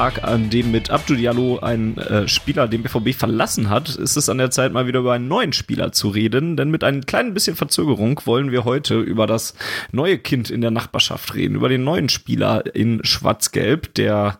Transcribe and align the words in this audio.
Tag, 0.00 0.24
an 0.24 0.48
dem 0.48 0.70
mit 0.70 0.88
Abdou 0.88 1.14
Diallo 1.14 1.58
ein 1.58 1.98
äh, 1.98 2.26
Spieler 2.26 2.66
den 2.68 2.82
BVB 2.82 3.14
verlassen 3.14 3.68
hat, 3.68 3.96
ist 3.96 4.16
es 4.16 4.30
an 4.30 4.38
der 4.38 4.50
Zeit 4.50 4.72
mal 4.72 4.86
wieder 4.86 5.00
über 5.00 5.12
einen 5.12 5.28
neuen 5.28 5.52
Spieler 5.52 5.92
zu 5.92 6.08
reden, 6.08 6.56
denn 6.56 6.70
mit 6.70 6.82
ein 6.84 7.04
klein 7.04 7.34
bisschen 7.34 7.54
Verzögerung 7.54 8.18
wollen 8.24 8.50
wir 8.50 8.64
heute 8.64 8.98
über 8.98 9.26
das 9.26 9.54
neue 9.92 10.16
Kind 10.16 10.48
in 10.48 10.62
der 10.62 10.70
Nachbarschaft 10.70 11.34
reden, 11.34 11.54
über 11.54 11.68
den 11.68 11.84
neuen 11.84 12.08
Spieler 12.08 12.74
in 12.74 13.04
Schwarz-Gelb, 13.04 13.92
der 13.92 14.38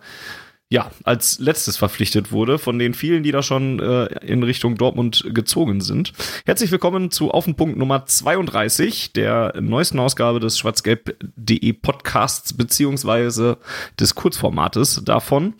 ja, 0.72 0.88
als 1.02 1.40
letztes 1.40 1.76
verpflichtet 1.76 2.30
wurde, 2.30 2.56
von 2.58 2.78
den 2.78 2.94
vielen, 2.94 3.24
die 3.24 3.32
da 3.32 3.42
schon 3.42 3.80
äh, 3.80 4.04
in 4.24 4.44
Richtung 4.44 4.76
Dortmund 4.76 5.24
gezogen 5.34 5.80
sind. 5.80 6.12
Herzlich 6.46 6.70
willkommen 6.70 7.10
zu 7.10 7.32
Auf 7.32 7.44
den 7.46 7.56
Punkt 7.56 7.76
Nummer 7.76 8.06
32 8.06 9.12
der 9.12 9.54
neuesten 9.60 9.98
Ausgabe 9.98 10.38
des 10.38 10.58
schwarzgelb.de 10.58 11.72
Podcasts 11.72 12.52
beziehungsweise 12.52 13.58
des 13.98 14.14
Kurzformates 14.14 15.02
davon. 15.04 15.54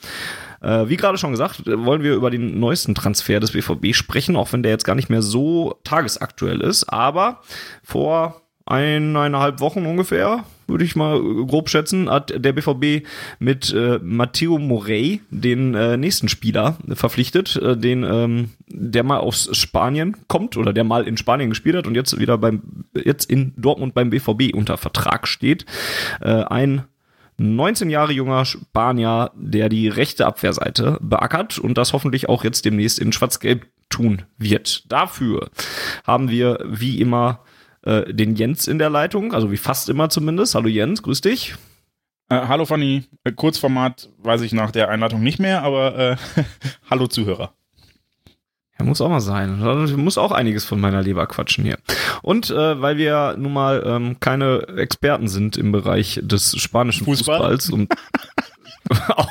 Äh, 0.63 0.89
wie 0.89 0.97
gerade 0.97 1.19
schon 1.19 1.33
gesagt, 1.33 1.67
wollen 1.67 2.05
wir 2.05 2.15
über 2.15 2.31
den 2.31 2.61
neuesten 2.61 2.95
Transfer 2.95 3.41
des 3.41 3.51
BVB 3.51 3.97
sprechen, 3.97 4.37
auch 4.37 4.53
wenn 4.53 4.63
der 4.63 4.71
jetzt 4.71 4.85
gar 4.85 4.95
nicht 4.95 5.11
mehr 5.11 5.23
so 5.23 5.75
tagesaktuell 5.83 6.61
ist. 6.61 6.85
Aber 6.85 7.41
vor 7.83 8.43
eineinhalb 8.65 9.59
Wochen 9.59 9.87
ungefähr, 9.87 10.45
würde 10.71 10.85
ich 10.85 10.97
mal 10.97 11.21
grob 11.47 11.69
schätzen, 11.69 12.09
hat 12.09 12.33
der 12.37 12.53
BVB 12.53 13.07
mit 13.39 13.73
äh, 13.73 13.99
Matteo 14.03 14.59
Morey 14.59 15.21
den 15.31 15.75
äh, 15.75 15.97
nächsten 15.97 16.29
Spieler 16.29 16.79
verpflichtet, 16.93 17.57
äh, 17.57 17.77
den 17.77 18.05
ähm, 18.05 18.51
der 18.67 19.03
mal 19.03 19.19
aus 19.19 19.49
Spanien 19.57 20.17
kommt 20.29 20.57
oder 20.57 20.73
der 20.73 20.85
mal 20.85 21.07
in 21.07 21.17
Spanien 21.17 21.51
gespielt 21.51 21.77
hat 21.77 21.87
und 21.87 21.95
jetzt 21.95 22.19
wieder 22.19 22.39
beim 22.39 22.63
jetzt 22.95 23.31
in 23.31 23.53
Dortmund 23.57 23.95
beim 23.95 24.11
BVB 24.11 24.55
unter 24.55 24.77
Vertrag 24.77 25.29
steht. 25.29 25.67
Äh, 26.21 26.45
ein 26.45 26.85
19 27.41 27.89
Jahre 27.89 28.13
junger 28.13 28.45
Spanier, 28.45 29.31
der 29.35 29.71
die 29.71 29.89
rechte 29.89 30.27
Abwehrseite 30.27 30.99
beackert 31.01 31.59
und 31.59 31.79
das 31.79 31.95
hoffentlich 31.95 32.29
auch 32.29 32.45
jetzt 32.45 32.67
demnächst 32.67 32.99
in 32.99 33.13
Schwarz-Gelb 33.13 33.67
tun 33.89 34.23
wird. 34.37 34.85
Dafür 34.93 35.51
haben 36.05 36.29
wir 36.29 36.59
wie 36.67 37.01
immer 37.01 37.41
äh, 37.83 38.13
den 38.13 38.37
Jens 38.37 38.69
in 38.69 38.79
der 38.79 38.91
Leitung, 38.91 39.33
also 39.33 39.51
wie 39.51 39.57
fast 39.57 39.89
immer 39.89 40.09
zumindest. 40.09 40.55
Hallo 40.55 40.69
Jens, 40.69 41.03
grüß 41.03 41.21
dich. 41.21 41.55
Äh, 42.29 42.47
hallo 42.47 42.65
Fanny, 42.65 43.05
äh, 43.25 43.33
Kurzformat 43.33 44.09
weiß 44.19 44.43
ich 44.43 44.53
nach 44.53 44.71
der 44.71 44.89
Einleitung 44.89 45.23
nicht 45.23 45.39
mehr, 45.39 45.63
aber 45.63 45.99
äh, 45.99 46.17
hallo 46.91 47.07
Zuhörer. 47.07 47.53
Ja, 48.79 48.87
muss 48.87 49.01
auch 49.01 49.11
mal 49.11 49.21
sein. 49.21 49.63
Ich 49.87 49.97
muss 49.97 50.17
auch 50.17 50.33
einiges 50.33 50.65
von 50.65 50.81
meiner 50.81 51.03
Leber 51.03 51.27
quatschen 51.27 51.65
hier. 51.65 51.79
Und 52.23 52.51
äh, 52.51 52.81
weil 52.81 52.97
wir 52.97 53.35
nun 53.37 53.53
mal 53.53 53.83
ähm, 53.85 54.21
keine 54.21 54.69
Experten 54.77 55.29
sind 55.29 55.59
im 55.59 55.71
Bereich 55.71 56.19
des 56.23 56.57
spanischen 56.57 57.05
Fußball? 57.05 57.39
Fußballs 57.39 57.71
und 57.71 57.93
auch, 59.17 59.31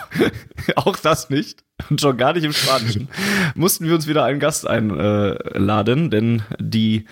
auch 0.75 0.95
das 0.95 1.29
nicht 1.29 1.63
und 1.89 2.01
schon 2.01 2.17
gar 2.17 2.33
nicht 2.33 2.43
im 2.43 2.53
Spanischen, 2.53 3.07
mussten 3.55 3.85
wir 3.85 3.95
uns 3.95 4.07
wieder 4.07 4.23
einen 4.23 4.39
Gast 4.39 4.67
einladen, 4.67 6.09
denn 6.09 6.43
die 6.59 7.05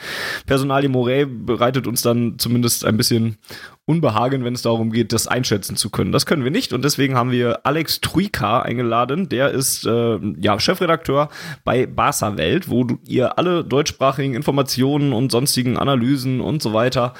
Personalie 0.45 0.89
Morey 0.89 1.25
bereitet 1.25 1.87
uns 1.87 2.01
dann 2.01 2.37
zumindest 2.37 2.85
ein 2.85 2.97
bisschen 2.97 3.37
Unbehagen, 3.85 4.43
wenn 4.43 4.53
es 4.53 4.61
darum 4.61 4.91
geht, 4.91 5.13
das 5.13 5.27
einschätzen 5.27 5.77
zu 5.77 5.89
können. 5.89 6.11
Das 6.11 6.25
können 6.25 6.43
wir 6.43 6.51
nicht 6.51 6.73
und 6.73 6.83
deswegen 6.83 7.15
haben 7.15 7.31
wir 7.31 7.65
Alex 7.65 8.01
Truika 8.01 8.61
eingeladen. 8.61 9.29
Der 9.29 9.51
ist 9.51 9.85
äh, 9.85 10.19
ja 10.39 10.59
Chefredakteur 10.59 11.29
bei 11.63 11.85
Barca 11.85 12.35
Welt, 12.37 12.69
wo 12.69 12.83
du, 12.83 12.99
ihr 13.07 13.37
alle 13.37 13.63
deutschsprachigen 13.63 14.35
Informationen 14.35 15.13
und 15.13 15.31
sonstigen 15.31 15.77
Analysen 15.77 16.41
und 16.41 16.61
so 16.61 16.73
weiter 16.73 17.13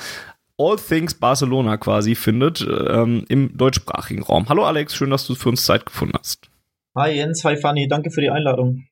All 0.58 0.78
Things 0.78 1.14
Barcelona 1.14 1.78
quasi 1.78 2.16
findet 2.16 2.62
ähm, 2.62 3.26
im 3.30 3.56
deutschsprachigen 3.56 4.24
Raum. 4.24 4.50
Hallo 4.50 4.66
Alex, 4.66 4.96
schön, 4.96 5.12
dass 5.12 5.28
du 5.28 5.36
für 5.36 5.50
uns 5.50 5.66
Zeit 5.66 5.86
gefunden 5.86 6.16
hast. 6.18 6.50
Hi 6.96 7.12
Jens, 7.12 7.44
hi 7.44 7.56
Fanny, 7.58 7.88
danke 7.88 8.10
für 8.10 8.22
die 8.22 8.30
Einladung. 8.32 8.88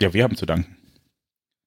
Ja, 0.00 0.12
wir 0.12 0.24
haben 0.24 0.36
zu 0.36 0.46
danken. 0.46 0.76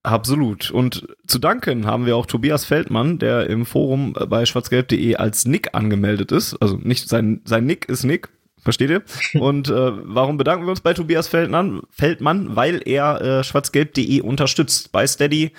Absolut. 0.04 0.72
Und 0.72 1.08
zu 1.26 1.40
danken 1.40 1.86
haben 1.86 2.06
wir 2.06 2.16
auch 2.16 2.26
Tobias 2.26 2.66
Feldmann, 2.66 3.20
der 3.20 3.50
im 3.50 3.66
Forum 3.66 4.14
bei 4.14 4.46
schwarzgelb.de 4.46 5.16
als 5.16 5.46
Nick 5.46 5.74
angemeldet 5.74 6.32
ist. 6.32 6.56
Also 6.62 6.78
nicht 6.78 7.10
sein, 7.10 7.42
sein 7.46 7.66
Nick 7.66 7.90
ist 7.90 8.04
Nick, 8.04 8.30
Versteht 8.68 8.90
ihr? 8.90 9.02
Und 9.40 9.70
äh, 9.70 9.92
warum 10.04 10.36
bedanken 10.36 10.66
wir 10.66 10.72
uns 10.72 10.82
bei 10.82 10.94
Tobias 10.94 11.30
Feldmann? 11.30 11.84
Feldmann 11.90 12.58
weil 12.58 12.82
er 12.84 13.22
äh, 13.22 13.42
schwarzgelb.de 13.42 14.20
unterstützt. 14.20 14.92
Bei 14.92 15.08
Steady 15.08 15.54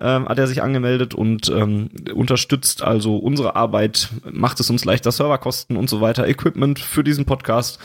ähm, 0.00 0.28
hat 0.28 0.38
er 0.38 0.46
sich 0.46 0.62
angemeldet 0.62 1.12
und 1.12 1.48
ähm, 1.48 1.90
unterstützt 2.14 2.84
also 2.84 3.16
unsere 3.16 3.56
Arbeit, 3.56 4.10
macht 4.30 4.60
es 4.60 4.70
uns 4.70 4.84
leichter, 4.84 5.10
Serverkosten 5.10 5.76
und 5.76 5.90
so 5.90 6.00
weiter, 6.00 6.28
Equipment 6.28 6.78
für 6.78 7.02
diesen 7.02 7.24
Podcast 7.24 7.80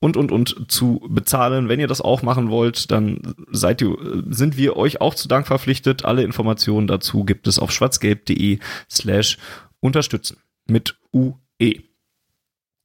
und 0.00 0.16
und 0.16 0.32
und 0.32 0.72
zu 0.72 1.06
bezahlen. 1.08 1.68
Wenn 1.68 1.78
ihr 1.78 1.86
das 1.86 2.00
auch 2.00 2.22
machen 2.22 2.50
wollt, 2.50 2.90
dann 2.90 3.36
seid 3.52 3.80
ihr, 3.80 3.96
sind 4.28 4.56
wir 4.56 4.76
euch 4.76 5.00
auch 5.00 5.14
zu 5.14 5.28
Dank 5.28 5.46
verpflichtet. 5.46 6.04
Alle 6.04 6.24
Informationen 6.24 6.88
dazu 6.88 7.22
gibt 7.22 7.46
es 7.46 7.60
auf 7.60 7.70
schwarzgelb.de 7.70 8.58
slash 8.90 9.38
unterstützen 9.78 10.38
mit 10.66 10.98
UE. 11.12 11.84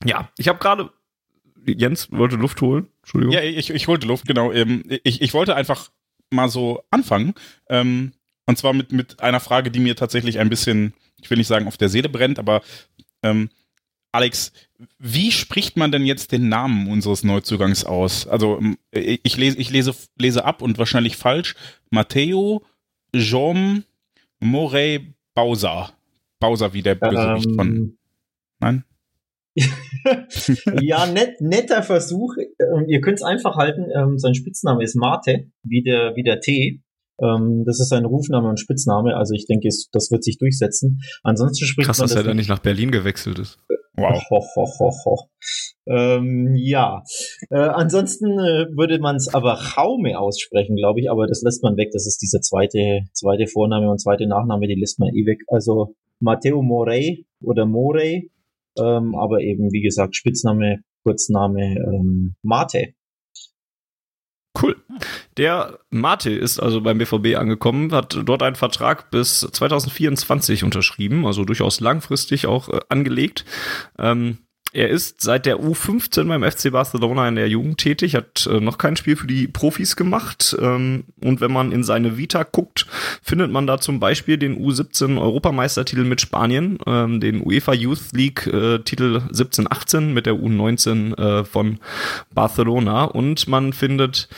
Ja, 0.05 0.29
ich 0.37 0.47
habe 0.47 0.59
gerade 0.59 0.91
Jens 1.65 2.11
wollte 2.11 2.35
Luft 2.35 2.61
holen. 2.61 2.87
Entschuldigung. 3.01 3.33
Ja, 3.33 3.41
ich, 3.41 3.69
ich 3.69 3.87
wollte 3.87 4.07
Luft, 4.07 4.27
genau. 4.27 4.51
Ähm, 4.51 4.83
ich, 5.03 5.21
ich 5.21 5.33
wollte 5.33 5.55
einfach 5.55 5.91
mal 6.29 6.49
so 6.49 6.83
anfangen. 6.89 7.33
Ähm, 7.69 8.13
und 8.45 8.57
zwar 8.57 8.73
mit, 8.73 8.91
mit 8.91 9.21
einer 9.21 9.39
Frage, 9.39 9.71
die 9.71 9.79
mir 9.79 9.95
tatsächlich 9.95 10.39
ein 10.39 10.49
bisschen, 10.49 10.93
ich 11.21 11.29
will 11.29 11.37
nicht 11.37 11.47
sagen, 11.47 11.67
auf 11.67 11.77
der 11.77 11.89
Seele 11.89 12.09
brennt, 12.09 12.39
aber 12.39 12.61
ähm, 13.23 13.49
Alex, 14.11 14.51
wie 14.99 15.31
spricht 15.31 15.77
man 15.77 15.91
denn 15.91 16.05
jetzt 16.05 16.31
den 16.31 16.49
Namen 16.49 16.89
unseres 16.89 17.23
Neuzugangs 17.23 17.85
aus? 17.85 18.27
Also 18.27 18.61
ich 18.91 19.37
lese, 19.37 19.57
ich 19.57 19.69
lese, 19.69 19.95
lese 20.17 20.43
ab 20.43 20.61
und 20.61 20.77
wahrscheinlich 20.77 21.15
falsch. 21.15 21.55
Matteo 21.91 22.63
Jean 23.15 23.85
Morey 24.39 25.13
Bowser. 25.33 25.93
Bowser 26.39 26.73
wie 26.73 26.81
der 26.81 26.95
Bösewicht 26.95 27.47
ähm, 27.47 27.55
von. 27.55 27.97
Nein? 28.59 28.83
ja, 30.81 31.05
net, 31.07 31.41
netter 31.41 31.83
Versuch. 31.83 32.35
Ähm, 32.37 32.85
ihr 32.87 33.01
könnt 33.01 33.17
es 33.17 33.23
einfach 33.23 33.55
halten. 33.55 33.85
Ähm, 33.95 34.17
sein 34.17 34.33
Spitzname 34.33 34.83
ist 34.83 34.95
Mate, 34.95 35.51
wie 35.63 35.83
der, 35.83 36.15
wie 36.15 36.23
der 36.23 36.39
Tee. 36.39 36.81
Ähm, 37.21 37.63
das 37.65 37.79
ist 37.79 37.89
sein 37.89 38.05
Rufname 38.05 38.49
und 38.49 38.59
Spitzname. 38.59 39.15
Also 39.15 39.33
ich 39.33 39.45
denke, 39.45 39.67
das 39.91 40.11
wird 40.11 40.23
sich 40.23 40.37
durchsetzen. 40.37 41.01
Ansonsten 41.23 41.65
spricht 41.65 41.87
Krass, 41.87 41.99
man 41.99 42.07
dass 42.07 42.15
er 42.15 42.23
da 42.23 42.33
nicht 42.33 42.49
nach 42.49 42.59
Berlin 42.59 42.91
gewechselt 42.91 43.39
ist. 43.39 43.59
Wow. 43.95 44.23
Ho, 44.29 44.65
ho, 44.79 44.91
ho. 45.05 45.29
Ähm, 45.85 46.55
ja. 46.55 47.03
Äh, 47.49 47.57
ansonsten 47.57 48.25
äh, 48.39 48.67
würde 48.75 48.99
man 48.99 49.17
es 49.17 49.33
aber 49.33 49.59
Jaume 49.75 50.17
aussprechen, 50.17 50.75
glaube 50.75 51.01
ich. 51.01 51.11
Aber 51.11 51.27
das 51.27 51.41
lässt 51.41 51.61
man 51.61 51.77
weg. 51.77 51.89
Das 51.91 52.07
ist 52.07 52.21
dieser 52.21 52.41
zweite, 52.41 53.01
zweite 53.13 53.47
Vorname 53.47 53.91
und 53.91 53.99
zweite 53.99 54.27
Nachname. 54.27 54.67
Die 54.67 54.79
lässt 54.79 54.99
man 54.99 55.09
eh 55.09 55.25
weg. 55.25 55.41
Also 55.47 55.95
Matteo 56.19 56.61
Morey 56.61 57.25
oder 57.41 57.65
Morey 57.65 58.31
ähm, 58.77 59.15
aber 59.15 59.41
eben, 59.41 59.71
wie 59.71 59.81
gesagt, 59.81 60.15
Spitzname, 60.15 60.81
Kurzname 61.03 61.75
ähm, 61.75 62.35
Mate. 62.43 62.93
Cool. 64.61 64.75
Der 65.37 65.79
Mate 65.89 66.31
ist 66.31 66.59
also 66.59 66.81
beim 66.81 66.97
BVB 66.97 67.37
angekommen, 67.37 67.93
hat 67.93 68.19
dort 68.25 68.43
einen 68.43 68.55
Vertrag 68.57 69.09
bis 69.09 69.39
2024 69.39 70.63
unterschrieben, 70.63 71.25
also 71.25 71.45
durchaus 71.45 71.79
langfristig 71.79 72.47
auch 72.47 72.69
äh, 72.69 72.79
angelegt. 72.89 73.45
Ähm, 73.97 74.39
er 74.73 74.89
ist 74.89 75.21
seit 75.21 75.45
der 75.45 75.57
U15 75.57 76.27
beim 76.27 76.49
FC 76.49 76.71
Barcelona 76.71 77.27
in 77.27 77.35
der 77.35 77.49
Jugend 77.49 77.77
tätig, 77.77 78.15
hat 78.15 78.47
äh, 78.47 78.59
noch 78.59 78.77
kein 78.77 78.95
Spiel 78.95 79.15
für 79.15 79.27
die 79.27 79.47
Profis 79.47 79.95
gemacht. 79.95 80.55
Ähm, 80.59 81.03
und 81.21 81.41
wenn 81.41 81.51
man 81.51 81.71
in 81.71 81.83
seine 81.83 82.17
Vita 82.17 82.43
guckt, 82.43 82.87
findet 83.21 83.51
man 83.51 83.67
da 83.67 83.79
zum 83.79 83.99
Beispiel 83.99 84.37
den 84.37 84.57
U17 84.57 85.19
Europameistertitel 85.19 86.05
mit 86.05 86.21
Spanien, 86.21 86.77
ähm, 86.87 87.19
den 87.19 87.45
UEFA 87.45 87.73
Youth 87.73 88.13
League 88.13 88.47
äh, 88.47 88.79
Titel 88.79 89.21
17-18 89.31 90.01
mit 90.01 90.25
der 90.25 90.35
U19 90.35 91.17
äh, 91.17 91.43
von 91.43 91.79
Barcelona. 92.33 93.03
Und 93.03 93.47
man 93.49 93.73
findet 93.73 94.29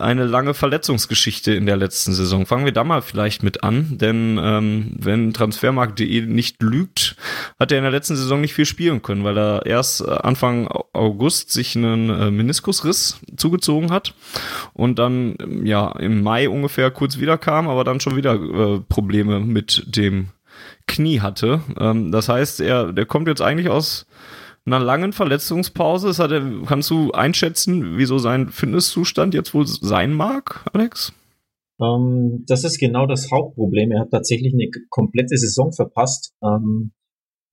eine 0.00 0.24
lange 0.24 0.54
Verletzungsgeschichte 0.54 1.52
in 1.52 1.66
der 1.66 1.76
letzten 1.76 2.12
Saison. 2.12 2.46
Fangen 2.46 2.64
wir 2.64 2.72
da 2.72 2.84
mal 2.84 3.02
vielleicht 3.02 3.42
mit 3.42 3.62
an, 3.64 3.98
denn 3.98 4.38
ähm, 4.42 4.92
wenn 4.98 5.32
Transfermarkt.de 5.32 6.22
nicht 6.22 6.62
lügt, 6.62 7.16
hat 7.58 7.72
er 7.72 7.78
in 7.78 7.84
der 7.84 7.90
letzten 7.90 8.16
Saison 8.16 8.40
nicht 8.40 8.54
viel 8.54 8.66
spielen 8.66 9.02
können, 9.02 9.24
weil 9.24 9.38
er 9.38 9.66
erst 9.66 10.00
äh, 10.00 10.10
Anfang 10.10 10.68
August 10.92 11.52
sich 11.52 11.76
einen 11.76 12.10
äh, 12.10 12.30
Meniskusriss 12.30 13.20
zugezogen 13.36 13.90
hat 13.90 14.14
und 14.72 14.98
dann 14.98 15.36
ja 15.64 15.92
im 15.92 16.22
Mai 16.22 16.48
ungefähr 16.48 16.90
kurz 16.90 17.18
wiederkam, 17.18 17.68
aber 17.68 17.84
dann 17.84 18.00
schon 18.00 18.16
wieder 18.16 18.34
äh, 18.34 18.80
Probleme 18.88 19.40
mit 19.40 19.84
dem 19.96 20.28
Knie 20.86 21.20
hatte. 21.20 21.60
Ähm, 21.78 22.10
das 22.12 22.28
heißt, 22.28 22.60
er 22.60 22.92
der 22.92 23.06
kommt 23.06 23.28
jetzt 23.28 23.42
eigentlich 23.42 23.68
aus 23.68 24.06
einer 24.72 24.84
langen 24.84 25.12
Verletzungspause. 25.12 26.22
Hat 26.22 26.30
er, 26.30 26.42
kannst 26.66 26.90
du 26.90 27.10
einschätzen, 27.12 27.96
wieso 27.96 28.18
sein 28.18 28.48
Fitnesszustand 28.48 29.34
jetzt 29.34 29.54
wohl 29.54 29.66
sein 29.66 30.12
mag, 30.12 30.64
Alex? 30.72 31.12
Ähm, 31.80 32.44
das 32.46 32.64
ist 32.64 32.78
genau 32.78 33.06
das 33.06 33.30
Hauptproblem. 33.30 33.92
Er 33.92 34.00
hat 34.00 34.10
tatsächlich 34.10 34.52
eine 34.52 34.68
komplette 34.90 35.36
Saison 35.36 35.72
verpasst. 35.72 36.34
Ähm, 36.42 36.92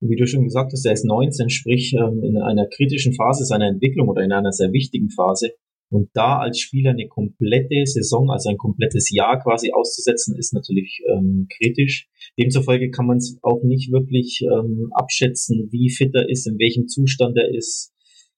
wie 0.00 0.16
du 0.16 0.26
schon 0.26 0.44
gesagt 0.44 0.72
hast, 0.72 0.84
er 0.84 0.92
ist 0.92 1.04
19, 1.04 1.48
sprich 1.48 1.94
ähm, 1.94 2.22
in 2.22 2.36
einer 2.36 2.66
kritischen 2.66 3.14
Phase 3.14 3.44
seiner 3.44 3.68
Entwicklung 3.68 4.08
oder 4.08 4.22
in 4.22 4.32
einer 4.32 4.52
sehr 4.52 4.72
wichtigen 4.72 5.10
Phase. 5.10 5.52
Und 5.88 6.10
da 6.14 6.38
als 6.38 6.58
Spieler 6.58 6.90
eine 6.90 7.06
komplette 7.06 7.86
Saison, 7.86 8.30
also 8.30 8.50
ein 8.50 8.58
komplettes 8.58 9.08
Jahr 9.10 9.40
quasi 9.40 9.70
auszusetzen, 9.72 10.36
ist 10.36 10.52
natürlich 10.52 11.00
kritisch. 11.56 12.08
Demzufolge 12.38 12.90
kann 12.90 13.06
man 13.06 13.18
es 13.18 13.38
auch 13.42 13.62
nicht 13.62 13.90
wirklich 13.90 14.42
ähm, 14.42 14.90
abschätzen, 14.92 15.68
wie 15.70 15.90
fit 15.90 16.14
er 16.14 16.28
ist, 16.28 16.46
in 16.46 16.58
welchem 16.58 16.86
Zustand 16.86 17.36
er 17.36 17.52
ist. 17.54 17.92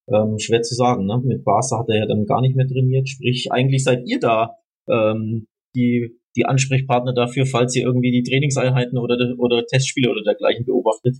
Ähm, 0.09 0.39
schwer 0.39 0.63
zu 0.63 0.75
sagen. 0.75 1.07
Ne? 1.07 1.21
Mit 1.25 1.45
Barca 1.45 1.81
hat 1.81 1.89
er 1.89 1.99
ja 1.99 2.07
dann 2.07 2.25
gar 2.25 2.41
nicht 2.41 2.57
mehr 2.57 2.67
trainiert. 2.67 3.09
Sprich, 3.09 3.49
eigentlich 3.51 3.85
seid 3.85 4.03
ihr 4.07 4.21
da 4.21 4.55
ähm, 4.89 5.49
die, 5.75 6.17
die 6.37 6.47
Ansprechpartner 6.47 7.13
dafür, 7.13 7.45
falls 7.45 7.75
ihr 7.77 7.85
irgendwie 7.85 8.13
die 8.13 8.23
Trainingseinheiten 8.23 8.99
oder, 8.99 9.17
oder 9.39 9.67
Testspiele 9.67 10.11
oder 10.11 10.23
dergleichen 10.23 10.65
beobachtet. 10.65 11.17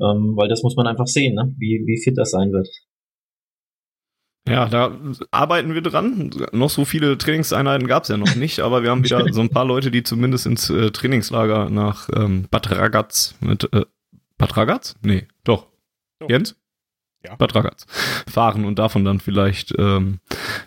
Ähm, 0.00 0.34
weil 0.36 0.48
das 0.48 0.62
muss 0.62 0.76
man 0.76 0.86
einfach 0.86 1.06
sehen, 1.06 1.34
ne? 1.34 1.54
wie, 1.58 1.82
wie 1.86 2.00
fit 2.02 2.16
er 2.16 2.24
sein 2.24 2.52
wird. 2.52 2.68
Ja, 4.48 4.66
da 4.66 4.98
arbeiten 5.30 5.74
wir 5.74 5.82
dran. 5.82 6.30
Noch 6.52 6.70
so 6.70 6.84
viele 6.84 7.16
Trainingseinheiten 7.16 7.86
gab 7.86 8.02
es 8.02 8.08
ja 8.08 8.16
noch 8.16 8.34
nicht, 8.34 8.60
aber 8.60 8.82
wir 8.82 8.90
haben 8.90 9.04
wieder 9.04 9.24
so 9.32 9.40
ein 9.40 9.50
paar 9.50 9.64
Leute, 9.64 9.92
die 9.92 10.02
zumindest 10.02 10.46
ins 10.46 10.68
äh, 10.68 10.90
Trainingslager 10.90 11.70
nach 11.70 12.08
ähm, 12.14 12.46
Bad 12.50 12.70
Ragaz 12.72 13.36
mit 13.40 13.72
äh, 13.72 13.84
Bad 14.38 14.56
Ragaz? 14.56 14.96
Nee, 15.02 15.28
doch. 15.44 15.68
doch. 16.18 16.28
Jens? 16.28 16.56
Ja. 17.24 17.36
Bad 17.36 17.54
Ragaz 17.54 17.86
fahren 18.28 18.64
und 18.64 18.80
davon 18.80 19.04
dann 19.04 19.20
vielleicht 19.20 19.72
ähm, 19.78 20.18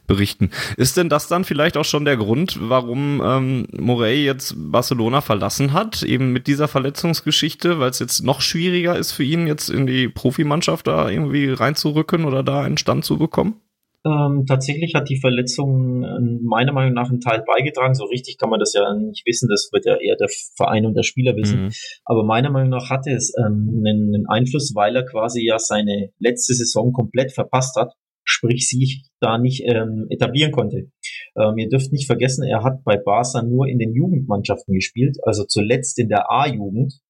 berichten. 0.08 0.52
Ist 0.78 0.96
denn 0.96 1.10
das 1.10 1.28
dann 1.28 1.44
vielleicht 1.44 1.76
auch 1.76 1.84
schon 1.84 2.06
der 2.06 2.16
Grund, 2.16 2.58
warum 2.62 3.22
ähm, 3.22 3.68
Morey 3.74 4.24
jetzt 4.24 4.54
Barcelona 4.56 5.20
verlassen 5.20 5.74
hat, 5.74 6.02
eben 6.04 6.32
mit 6.32 6.48
dieser 6.48 6.70
Verletzungsgeschichte, 6.70 7.80
weil 7.80 7.90
es 7.90 8.00
jetzt 8.00 8.24
noch 8.24 8.40
schwieriger 8.40 8.96
ist 8.96 9.12
für 9.12 9.26
ihn, 9.26 9.48
jetzt 9.48 9.70
in 9.70 9.86
die 9.86 10.08
Profimannschaft 10.08 10.88
da 10.88 11.10
irgendwie 11.10 11.50
reinzurücken 11.50 12.24
oder 12.24 12.42
da 12.42 12.62
einen 12.62 12.78
Stand 12.78 13.04
zu 13.04 13.18
bekommen? 13.18 13.60
Ähm, 14.06 14.46
tatsächlich 14.46 14.94
hat 14.94 15.10
die 15.10 15.20
Verletzung 15.20 16.04
äh, 16.04 16.20
meiner 16.44 16.74
Meinung 16.74 16.94
nach 16.94 17.10
einen 17.10 17.22
Teil 17.22 17.44
beigetragen. 17.46 17.96
So 17.96 18.06
richtig 18.06 18.38
kann 18.38 18.52
man 18.52 18.60
das 18.60 18.74
ja 18.74 18.94
nicht 18.94 19.26
wissen. 19.26 19.50
Das 19.50 19.70
wird 19.72 19.86
ja 19.86 19.96
eher 19.96 20.16
der 20.16 20.30
Verein 20.56 20.86
und 20.86 20.94
der 20.94 21.04
Spieler 21.04 21.36
wissen. 21.36 21.66
Mhm. 21.66 21.72
Aber 22.06 22.24
meiner 22.24 22.52
Meinung 22.52 22.70
nach 22.70 22.92
hatte 22.92 23.12
es 23.12 23.34
ähm, 23.38 23.84
einen, 23.84 24.14
einen 24.14 24.28
Einfluss, 24.28 24.74
weil 24.76 24.96
er 24.96 25.06
quasi 25.06 25.44
ja 25.44 25.58
seine 25.58 26.12
letzte 26.20 26.54
Saison 26.54 26.94
komplett 26.94 27.32
verpasst 27.32 27.76
hat. 27.78 27.94
Sprich, 28.28 28.68
sich 28.68 29.04
da 29.20 29.38
nicht 29.38 29.64
ähm, 29.66 30.08
etablieren 30.10 30.52
konnte. 30.52 30.90
Ähm, 31.38 31.58
ihr 31.58 31.70
dürft 31.70 31.92
nicht 31.92 32.08
vergessen, 32.08 32.44
er 32.44 32.64
hat 32.64 32.84
bei 32.84 32.98
Barca 32.98 33.44
nur 33.44 33.68
in 33.68 33.78
den 33.78 33.94
Jugendmannschaften 33.94 34.74
gespielt, 34.74 35.18
also 35.24 35.44
zuletzt 35.46 36.00
in 36.00 36.10
der 36.10 36.32
A-Jugend 36.32 37.02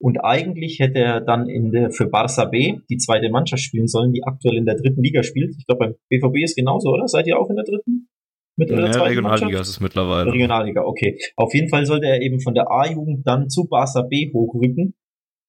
und 0.00 0.18
eigentlich 0.18 0.78
hätte 0.78 1.00
er 1.00 1.20
dann 1.20 1.48
in 1.48 1.72
der, 1.72 1.90
für 1.90 2.04
Barça 2.04 2.48
B 2.48 2.78
die 2.88 2.98
zweite 2.98 3.30
Mannschaft 3.30 3.62
spielen 3.62 3.88
sollen, 3.88 4.12
die 4.12 4.22
aktuell 4.24 4.56
in 4.56 4.64
der 4.64 4.76
dritten 4.76 5.02
Liga 5.02 5.22
spielt. 5.22 5.54
Ich 5.58 5.66
glaube, 5.66 5.86
beim 5.86 5.94
BVB 6.08 6.44
ist 6.44 6.56
genauso, 6.56 6.90
oder? 6.90 7.08
Seid 7.08 7.26
ihr 7.26 7.38
auch 7.38 7.50
in 7.50 7.56
der 7.56 7.64
dritten? 7.64 8.08
Mit 8.56 8.70
ja, 8.70 8.76
der 8.76 9.04
Regionalliga 9.04 9.60
ist 9.60 9.68
es 9.68 9.80
mittlerweile. 9.80 10.32
Regionalliga, 10.32 10.82
okay. 10.82 11.18
Auf 11.36 11.54
jeden 11.54 11.68
Fall 11.68 11.86
sollte 11.86 12.06
er 12.06 12.22
eben 12.22 12.40
von 12.40 12.54
der 12.54 12.70
A-Jugend 12.70 13.26
dann 13.26 13.48
zu 13.48 13.62
Barça 13.62 14.02
B 14.02 14.32
hochrücken. 14.32 14.94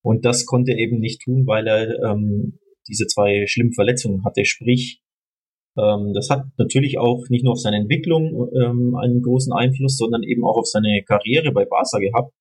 Und 0.04 0.26
das 0.26 0.46
konnte 0.46 0.72
er 0.72 0.78
eben 0.78 1.00
nicht 1.00 1.22
tun, 1.24 1.46
weil 1.46 1.68
er 1.68 2.12
ähm, 2.12 2.60
diese 2.88 3.06
zwei 3.08 3.46
schlimmen 3.48 3.74
Verletzungen 3.74 4.24
hatte. 4.26 4.46
Sprich, 4.46 5.02
ähm, 5.78 6.14
das 6.14 6.30
hat 6.30 6.46
natürlich 6.58 6.98
auch 6.98 7.26
nicht 7.30 7.44
nur 7.44 7.54
auf 7.54 7.60
seine 7.60 7.78
Entwicklung 7.78 8.50
ähm, 8.56 8.96
einen 8.96 9.22
großen 9.22 9.54
Einfluss, 9.54 9.98
sondern 9.98 10.24
eben 10.24 10.44
auch 10.44 10.58
auf 10.58 10.68
seine 10.68 11.04
Karriere 11.04 11.52
bei 11.52 11.66
Barca 11.66 12.00
gehabt. 12.00 12.34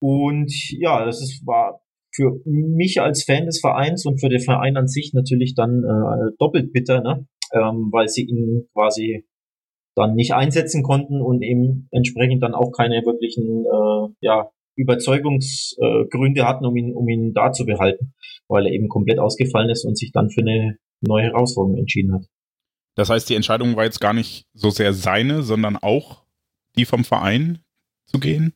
Und 0.00 0.52
ja, 0.70 1.04
das 1.04 1.20
ist, 1.22 1.46
war 1.46 1.80
für 2.12 2.40
mich 2.44 3.00
als 3.00 3.24
Fan 3.24 3.46
des 3.46 3.60
Vereins 3.60 4.04
und 4.04 4.20
für 4.20 4.28
den 4.28 4.40
Verein 4.40 4.76
an 4.76 4.88
sich 4.88 5.12
natürlich 5.14 5.54
dann 5.54 5.84
äh, 5.84 6.32
doppelt 6.38 6.72
bitter, 6.72 7.02
ne? 7.02 7.26
ähm, 7.52 7.88
weil 7.92 8.08
sie 8.08 8.24
ihn 8.24 8.66
quasi 8.72 9.26
dann 9.94 10.14
nicht 10.14 10.32
einsetzen 10.32 10.82
konnten 10.82 11.20
und 11.20 11.42
eben 11.42 11.88
entsprechend 11.90 12.42
dann 12.42 12.54
auch 12.54 12.72
keine 12.72 13.04
wirklichen 13.04 13.64
äh, 13.64 14.14
ja, 14.20 14.50
Überzeugungsgründe 14.76 16.40
äh, 16.40 16.44
hatten, 16.44 16.64
um 16.64 16.76
ihn, 16.76 16.94
um 16.94 17.08
ihn 17.08 17.32
da 17.32 17.52
zu 17.52 17.64
behalten, 17.64 18.14
weil 18.48 18.66
er 18.66 18.72
eben 18.72 18.88
komplett 18.88 19.18
ausgefallen 19.18 19.70
ist 19.70 19.84
und 19.84 19.98
sich 19.98 20.12
dann 20.12 20.30
für 20.30 20.40
eine 20.40 20.78
neue 21.00 21.24
Herausforderung 21.24 21.78
entschieden 21.78 22.14
hat. 22.14 22.26
Das 22.94 23.10
heißt, 23.10 23.28
die 23.28 23.34
Entscheidung 23.34 23.76
war 23.76 23.84
jetzt 23.84 24.00
gar 24.00 24.12
nicht 24.12 24.46
so 24.52 24.70
sehr 24.70 24.92
seine, 24.92 25.42
sondern 25.42 25.76
auch 25.76 26.24
die 26.76 26.84
vom 26.84 27.04
Verein 27.04 27.60
zu 28.06 28.18
gehen? 28.18 28.52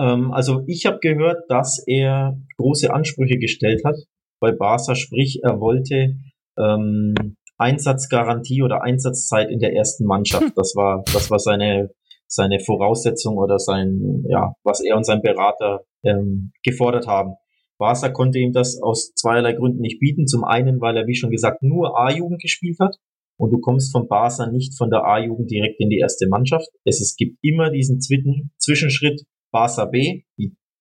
Ähm, 0.00 0.32
also 0.32 0.62
ich 0.66 0.86
habe 0.86 0.98
gehört, 1.00 1.42
dass 1.48 1.82
er 1.86 2.38
große 2.56 2.92
Ansprüche 2.92 3.38
gestellt 3.38 3.82
hat 3.84 3.96
bei 4.40 4.52
Barca, 4.52 4.94
sprich 4.94 5.40
er 5.42 5.60
wollte 5.60 6.16
ähm, 6.58 7.14
Einsatzgarantie 7.56 8.62
oder 8.62 8.82
Einsatzzeit 8.82 9.50
in 9.50 9.58
der 9.58 9.74
ersten 9.74 10.04
Mannschaft. 10.04 10.52
Das 10.56 10.74
war, 10.76 11.02
das 11.12 11.30
war 11.30 11.38
seine 11.38 11.90
seine 12.28 12.60
Voraussetzung 12.60 13.38
oder 13.38 13.58
sein, 13.58 14.24
ja, 14.28 14.52
was 14.62 14.84
er 14.84 14.96
und 14.96 15.04
sein 15.04 15.22
Berater 15.22 15.84
ähm, 16.04 16.52
gefordert 16.62 17.06
haben. 17.06 17.34
Barca 17.78 18.10
konnte 18.10 18.38
ihm 18.38 18.52
das 18.52 18.80
aus 18.82 19.12
zweierlei 19.14 19.54
Gründen 19.54 19.80
nicht 19.80 19.98
bieten. 20.00 20.26
Zum 20.26 20.44
einen, 20.44 20.80
weil 20.80 20.96
er, 20.96 21.06
wie 21.06 21.14
schon 21.14 21.30
gesagt, 21.30 21.62
nur 21.62 21.98
A-Jugend 21.98 22.42
gespielt 22.42 22.78
hat. 22.80 22.96
Und 23.38 23.52
du 23.52 23.60
kommst 23.60 23.92
von 23.92 24.08
Barca 24.08 24.50
nicht 24.50 24.76
von 24.76 24.90
der 24.90 25.04
A-Jugend 25.04 25.50
direkt 25.50 25.80
in 25.80 25.88
die 25.88 25.98
erste 25.98 26.26
Mannschaft. 26.28 26.68
Es, 26.84 27.00
es 27.00 27.14
gibt 27.16 27.38
immer 27.40 27.70
diesen 27.70 28.00
Zwischenschritt 28.00 29.22
Barca 29.50 29.86
B. 29.86 30.22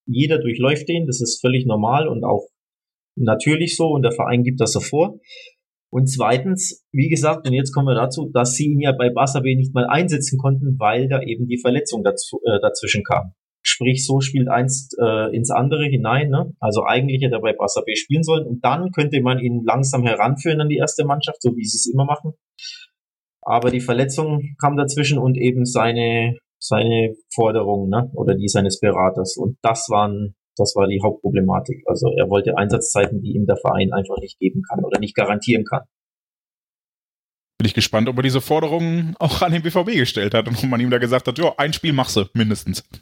Jeder 0.06 0.40
durchläuft 0.40 0.88
den, 0.88 1.06
das 1.06 1.22
ist 1.22 1.42
völlig 1.42 1.66
normal 1.66 2.08
und 2.08 2.24
auch 2.24 2.48
natürlich 3.16 3.75
so 3.75 3.88
und 3.88 4.04
der 4.04 4.12
Verein 4.12 4.44
gibt 4.44 4.62
das 4.62 4.72
so 4.74 4.80
vor. 4.80 5.19
Und 5.90 6.08
zweitens, 6.08 6.86
wie 6.92 7.08
gesagt, 7.08 7.48
und 7.48 7.54
jetzt 7.54 7.74
kommen 7.74 7.88
wir 7.88 7.96
dazu, 7.96 8.30
dass 8.34 8.54
sie 8.54 8.66
ihn 8.66 8.81
ja 8.81 8.92
bei 8.92 9.10
Barca 9.10 9.40
B 9.40 9.56
nicht 9.56 9.74
mal 9.74 9.88
einsetzen 9.88 10.38
konnten, 10.38 10.78
weil 10.80 11.07
da 11.07 11.21
eben 11.21 11.47
die 11.47 11.59
Verletzung 11.59 12.04
dazu, 12.04 12.42
äh, 12.45 12.59
dazwischen 12.62 13.04
kam. 13.04 13.33
Sprich, 13.62 14.06
so 14.06 14.19
spielt 14.21 14.50
eins 14.50 14.90
äh, 15.02 15.36
ins 15.36 15.50
andere 15.50 15.86
hinein. 15.86 16.30
Ne? 16.30 16.54
Also 16.59 16.83
eigentlich 16.86 17.21
hätte 17.21 17.36
er 17.36 17.42
bei 17.42 17.54
Barca 17.54 17.81
B 17.86 17.95
spielen 17.95 18.24
sollen 18.24 18.45
und 18.45 18.64
dann 18.64 18.92
könnte 18.92 19.21
man 19.21 19.40
ihn 19.40 19.64
langsam 19.66 20.04
heranführen 20.04 20.62
an 20.62 20.69
die 20.69 20.78
erste 20.78 21.06
Mannschaft, 21.06 21.42
so 21.42 21.56
wie 21.56 21.64
sie 21.64 21.78
es 21.78 21.92
immer 21.92 22.06
machen. 22.06 22.33
Aber 23.42 23.71
die 23.71 23.80
Verletzung 23.80 24.56
kam 24.59 24.76
dazwischen 24.76 25.18
und 25.18 25.38
eben 25.38 25.66
seine 25.66 26.38
seine 26.59 27.16
Forderungen, 27.33 27.90
ne? 27.90 28.09
Oder 28.14 28.35
die 28.35 28.47
seines 28.47 28.80
Beraters. 28.80 29.37
Und 29.37 29.57
das 29.61 29.87
waren, 29.90 30.35
das 30.56 30.73
war 30.76 30.87
die 30.87 31.02
Hauptproblematik. 31.04 31.83
Also 31.85 32.11
er 32.18 32.30
wollte 32.30 32.57
Einsatzzeiten, 32.57 33.21
die 33.21 33.35
ihm 33.35 33.45
der 33.45 33.57
Verein 33.57 33.92
einfach 33.94 34.18
nicht 34.19 34.40
geben 34.40 34.61
kann 34.69 34.83
oder 34.83 34.99
nicht 34.99 35.16
garantieren 35.16 35.66
kann. 35.66 35.83
Bin 37.59 37.68
ich 37.68 37.73
gespannt, 37.73 38.07
ob 38.07 38.18
er 38.18 38.23
diese 38.23 38.42
Forderungen 38.42 39.16
auch 39.18 39.42
an 39.42 39.52
den 39.52 39.64
BVB 39.64 39.95
gestellt 39.95 40.35
hat 40.35 40.47
und 40.47 40.64
ob 40.64 40.69
man 40.69 40.80
ihm 40.80 40.92
da 40.92 40.99
gesagt 40.99 41.28
hat, 41.28 41.40
ja, 41.40 41.56
ein 41.57 41.73
Spiel 41.73 41.94
machst 41.94 42.16
du 42.16 42.26
mindestens. 42.33 42.83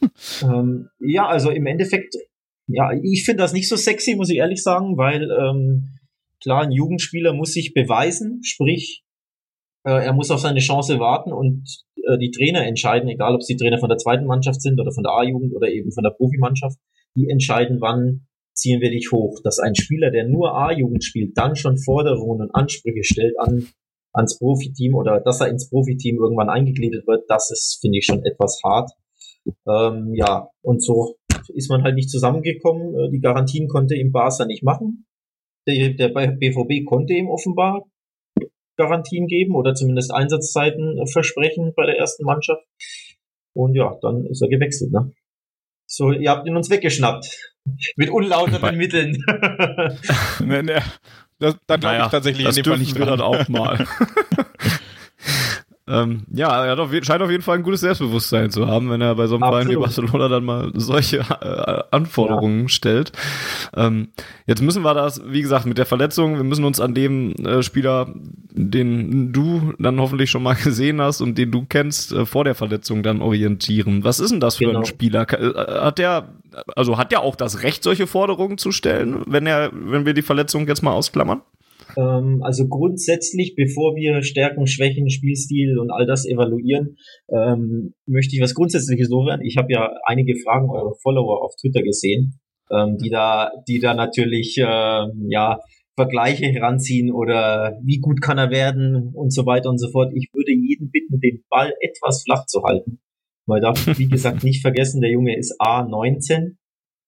Ähm, 0.41 0.88
ja, 1.00 1.27
also 1.27 1.50
im 1.50 1.65
Endeffekt, 1.65 2.15
ja, 2.67 2.91
ich 3.03 3.25
finde 3.25 3.43
das 3.43 3.51
nicht 3.51 3.67
so 3.67 3.75
sexy, 3.75 4.15
muss 4.15 4.29
ich 4.29 4.38
ehrlich 4.38 4.63
sagen, 4.63 4.97
weil 4.97 5.29
ähm, 5.29 6.00
klar, 6.41 6.63
ein 6.63 6.71
Jugendspieler 6.71 7.33
muss 7.33 7.51
sich 7.51 7.74
beweisen, 7.74 8.41
sprich, 8.43 9.03
äh, 9.83 10.05
er 10.05 10.13
muss 10.13 10.31
auf 10.31 10.39
seine 10.39 10.62
Chance 10.62 11.00
warten 11.00 11.33
und 11.33 11.85
äh, 12.07 12.17
die 12.17 12.31
Trainer 12.31 12.65
entscheiden, 12.65 13.09
egal 13.09 13.35
ob 13.35 13.43
sie 13.43 13.57
Trainer 13.57 13.79
von 13.79 13.89
der 13.89 13.97
zweiten 13.97 14.25
Mannschaft 14.25 14.62
sind 14.62 14.79
oder 14.79 14.91
von 14.91 15.03
der 15.03 15.13
A-Jugend 15.13 15.53
oder 15.55 15.69
eben 15.69 15.91
von 15.91 16.03
der 16.03 16.12
Profimannschaft, 16.12 16.77
die 17.15 17.29
entscheiden, 17.29 17.77
wann 17.81 18.27
ziehen 18.53 18.81
wir 18.81 18.89
dich 18.89 19.12
hoch. 19.12 19.39
Dass 19.43 19.59
ein 19.59 19.75
Spieler, 19.75 20.12
der 20.12 20.27
nur 20.27 20.55
A-Jugend 20.55 21.03
spielt, 21.03 21.38
dann 21.38 21.55
schon 21.55 21.77
Forderungen 21.77 22.41
und 22.41 22.55
Ansprüche 22.55 23.03
stellt 23.03 23.39
an 23.39 23.67
ans 24.13 24.39
Profiteam 24.39 24.95
oder 24.95 25.19
dass 25.19 25.41
er 25.41 25.50
ins 25.50 25.69
Profiteam 25.69 26.17
irgendwann 26.17 26.50
eingegliedert 26.50 27.05
wird, 27.05 27.25
das 27.27 27.51
ist, 27.51 27.79
finde 27.81 27.97
ich, 27.97 28.05
schon 28.05 28.24
etwas 28.24 28.62
hart. 28.63 28.91
Ähm, 29.67 30.13
ja, 30.15 30.47
und 30.62 30.83
so 30.83 31.15
ist 31.53 31.69
man 31.69 31.83
halt 31.83 31.95
nicht 31.95 32.09
zusammengekommen. 32.09 32.95
Äh, 32.95 33.12
die 33.12 33.19
Garantien 33.19 33.67
konnte 33.67 33.95
ihm 33.95 34.12
Barca 34.12 34.45
nicht 34.45 34.63
machen. 34.63 35.05
Der, 35.67 35.93
der 35.93 36.09
BVB 36.09 36.85
konnte 36.85 37.13
ihm 37.13 37.27
offenbar 37.27 37.85
Garantien 38.77 39.27
geben 39.27 39.55
oder 39.55 39.74
zumindest 39.74 40.13
Einsatzzeiten 40.13 41.05
versprechen 41.08 41.74
bei 41.75 41.86
der 41.86 41.98
ersten 41.98 42.25
Mannschaft. 42.25 42.63
Und 43.53 43.75
ja, 43.75 43.98
dann 44.01 44.25
ist 44.25 44.41
er 44.41 44.50
gewechselt, 44.50 44.91
ne? 44.91 45.12
So, 45.88 46.12
ihr 46.12 46.32
habt 46.32 46.48
ihn 46.48 46.58
uns 46.58 46.70
weggeschnappt. 46.70 47.53
Mit 47.96 48.10
unlauteren 48.10 48.75
Mitteln. 48.77 49.24
ne, 50.44 50.63
ne, 50.63 50.82
das, 51.39 51.58
da 51.67 51.77
glaube 51.77 51.96
naja, 51.96 52.05
ich 52.05 52.12
tatsächlich 52.12 52.48
in 52.48 52.53
dem 52.53 52.65
Fall 52.65 52.77
nicht 52.77 52.98
dran. 52.98 53.22
auch 53.22 53.48
mal. 53.48 53.86
Ähm, 55.88 56.24
ja, 56.34 56.65
er 56.65 56.80
auf, 56.80 56.89
scheint 57.04 57.22
auf 57.22 57.30
jeden 57.30 57.44
Fall 57.44 57.58
ein 57.58 57.63
gutes 57.63 57.82
Selbstbewusstsein 57.82 58.50
zu 58.50 58.65
haben, 58.65 58.89
wenn 58.89 59.01
er 59.01 59.13
bei 59.13 59.27
so 59.27 59.36
einem 59.36 59.44
Verein 59.44 59.70
wie 59.70 59.75
Barcelona 59.75 60.27
dann 60.30 60.44
mal 60.44 60.72
solche 60.74 61.18
äh, 61.20 61.84
Anforderungen 61.92 62.63
ja. 62.63 62.70
stellt. 62.70 63.12
Ähm, 63.75 64.08
jetzt 64.48 64.63
müssen 64.63 64.82
wir 64.82 64.96
das, 64.96 65.22
wie 65.27 65.44
gesagt, 65.44 65.68
mit 65.68 65.77
der 65.77 65.86
Verletzung, 65.86 66.38
wir 66.38 66.44
müssen 66.44 66.65
uns 66.65 66.80
an 66.80 66.96
dem 66.96 67.34
äh, 67.34 67.62
Spieler, 67.62 68.12
den 68.51 69.32
du 69.32 69.74
dann 69.77 70.00
hoffentlich 70.00 70.32
schon 70.32 70.42
mal 70.42 70.56
gesehen 70.63 71.00
hast 71.01 71.22
und 71.22 71.38
den 71.38 71.51
du 71.51 71.65
kennst, 71.65 72.12
äh, 72.13 72.25
vor 72.25 72.46
der 72.46 72.56
Verletzung 72.56 73.04
dann 73.04 73.22
orientieren. 73.22 74.04
Was 74.04 74.20
ist 74.20 74.32
denn 74.32 74.39
das 74.39 74.56
für 74.58 74.65
genau. 74.65 74.80
ein 74.80 74.86
Spieler? 74.86 75.32
Äh, 75.32 75.82
hat 75.82 76.00
der, 76.00 76.30
also 76.75 76.98
hat 76.98 77.12
der 77.12 77.22
auch 77.22 77.36
das 77.36 77.62
Recht, 77.62 77.84
solche 77.84 78.08
Forderungen 78.08 78.58
zu 78.58 78.72
stellen, 78.72 79.22
wenn 79.27 79.46
er, 79.46 79.70
wenn 79.72 80.08
wir 80.08 80.15
die 80.15 80.24
Verletzung 80.24 80.68
jetzt 80.68 80.82
mal 80.82 80.94
ausklammern? 80.94 81.42
Ähm, 81.97 82.41
also 82.43 82.67
grundsätzlich, 82.67 83.55
bevor 83.55 83.95
wir 83.95 84.21
Stärken, 84.21 84.67
Schwächen, 84.67 85.09
Spielstil 85.09 85.79
und 85.79 85.91
all 85.91 86.05
das 86.05 86.25
evaluieren, 86.25 86.97
ähm, 87.29 87.93
möchte 88.05 88.35
ich 88.35 88.41
was 88.41 88.53
Grundsätzliches 88.53 89.07
so 89.09 89.25
werden. 89.25 89.45
Ich 89.45 89.57
habe 89.57 89.71
ja 89.71 89.91
einige 90.05 90.35
Fragen 90.43 90.69
eurer 90.69 90.95
Follower 91.01 91.43
auf 91.43 91.55
Twitter 91.59 91.81
gesehen, 91.81 92.39
ähm, 92.71 92.97
die 92.97 93.09
da, 93.09 93.51
die 93.67 93.79
da 93.79 93.93
natürlich 93.93 94.57
ähm, 94.59 95.27
ja 95.29 95.59
Vergleiche 95.95 96.45
heranziehen 96.47 97.11
oder 97.11 97.79
wie 97.83 97.99
gut 97.99 98.21
kann 98.21 98.37
er 98.37 98.51
werden 98.51 99.11
und 99.13 99.33
so 99.33 99.45
weiter 99.45 99.69
und 99.69 99.79
so 99.79 99.89
fort. 99.91 100.11
Ich 100.13 100.29
würde 100.33 100.51
jeden 100.51 100.91
bitten, 100.91 101.19
den 101.21 101.43
Ball 101.49 101.73
etwas 101.79 102.23
flach 102.23 102.45
zu 102.47 102.63
halten. 102.63 102.99
Weil 103.47 103.61
darf, 103.61 103.97
wie 103.97 104.09
gesagt, 104.09 104.43
nicht 104.43 104.61
vergessen, 104.61 105.01
der 105.01 105.11
Junge 105.11 105.37
ist 105.37 105.55
A19 105.61 106.55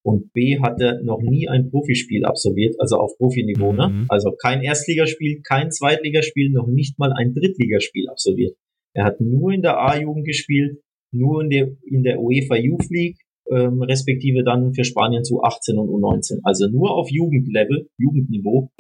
und 0.08 0.32
B 0.32 0.58
hat 0.62 0.80
er 0.80 1.04
noch 1.04 1.22
nie 1.22 1.50
ein 1.50 1.70
Profispiel 1.70 2.24
absolviert, 2.24 2.76
also 2.80 2.96
auf 2.96 3.18
Profiniveau, 3.18 3.74
ne? 3.74 3.90
Mhm. 3.90 4.06
Also 4.08 4.32
kein 4.32 4.62
Erstligaspiel, 4.62 5.42
kein 5.46 5.70
Zweitligaspiel, 5.70 6.50
noch 6.50 6.68
nicht 6.68 6.98
mal 6.98 7.12
ein 7.12 7.34
Drittligaspiel 7.34 8.08
absolviert. 8.08 8.56
Er 8.94 9.04
hat 9.04 9.20
nur 9.20 9.52
in 9.52 9.62
der 9.62 9.78
A-Jugend 9.78 10.26
gespielt, 10.26 10.80
nur 11.12 11.44
in 11.44 11.50
der, 11.50 11.72
in 11.86 12.04
der 12.04 12.22
UEFA 12.22 12.56
Youth 12.56 12.90
League, 12.90 13.18
ähm, 13.52 13.82
respektive 13.82 14.46
dann 14.46 14.74
für 14.74 14.86
Spanien 14.86 15.26
zu 15.26 15.44
18 15.44 15.78
und 15.78 15.90
U19. 15.90 16.40
Also 16.44 16.70
nur 16.70 16.96
auf 16.96 17.12
Jugendlevel, 17.12 17.90
Jugendniveau. 17.98 18.72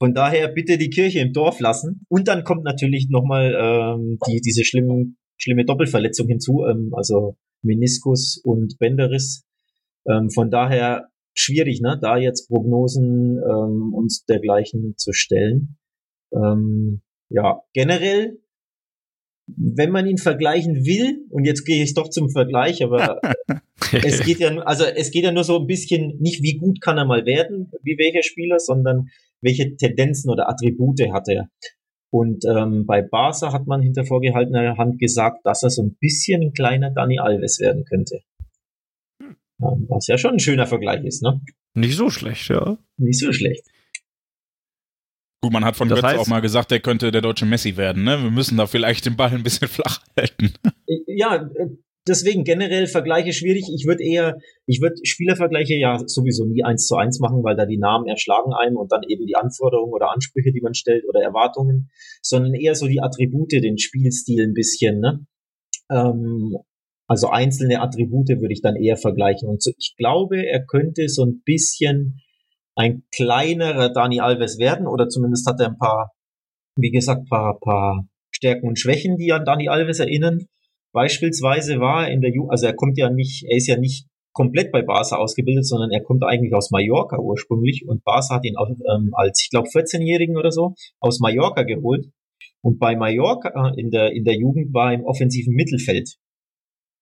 Von 0.00 0.14
daher 0.14 0.48
bitte 0.48 0.78
die 0.78 0.90
Kirche 0.90 1.20
im 1.20 1.32
Dorf 1.32 1.60
lassen. 1.60 2.04
Und 2.08 2.26
dann 2.26 2.42
kommt 2.42 2.64
natürlich 2.64 3.08
nochmal 3.08 3.54
ähm, 3.56 4.18
die, 4.26 4.40
diese 4.40 4.64
schlimmen, 4.64 5.16
schlimme 5.38 5.64
Doppelverletzung 5.64 6.26
hinzu, 6.26 6.64
ähm, 6.68 6.90
also 6.92 7.36
Meniskus 7.62 8.40
und 8.42 8.78
Bänderriss 8.78 9.45
ähm, 10.08 10.30
von 10.30 10.50
daher 10.50 11.08
schwierig, 11.34 11.80
ne, 11.80 11.98
da 12.00 12.16
jetzt 12.16 12.48
Prognosen 12.48 13.38
ähm, 13.38 13.94
und 13.94 14.12
dergleichen 14.28 14.94
zu 14.96 15.12
stellen. 15.12 15.76
Ähm, 16.32 17.02
ja, 17.28 17.62
generell, 17.72 18.38
wenn 19.46 19.90
man 19.90 20.06
ihn 20.06 20.18
vergleichen 20.18 20.84
will, 20.86 21.24
und 21.30 21.44
jetzt 21.44 21.64
gehe 21.64 21.82
ich 21.82 21.94
doch 21.94 22.08
zum 22.08 22.30
Vergleich, 22.30 22.82
aber 22.82 23.20
es 23.92 24.24
geht 24.24 24.38
ja, 24.38 24.56
also 24.58 24.84
es 24.84 25.10
geht 25.10 25.24
ja 25.24 25.32
nur 25.32 25.44
so 25.44 25.60
ein 25.60 25.66
bisschen 25.66 26.18
nicht, 26.18 26.42
wie 26.42 26.56
gut 26.56 26.80
kann 26.80 26.98
er 26.98 27.04
mal 27.04 27.26
werden, 27.26 27.70
wie 27.82 27.98
welcher 27.98 28.22
Spieler, 28.22 28.58
sondern 28.58 29.08
welche 29.40 29.76
Tendenzen 29.76 30.30
oder 30.30 30.48
Attribute 30.48 31.12
hat 31.12 31.28
er. 31.28 31.48
Und 32.10 32.44
ähm, 32.46 32.86
bei 32.86 33.02
Barca 33.02 33.52
hat 33.52 33.66
man 33.66 33.82
hinter 33.82 34.04
vorgehaltener 34.04 34.76
Hand 34.78 34.98
gesagt, 34.98 35.44
dass 35.44 35.62
er 35.62 35.70
so 35.70 35.82
ein 35.82 35.96
bisschen 36.00 36.40
ein 36.42 36.52
kleiner 36.52 36.90
Dani 36.90 37.18
Alves 37.18 37.60
werden 37.60 37.84
könnte. 37.84 38.20
Was 39.58 40.06
ja 40.06 40.18
schon 40.18 40.34
ein 40.34 40.40
schöner 40.40 40.66
Vergleich 40.66 41.04
ist, 41.04 41.22
ne? 41.22 41.40
Nicht 41.74 41.96
so 41.96 42.10
schlecht, 42.10 42.48
ja. 42.48 42.78
Nicht 42.98 43.18
so 43.18 43.32
schlecht. 43.32 43.66
Gut, 45.42 45.52
man 45.52 45.64
hat 45.64 45.76
von 45.76 45.88
das 45.88 46.00
Götze 46.00 46.18
auch 46.18 46.26
mal 46.26 46.40
gesagt, 46.40 46.70
der 46.70 46.80
könnte 46.80 47.12
der 47.12 47.20
deutsche 47.20 47.46
Messi 47.46 47.76
werden, 47.76 48.04
ne? 48.04 48.22
Wir 48.22 48.30
müssen 48.30 48.56
da 48.56 48.66
vielleicht 48.66 49.06
den 49.06 49.16
Ball 49.16 49.30
ein 49.30 49.42
bisschen 49.42 49.68
flach 49.68 50.00
halten. 50.16 50.52
Ja, 51.06 51.48
deswegen 52.06 52.44
generell 52.44 52.86
Vergleiche 52.86 53.32
schwierig. 53.32 53.64
Ich 53.74 53.86
würde 53.86 54.02
eher, 54.02 54.38
ich 54.66 54.80
würde 54.80 54.96
Spielervergleiche 55.02 55.74
ja 55.74 55.98
sowieso 56.06 56.46
nie 56.46 56.64
eins 56.64 56.86
zu 56.86 56.96
eins 56.96 57.20
machen, 57.20 57.44
weil 57.44 57.56
da 57.56 57.66
die 57.66 57.78
Namen 57.78 58.06
erschlagen 58.06 58.52
einem 58.54 58.76
und 58.76 58.92
dann 58.92 59.02
eben 59.08 59.26
die 59.26 59.36
Anforderungen 59.36 59.92
oder 59.92 60.10
Ansprüche, 60.10 60.52
die 60.52 60.60
man 60.60 60.74
stellt 60.74 61.04
oder 61.08 61.20
Erwartungen, 61.22 61.90
sondern 62.22 62.54
eher 62.54 62.74
so 62.74 62.86
die 62.86 63.00
Attribute, 63.00 63.52
den 63.52 63.78
Spielstil 63.78 64.42
ein 64.42 64.54
bisschen, 64.54 65.00
ne? 65.00 65.26
Ähm, 65.90 66.56
also 67.08 67.28
einzelne 67.28 67.80
Attribute 67.80 68.28
würde 68.28 68.52
ich 68.52 68.62
dann 68.62 68.76
eher 68.76 68.96
vergleichen. 68.96 69.48
Und 69.48 69.62
so, 69.62 69.72
ich 69.78 69.94
glaube, 69.96 70.44
er 70.44 70.64
könnte 70.64 71.08
so 71.08 71.24
ein 71.24 71.42
bisschen 71.44 72.20
ein 72.74 73.04
kleinerer 73.14 73.92
Dani 73.92 74.20
Alves 74.20 74.58
werden 74.58 74.86
oder 74.86 75.08
zumindest 75.08 75.48
hat 75.48 75.60
er 75.60 75.68
ein 75.68 75.78
paar, 75.78 76.12
wie 76.76 76.90
gesagt, 76.90 77.28
paar, 77.28 77.58
paar 77.60 78.06
Stärken 78.30 78.68
und 78.68 78.78
Schwächen, 78.78 79.16
die 79.16 79.32
an 79.32 79.44
Dani 79.44 79.68
Alves 79.68 79.98
erinnern. 79.98 80.46
Beispielsweise 80.92 81.78
war 81.80 82.06
er 82.06 82.12
in 82.12 82.20
der 82.20 82.32
Ju 82.32 82.48
also 82.48 82.66
er 82.66 82.74
kommt 82.74 82.98
ja 82.98 83.10
nicht, 83.10 83.44
er 83.48 83.56
ist 83.56 83.66
ja 83.66 83.78
nicht 83.78 84.06
komplett 84.32 84.70
bei 84.70 84.82
Barca 84.82 85.16
ausgebildet, 85.16 85.66
sondern 85.66 85.90
er 85.90 86.02
kommt 86.02 86.22
eigentlich 86.22 86.52
aus 86.52 86.70
Mallorca 86.70 87.18
ursprünglich 87.18 87.86
und 87.88 88.04
Barca 88.04 88.34
hat 88.34 88.44
ihn 88.44 88.56
auch, 88.56 88.68
ähm, 88.68 89.10
als, 89.14 89.42
ich 89.42 89.50
glaube, 89.50 89.68
14-Jährigen 89.68 90.36
oder 90.36 90.50
so 90.50 90.74
aus 91.00 91.20
Mallorca 91.20 91.62
geholt. 91.62 92.06
Und 92.62 92.78
bei 92.78 92.96
Mallorca 92.96 93.72
in 93.76 93.90
der, 93.90 94.12
in 94.12 94.24
der 94.24 94.36
Jugend 94.36 94.74
war 94.74 94.92
er 94.92 94.98
im 94.98 95.04
offensiven 95.04 95.54
Mittelfeld. 95.54 96.16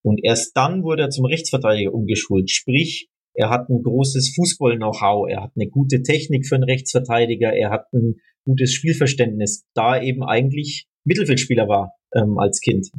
Und 0.04 0.20
erst 0.22 0.56
dann 0.56 0.82
wurde 0.82 1.02
er 1.04 1.10
zum 1.10 1.24
Rechtsverteidiger 1.24 1.94
umgeschult. 1.94 2.50
Sprich, 2.50 3.08
er 3.34 3.50
hat 3.50 3.68
ein 3.68 3.82
großes 3.82 4.34
Fußball-Know-how, 4.36 5.28
er 5.28 5.42
hat 5.42 5.52
eine 5.56 5.68
gute 5.68 6.02
Technik 6.02 6.46
für 6.46 6.54
einen 6.54 6.64
Rechtsverteidiger, 6.64 7.52
er 7.52 7.70
hat 7.70 7.86
ein 7.92 8.16
gutes 8.44 8.72
Spielverständnis, 8.72 9.64
da 9.74 9.96
er 9.96 10.02
eben 10.02 10.22
eigentlich 10.22 10.86
Mittelfeldspieler 11.04 11.68
war 11.68 11.92
ähm, 12.14 12.38
als 12.38 12.60
Kind. 12.60 12.90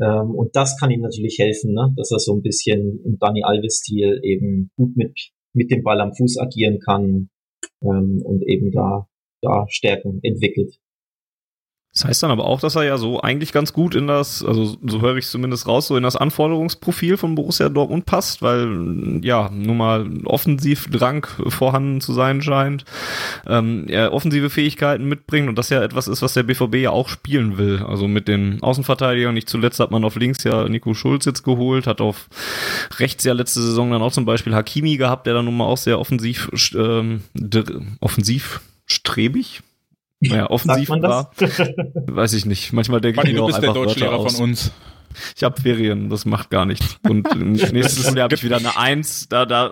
Ähm, 0.00 0.30
und 0.34 0.54
das 0.54 0.78
kann 0.78 0.90
ihm 0.90 1.00
natürlich 1.00 1.38
helfen, 1.38 1.74
ne? 1.74 1.92
dass 1.96 2.10
er 2.10 2.20
so 2.20 2.34
ein 2.34 2.42
bisschen 2.42 3.00
im 3.04 3.18
Dani 3.18 3.42
Alves-Stil 3.42 4.20
eben 4.22 4.70
gut 4.76 4.96
mit, 4.96 5.32
mit 5.52 5.70
dem 5.70 5.82
Ball 5.82 6.00
am 6.00 6.14
Fuß 6.14 6.38
agieren 6.38 6.78
kann 6.78 7.28
ähm, 7.82 8.22
und 8.22 8.42
eben 8.46 8.70
da, 8.70 9.08
da 9.42 9.66
Stärken 9.68 10.20
entwickelt. 10.22 10.78
Das 11.96 12.04
heißt 12.04 12.22
dann 12.24 12.30
aber 12.30 12.44
auch, 12.44 12.60
dass 12.60 12.74
er 12.74 12.82
ja 12.82 12.98
so 12.98 13.22
eigentlich 13.22 13.52
ganz 13.52 13.72
gut 13.72 13.94
in 13.94 14.06
das, 14.06 14.44
also 14.44 14.76
so 14.86 15.00
höre 15.00 15.16
ich 15.16 15.26
zumindest 15.26 15.66
raus, 15.66 15.86
so 15.86 15.96
in 15.96 16.02
das 16.02 16.14
Anforderungsprofil 16.14 17.16
von 17.16 17.34
Borussia 17.34 17.70
Dortmund 17.70 18.04
passt, 18.04 18.42
weil 18.42 19.20
ja 19.22 19.48
nun 19.50 19.78
mal 19.78 20.06
Offensivdrang 20.26 21.26
vorhanden 21.48 22.02
zu 22.02 22.12
sein 22.12 22.42
scheint, 22.42 22.84
ähm, 23.46 23.86
er 23.88 24.12
offensive 24.12 24.50
Fähigkeiten 24.50 25.06
mitbringt 25.06 25.48
und 25.48 25.56
das 25.56 25.70
ja 25.70 25.82
etwas 25.82 26.06
ist, 26.06 26.20
was 26.20 26.34
der 26.34 26.42
BVB 26.42 26.74
ja 26.74 26.90
auch 26.90 27.08
spielen 27.08 27.56
will. 27.56 27.82
Also 27.82 28.08
mit 28.08 28.28
den 28.28 28.62
Außenverteidigern, 28.62 29.32
nicht 29.32 29.48
zuletzt 29.48 29.80
hat 29.80 29.90
man 29.90 30.04
auf 30.04 30.16
links 30.16 30.44
ja 30.44 30.68
Nico 30.68 30.92
Schulz 30.92 31.24
jetzt 31.24 31.44
geholt, 31.44 31.86
hat 31.86 32.02
auf 32.02 32.28
rechts 32.98 33.24
ja 33.24 33.32
letzte 33.32 33.62
Saison 33.62 33.90
dann 33.90 34.02
auch 34.02 34.12
zum 34.12 34.26
Beispiel 34.26 34.54
Hakimi 34.54 34.98
gehabt, 34.98 35.26
der 35.26 35.32
dann 35.32 35.46
nun 35.46 35.56
mal 35.56 35.64
auch 35.64 35.78
sehr 35.78 35.98
offensiv, 35.98 36.50
ähm, 36.76 37.22
offensiv 38.00 38.60
strebig 38.84 39.62
naja, 40.20 40.50
offensiv 40.50 40.88
war. 40.88 41.30
Weiß 42.06 42.32
ich 42.32 42.46
nicht. 42.46 42.72
Manchmal 42.72 43.00
denke 43.00 43.20
ich 43.26 43.34
mir 43.34 43.42
auch 43.42 43.48
einfach 43.48 43.60
der 43.60 43.72
Deutschlehrer 43.72 44.28
von 44.28 44.42
uns. 44.42 44.72
Ich 45.34 45.42
habe 45.42 45.60
Ferien, 45.60 46.10
das 46.10 46.24
macht 46.24 46.50
gar 46.50 46.66
nichts. 46.66 46.98
Und 47.02 47.34
nächstes 47.72 48.04
Jahr 48.14 48.24
habe 48.24 48.34
ich 48.34 48.44
wieder 48.44 48.56
eine 48.56 48.76
Eins. 48.76 49.28
Da, 49.28 49.46
da, 49.46 49.70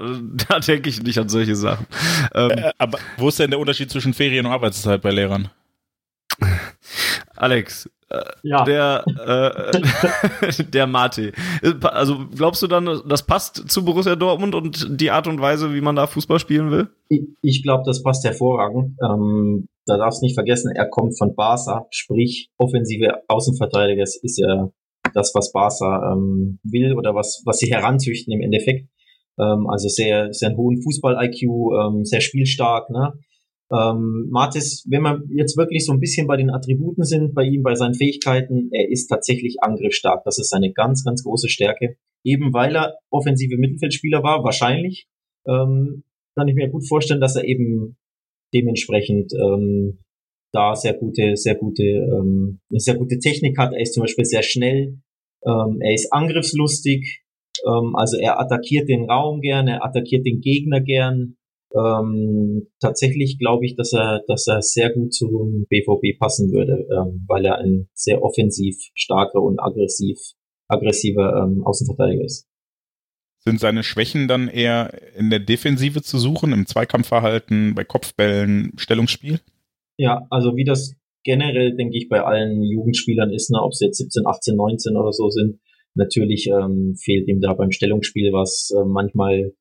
da 0.49 0.61
denke 0.61 0.89
ich 0.89 1.03
nicht 1.03 1.19
an 1.19 1.29
solche 1.29 1.57
Sachen. 1.57 1.87
Ähm, 2.35 2.51
äh, 2.51 2.73
aber 2.79 2.99
wo 3.19 3.29
ist 3.29 3.39
denn 3.39 3.51
der 3.51 3.59
Unterschied 3.59 3.91
zwischen 3.91 4.15
Ferien 4.15 4.47
und 4.47 4.53
Arbeitszeit 4.53 5.03
bei 5.03 5.11
Lehrern? 5.11 5.51
Alex, 7.37 7.89
ja. 8.42 8.64
der, 8.64 9.04
äh, 9.26 10.62
der 10.73 10.87
Mate. 10.87 11.33
Also 11.83 12.26
glaubst 12.35 12.62
du 12.62 12.66
dann, 12.66 13.02
das 13.09 13.25
passt 13.26 13.71
zu 13.71 13.85
Borussia 13.85 14.16
Dortmund 14.16 14.54
und 14.54 15.00
die 15.00 15.11
Art 15.11 15.26
und 15.26 15.40
Weise, 15.40 15.75
wie 15.75 15.80
man 15.80 15.97
da 15.97 16.06
Fußball 16.06 16.38
spielen 16.38 16.71
will? 16.71 16.88
Ich, 17.09 17.23
ich 17.42 17.62
glaube, 17.62 17.83
das 17.87 18.02
passt 18.02 18.25
hervorragend. 18.25 18.97
Ähm, 19.02 19.68
da 19.87 19.97
darfst 19.99 20.23
nicht 20.23 20.35
vergessen, 20.35 20.73
er 20.75 20.88
kommt 20.88 21.18
von 21.18 21.35
Barca, 21.35 21.87
sprich 21.90 22.50
offensive 22.56 23.23
Außenverteidiger 23.28 24.02
ist 24.02 24.38
ja 24.38 24.71
das, 25.12 25.33
was 25.35 25.52
Barca 25.52 26.12
ähm, 26.12 26.59
will 26.62 26.94
oder 26.94 27.14
was, 27.14 27.42
was 27.44 27.59
sie 27.59 27.71
heranzüchten 27.71 28.33
im 28.33 28.40
Endeffekt. 28.40 28.88
Ähm, 29.38 29.66
also 29.68 29.88
sehr, 29.88 30.33
sehr 30.33 30.49
einen 30.49 30.59
hohen 30.59 30.80
Fußball-IQ, 30.83 31.42
ähm, 31.42 32.04
sehr 32.04 32.21
spielstark. 32.21 32.90
Ne? 32.90 33.12
Ähm, 33.75 34.28
Martis, 34.31 34.85
wenn 34.88 35.02
wir 35.02 35.23
jetzt 35.31 35.57
wirklich 35.57 35.85
so 35.85 35.93
ein 35.93 36.00
bisschen 36.00 36.26
bei 36.26 36.37
den 36.37 36.50
Attributen 36.50 37.04
sind, 37.04 37.35
bei 37.35 37.45
ihm, 37.45 37.62
bei 37.62 37.75
seinen 37.75 37.95
Fähigkeiten, 37.95 38.69
er 38.73 38.90
ist 38.90 39.09
tatsächlich 39.09 39.57
angriffsstark. 39.62 40.23
Das 40.25 40.38
ist 40.38 40.50
seine 40.50 40.73
ganz, 40.73 41.04
ganz 41.04 41.25
große 41.25 41.49
Stärke. 41.49 41.97
Eben 42.25 42.52
weil 42.52 42.76
er 42.76 42.95
offensive 43.11 43.57
Mittelfeldspieler 43.57 44.23
war, 44.23 44.45
wahrscheinlich, 44.45 45.07
ähm, 45.47 46.04
kann 46.37 46.49
ich 46.49 46.54
mir 46.54 46.69
gut 46.69 46.87
vorstellen, 46.87 47.21
dass 47.21 47.37
er 47.37 47.45
eben 47.45 47.97
dementsprechend 48.52 49.33
ähm, 49.35 49.99
da 50.52 50.75
sehr 50.76 50.95
gute, 50.95 51.37
sehr 51.37 51.57
gute, 51.57 51.83
ähm, 51.83 52.61
eine 52.71 52.81
sehr 52.81 52.95
gute 52.95 53.19
Technik 53.19 53.59
hat. 53.59 53.73
Er 53.73 53.81
ist 53.81 53.95
zum 53.95 54.02
Beispiel 54.02 54.25
sehr 54.25 54.43
schnell, 54.43 54.99
ähm, 55.45 55.81
er 55.81 55.93
ist 55.93 56.12
angriffslustig, 56.12 57.25
ähm, 57.66 57.97
also 57.97 58.16
er 58.19 58.40
attackiert 58.40 58.88
den 58.88 59.11
Raum 59.11 59.40
gern, 59.40 59.69
er 59.69 59.85
attackiert 59.85 60.25
den 60.25 60.40
Gegner 60.40 60.81
gern. 60.81 61.37
Ähm, 61.75 62.69
tatsächlich 62.81 63.38
glaube 63.38 63.66
ich, 63.66 63.75
dass 63.76 63.93
er, 63.93 64.23
dass 64.28 64.47
er 64.47 64.62
sehr 64.62 64.90
gut 64.90 65.12
zum 65.12 65.66
BVB 65.69 66.19
passen 66.19 66.52
würde, 66.52 66.87
ähm, 66.90 67.25
weil 67.26 67.45
er 67.45 67.59
ein 67.59 67.88
sehr 67.95 68.23
offensiv 68.23 68.76
starker 68.95 69.43
und 69.43 69.59
aggressiv, 69.61 70.19
aggressiver 70.69 71.45
ähm, 71.45 71.64
Außenverteidiger 71.64 72.25
ist. 72.25 72.49
Sind 73.40 73.61
seine 73.61 73.83
Schwächen 73.83 74.28
dann 74.28 74.49
eher 74.49 75.16
in 75.16 75.31
der 75.31 75.40
Defensive 75.40 76.02
zu 76.02 76.19
suchen, 76.19 76.52
im 76.52 76.66
Zweikampfverhalten, 76.66 77.75
bei 77.75 77.85
Kopfbällen, 77.85 78.73
Stellungsspiel? 78.76 79.40
Ja, 79.99 80.26
also 80.31 80.57
wie 80.57 80.64
das 80.64 80.95
generell, 81.25 81.76
denke 81.76 81.97
ich, 81.97 82.09
bei 82.09 82.23
allen 82.23 82.62
Jugendspielern 82.62 83.33
ist, 83.33 83.50
ne, 83.50 83.61
ob 83.61 83.75
sie 83.75 83.87
jetzt 83.87 83.99
17, 83.99 84.26
18, 84.26 84.57
19 84.57 84.97
oder 84.97 85.12
so 85.12 85.28
sind, 85.28 85.59
natürlich 85.95 86.47
ähm, 86.47 86.95
fehlt 87.02 87.28
ihm 87.28 87.40
da 87.40 87.54
beim 87.54 87.71
Stellungsspiel 87.71 88.33
was. 88.33 88.73
Äh, 88.76 88.85
manchmal 88.87 89.52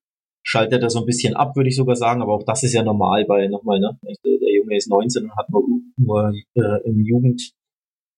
schaltet 0.44 0.84
er 0.84 0.90
so 0.90 1.00
ein 1.00 1.06
bisschen 1.06 1.36
ab, 1.36 1.56
würde 1.56 1.70
ich 1.70 1.76
sogar 1.76 1.96
sagen, 1.96 2.22
aber 2.22 2.34
auch 2.34 2.44
das 2.44 2.64
ist 2.64 2.74
ja 2.74 2.84
normal 2.84 3.26
bei, 3.26 3.48
nochmal, 3.48 3.80
ne? 3.80 3.98
Der 4.04 4.54
Junge 4.54 4.76
ist 4.76 4.90
19 4.90 5.24
und 5.24 5.36
hat 5.38 5.50
nur, 5.50 5.64
nur 5.98 6.34
äh, 6.56 6.90
im 6.90 7.00
Jugend, 7.04 7.52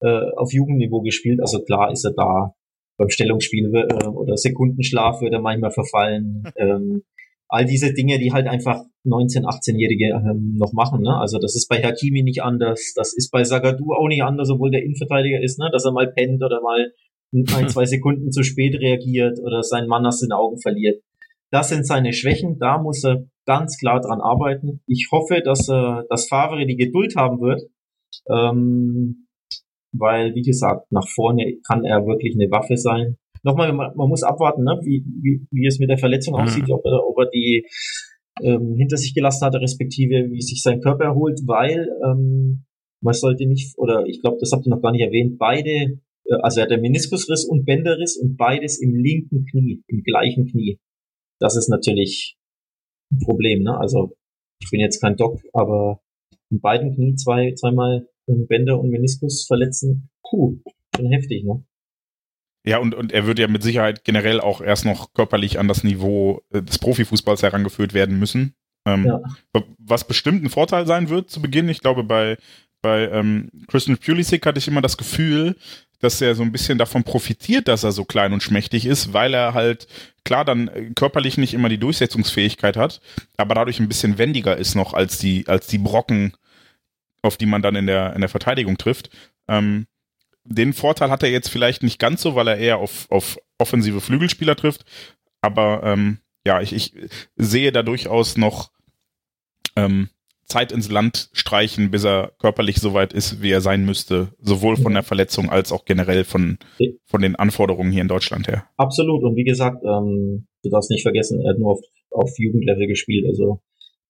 äh, 0.01 0.31
auf 0.35 0.51
Jugendniveau 0.51 1.01
gespielt, 1.01 1.39
also 1.39 1.63
klar 1.63 1.91
ist 1.91 2.03
er 2.05 2.13
da 2.13 2.53
beim 2.97 3.09
Stellungsspiel 3.09 3.71
äh, 3.73 4.07
oder 4.07 4.37
Sekundenschlaf 4.37 5.21
wird 5.21 5.33
er 5.33 5.41
manchmal 5.41 5.71
verfallen. 5.71 6.43
Ähm, 6.57 7.03
all 7.47 7.65
diese 7.65 7.93
Dinge, 7.93 8.17
die 8.17 8.31
halt 8.31 8.47
einfach 8.47 8.81
19-, 9.05 9.43
18-Jährige 9.43 10.15
ähm, 10.15 10.55
noch 10.57 10.73
machen. 10.73 11.01
Ne? 11.01 11.15
Also 11.17 11.37
das 11.37 11.55
ist 11.55 11.67
bei 11.67 11.81
Hakimi 11.81 12.23
nicht 12.23 12.41
anders, 12.41 12.93
das 12.95 13.13
ist 13.13 13.29
bei 13.31 13.43
Sagadu 13.43 13.93
auch 13.93 14.07
nicht 14.07 14.23
anders, 14.23 14.49
obwohl 14.49 14.71
der 14.71 14.83
Innenverteidiger 14.83 15.41
ist, 15.41 15.59
ne? 15.59 15.69
dass 15.71 15.85
er 15.85 15.91
mal 15.91 16.11
pennt 16.11 16.43
oder 16.43 16.61
mal 16.61 16.91
ein, 17.33 17.69
zwei 17.69 17.85
Sekunden 17.85 18.31
zu 18.31 18.43
spät 18.43 18.75
reagiert 18.79 19.39
oder 19.39 19.63
seinen 19.63 19.87
Mann 19.87 20.05
aus 20.05 20.21
den 20.21 20.31
Augen 20.31 20.59
verliert. 20.59 21.01
Das 21.55 21.69
sind 21.69 21.87
seine 21.87 22.11
Schwächen, 22.11 22.59
da 22.59 22.77
muss 22.81 23.05
er 23.05 23.23
ganz 23.45 23.77
klar 23.77 24.01
dran 24.01 24.19
arbeiten. 24.19 24.81
Ich 24.87 25.07
hoffe, 25.09 25.41
dass 25.41 25.69
er, 25.69 26.03
dass 26.09 26.27
Favre 26.27 26.65
die 26.65 26.75
Geduld 26.75 27.15
haben 27.15 27.39
wird, 27.39 27.61
ähm, 28.29 29.27
weil, 29.93 30.35
wie 30.35 30.41
gesagt, 30.41 30.91
nach 30.91 31.07
vorne 31.07 31.53
kann 31.65 31.85
er 31.85 32.05
wirklich 32.05 32.35
eine 32.35 32.51
Waffe 32.51 32.75
sein 32.75 33.15
nochmal, 33.45 33.71
man, 33.71 33.95
man 33.95 34.09
muss 34.09 34.23
abwarten, 34.23 34.63
ne, 34.63 34.77
wie, 34.83 35.05
wie, 35.21 35.47
wie 35.51 35.65
es 35.65 35.79
mit 35.79 35.89
der 35.89 35.97
Verletzung 35.97 36.33
mhm. 36.33 36.41
aussieht, 36.41 36.69
ob 36.69 36.83
er, 36.83 37.07
ob 37.07 37.17
er 37.19 37.29
die 37.29 37.65
ähm, 38.43 38.75
hinter 38.75 38.97
sich 38.97 39.13
gelassen 39.13 39.45
hat, 39.45 39.55
respektive 39.55 40.29
wie 40.31 40.41
sich 40.41 40.61
sein 40.61 40.81
Körper 40.81 41.05
erholt, 41.05 41.39
weil 41.45 41.87
ähm, 42.03 42.65
man 43.01 43.13
sollte 43.13 43.45
nicht, 43.47 43.77
oder 43.77 44.05
ich 44.07 44.21
glaube, 44.21 44.37
das 44.41 44.51
habt 44.51 44.65
ihr 44.65 44.71
noch 44.71 44.81
gar 44.81 44.91
nicht 44.91 45.05
erwähnt, 45.05 45.37
beide, 45.37 45.69
äh, 45.69 46.35
also 46.41 46.59
er 46.59 46.63
hat 46.63 46.71
der 46.71 46.81
Meniskusriss 46.81 47.45
und 47.45 47.65
Bänderriss 47.65 48.17
und 48.17 48.35
beides 48.35 48.81
im 48.81 48.93
linken 48.93 49.45
Knie, 49.45 49.83
im 49.87 50.01
gleichen 50.03 50.47
Knie. 50.47 50.79
Das 51.39 51.55
ist 51.55 51.69
natürlich 51.69 52.37
ein 53.11 53.19
Problem, 53.19 53.63
ne? 53.63 53.77
Also 53.77 54.15
ich 54.61 54.69
bin 54.69 54.79
jetzt 54.79 55.01
kein 55.01 55.17
Doc, 55.17 55.41
aber 55.53 56.01
in 56.49 56.61
beiden 56.61 56.95
Knie 56.95 57.15
zwei, 57.15 57.53
zweimal 57.53 58.07
Bänder 58.27 58.79
und 58.79 58.89
Meniskus 58.89 59.45
verletzen, 59.45 60.09
puh, 60.23 60.57
schon 60.95 61.11
heftig, 61.11 61.43
ne? 61.43 61.63
Ja, 62.67 62.79
und, 62.79 62.95
und 62.95 63.11
er 63.11 63.27
wird 63.27 63.37
ja 63.37 63.47
mit 63.47 63.61
Sicherheit 63.61 64.03
generell 64.03 64.41
auch 64.41 64.59
erst 64.59 64.85
noch 64.85 65.13
körperlich 65.13 65.59
an 65.59 65.67
das 65.67 65.83
Niveau 65.83 66.41
äh, 66.49 66.63
des 66.63 66.79
Profifußballs 66.79 67.43
herangeführt 67.43 67.93
werden 67.93 68.17
müssen. 68.17 68.55
Ähm, 68.87 69.05
ja. 69.05 69.21
Was 69.77 70.07
bestimmt 70.07 70.43
ein 70.43 70.49
Vorteil 70.49 70.87
sein 70.87 71.09
wird 71.09 71.29
zu 71.29 71.41
Beginn. 71.41 71.69
Ich 71.69 71.81
glaube, 71.81 72.03
bei, 72.03 72.37
bei 72.81 73.07
ähm, 73.09 73.51
Christian 73.67 73.97
Pulisic 73.97 74.45
hatte 74.45 74.57
ich 74.57 74.67
immer 74.67 74.81
das 74.81 74.97
Gefühl, 74.97 75.55
dass 76.05 76.21
er 76.21 76.35
so 76.35 76.43
ein 76.43 76.51
bisschen 76.51 76.77
davon 76.77 77.03
profitiert, 77.03 77.67
dass 77.67 77.83
er 77.83 77.91
so 77.91 78.05
klein 78.05 78.31
und 78.31 78.43
schmächtig 78.43 78.85
ist, 78.85 79.11
weil 79.11 79.33
er 79.33 79.53
halt 79.53 79.87
klar 80.23 80.45
dann 80.45 80.67
äh, 80.67 80.91
körperlich 80.95 81.37
nicht 81.37 81.53
immer 81.53 81.67
die 81.67 81.79
Durchsetzungsfähigkeit 81.79 82.77
hat, 82.77 83.01
aber 83.37 83.55
dadurch 83.55 83.79
ein 83.79 83.87
bisschen 83.87 84.17
wendiger 84.17 84.55
ist 84.55 84.75
noch 84.75 84.93
als 84.93 85.17
die, 85.17 85.47
als 85.47 85.67
die 85.67 85.79
Brocken, 85.79 86.33
auf 87.21 87.37
die 87.37 87.47
man 87.47 87.61
dann 87.61 87.75
in 87.75 87.87
der, 87.87 88.13
in 88.13 88.21
der 88.21 88.29
Verteidigung 88.29 88.77
trifft. 88.77 89.09
Ähm, 89.47 89.87
den 90.43 90.73
Vorteil 90.73 91.09
hat 91.09 91.23
er 91.23 91.29
jetzt 91.29 91.49
vielleicht 91.49 91.81
nicht 91.81 91.99
ganz 91.99 92.21
so, 92.21 92.35
weil 92.35 92.47
er 92.47 92.57
eher 92.57 92.77
auf, 92.77 93.09
auf 93.09 93.39
offensive 93.57 93.99
Flügelspieler 93.99 94.55
trifft. 94.55 94.85
Aber 95.41 95.81
ähm, 95.83 96.19
ja, 96.45 96.61
ich, 96.61 96.73
ich 96.73 96.93
sehe 97.35 97.71
da 97.71 97.81
durchaus 97.81 98.37
noch 98.37 98.69
ähm, 99.75 100.09
Zeit 100.45 100.71
ins 100.71 100.91
Land 100.91 101.29
streichen, 101.33 101.91
bis 101.91 102.03
er 102.03 102.31
körperlich 102.39 102.77
so 102.77 102.93
weit 102.93 103.13
ist, 103.13 103.41
wie 103.41 103.51
er 103.51 103.61
sein 103.61 103.85
müsste, 103.85 104.29
sowohl 104.39 104.77
von 104.77 104.93
der 104.93 105.03
Verletzung 105.03 105.49
als 105.49 105.71
auch 105.71 105.85
generell 105.85 106.23
von, 106.23 106.59
von 107.05 107.21
den 107.21 107.35
Anforderungen 107.35 107.91
hier 107.91 108.01
in 108.01 108.07
Deutschland 108.07 108.47
her. 108.47 108.65
Absolut. 108.77 109.23
Und 109.23 109.35
wie 109.35 109.43
gesagt, 109.43 109.83
ähm, 109.83 110.47
du 110.63 110.69
darfst 110.69 110.91
nicht 110.91 111.03
vergessen, 111.03 111.41
er 111.41 111.51
hat 111.51 111.59
nur 111.59 111.71
auf, 111.71 111.81
auf 112.11 112.31
Jugendlevel 112.37 112.87
gespielt. 112.87 113.25
Also 113.27 113.61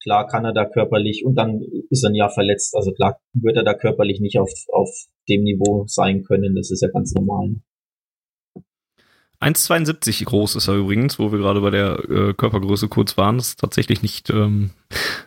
Klar 0.05 0.27
kann 0.27 0.45
er 0.45 0.53
da 0.53 0.65
körperlich 0.65 1.25
und 1.25 1.33
dann 1.33 1.63
ist 1.89 2.03
er 2.03 2.11
ein 2.11 2.15
Jahr 2.15 2.29
verletzt. 2.29 2.75
Also 2.75 2.91
klar 2.91 3.19
wird 3.33 3.57
er 3.57 3.63
da 3.63 3.73
körperlich 3.73 4.19
nicht 4.19 4.37
auf, 4.37 4.51
auf 4.71 4.89
dem 5.27 5.41
Niveau 5.41 5.85
sein 5.87 6.23
können. 6.23 6.55
Das 6.55 6.69
ist 6.69 6.81
ja 6.81 6.89
ganz 6.89 7.15
normal. 7.15 7.55
1,72 9.41 10.25
groß 10.25 10.57
ist 10.57 10.67
er 10.67 10.75
übrigens, 10.75 11.17
wo 11.17 11.31
wir 11.31 11.39
gerade 11.39 11.59
bei 11.59 11.71
der 11.71 11.97
äh, 12.07 12.33
Körpergröße 12.35 12.87
kurz 12.87 13.17
waren. 13.17 13.37
Das 13.37 13.47
ist 13.47 13.59
tatsächlich 13.59 14.03
nicht 14.03 14.29
ähm, 14.29 14.69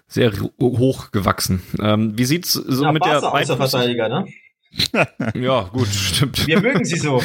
sehr 0.08 0.32
hoch 0.60 1.12
gewachsen. 1.12 1.62
Ähm, 1.80 2.18
wie 2.18 2.24
sieht's 2.24 2.54
so 2.54 2.82
ja, 2.82 2.92
mit 2.92 3.02
Barca 3.02 3.38
der 3.38 3.56
Verteidiger, 3.56 4.08
ne? 4.08 4.26
ja, 5.34 5.62
gut, 5.72 5.88
stimmt. 5.88 6.46
Wir 6.46 6.60
mögen 6.60 6.84
sie 6.84 6.98
so. 6.98 7.22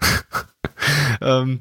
ähm, 1.20 1.60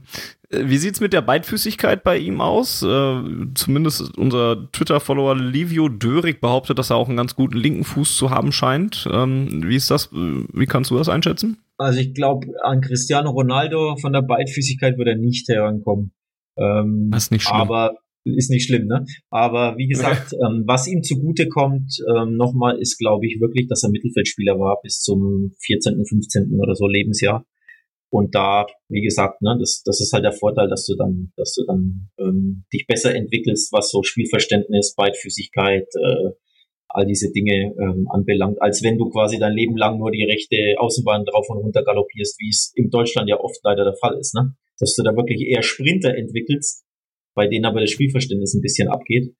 wie 0.49 0.77
sieht's 0.77 0.99
mit 0.99 1.13
der 1.13 1.21
Beidfüßigkeit 1.21 2.03
bei 2.03 2.17
ihm 2.17 2.41
aus? 2.41 2.81
Äh, 2.83 3.21
zumindest 3.55 4.17
unser 4.17 4.69
Twitter-Follower 4.71 5.35
Livio 5.35 5.87
Dörig 5.87 6.41
behauptet, 6.41 6.77
dass 6.77 6.89
er 6.89 6.97
auch 6.97 7.07
einen 7.07 7.17
ganz 7.17 7.35
guten 7.35 7.57
linken 7.57 7.85
Fuß 7.85 8.17
zu 8.17 8.31
haben 8.31 8.51
scheint. 8.51 9.07
Ähm, 9.11 9.63
wie 9.65 9.77
ist 9.77 9.89
das? 9.89 10.09
Wie 10.11 10.65
kannst 10.65 10.91
du 10.91 10.97
das 10.97 11.07
einschätzen? 11.07 11.57
Also 11.77 11.99
ich 11.99 12.13
glaube, 12.13 12.47
an 12.63 12.81
Cristiano 12.81 13.29
Ronaldo 13.29 13.95
von 13.97 14.11
der 14.11 14.21
Beidfüßigkeit 14.21 14.97
würde 14.97 15.11
er 15.11 15.17
nicht 15.17 15.47
herankommen. 15.47 16.11
Ähm, 16.57 17.09
das 17.11 17.23
ist 17.23 17.31
nicht 17.31 17.43
schlimm. 17.43 17.61
Aber 17.61 17.95
ist 18.23 18.49
nicht 18.49 18.65
schlimm, 18.65 18.87
ne? 18.87 19.05
Aber 19.29 19.77
wie 19.77 19.87
gesagt, 19.87 20.33
ähm, 20.45 20.63
was 20.65 20.87
ihm 20.87 21.03
zugute 21.03 21.47
kommt, 21.47 21.91
ähm, 22.15 22.35
nochmal, 22.35 22.79
ist, 22.79 22.97
glaube 22.97 23.25
ich, 23.25 23.39
wirklich, 23.39 23.67
dass 23.67 23.83
er 23.83 23.89
Mittelfeldspieler 23.89 24.59
war 24.59 24.79
bis 24.81 25.01
zum 25.01 25.51
14., 25.65 26.05
15. 26.05 26.59
oder 26.59 26.75
so 26.75 26.87
Lebensjahr. 26.87 27.45
Und 28.13 28.35
da, 28.35 28.67
wie 28.89 29.01
gesagt, 29.01 29.41
ne, 29.41 29.55
das, 29.57 29.83
das 29.85 30.01
ist 30.01 30.11
halt 30.11 30.25
der 30.25 30.33
Vorteil, 30.33 30.67
dass 30.67 30.85
du 30.85 30.95
dann, 30.97 31.31
dass 31.37 31.53
du 31.53 31.63
dann 31.65 32.09
ähm, 32.19 32.65
dich 32.73 32.85
besser 32.85 33.15
entwickelst, 33.15 33.71
was 33.71 33.89
so 33.89 34.03
Spielverständnis, 34.03 34.95
Beidfüßigkeit, 34.95 35.87
äh, 35.95 36.31
all 36.89 37.05
diese 37.05 37.31
Dinge 37.31 37.73
ähm, 37.79 38.07
anbelangt, 38.11 38.61
als 38.61 38.83
wenn 38.83 38.97
du 38.97 39.09
quasi 39.09 39.39
dein 39.39 39.53
Leben 39.53 39.77
lang 39.77 39.97
nur 39.97 40.11
die 40.11 40.25
rechte 40.25 40.57
Außenbahn 40.77 41.23
drauf 41.23 41.49
und 41.49 41.59
runter 41.59 41.83
galoppierst, 41.83 42.37
wie 42.39 42.49
es 42.49 42.73
in 42.75 42.89
Deutschland 42.89 43.29
ja 43.29 43.39
oft 43.39 43.59
leider 43.63 43.85
der 43.85 43.95
Fall 43.95 44.17
ist, 44.19 44.35
ne? 44.35 44.55
Dass 44.77 44.93
du 44.95 45.03
da 45.03 45.15
wirklich 45.15 45.47
eher 45.47 45.61
Sprinter 45.61 46.13
entwickelst, 46.13 46.83
bei 47.35 47.47
denen 47.47 47.65
aber 47.65 47.81
das 47.81 47.91
Spielverständnis 47.91 48.53
ein 48.53 48.61
bisschen 48.61 48.87
abgeht. 48.87 49.35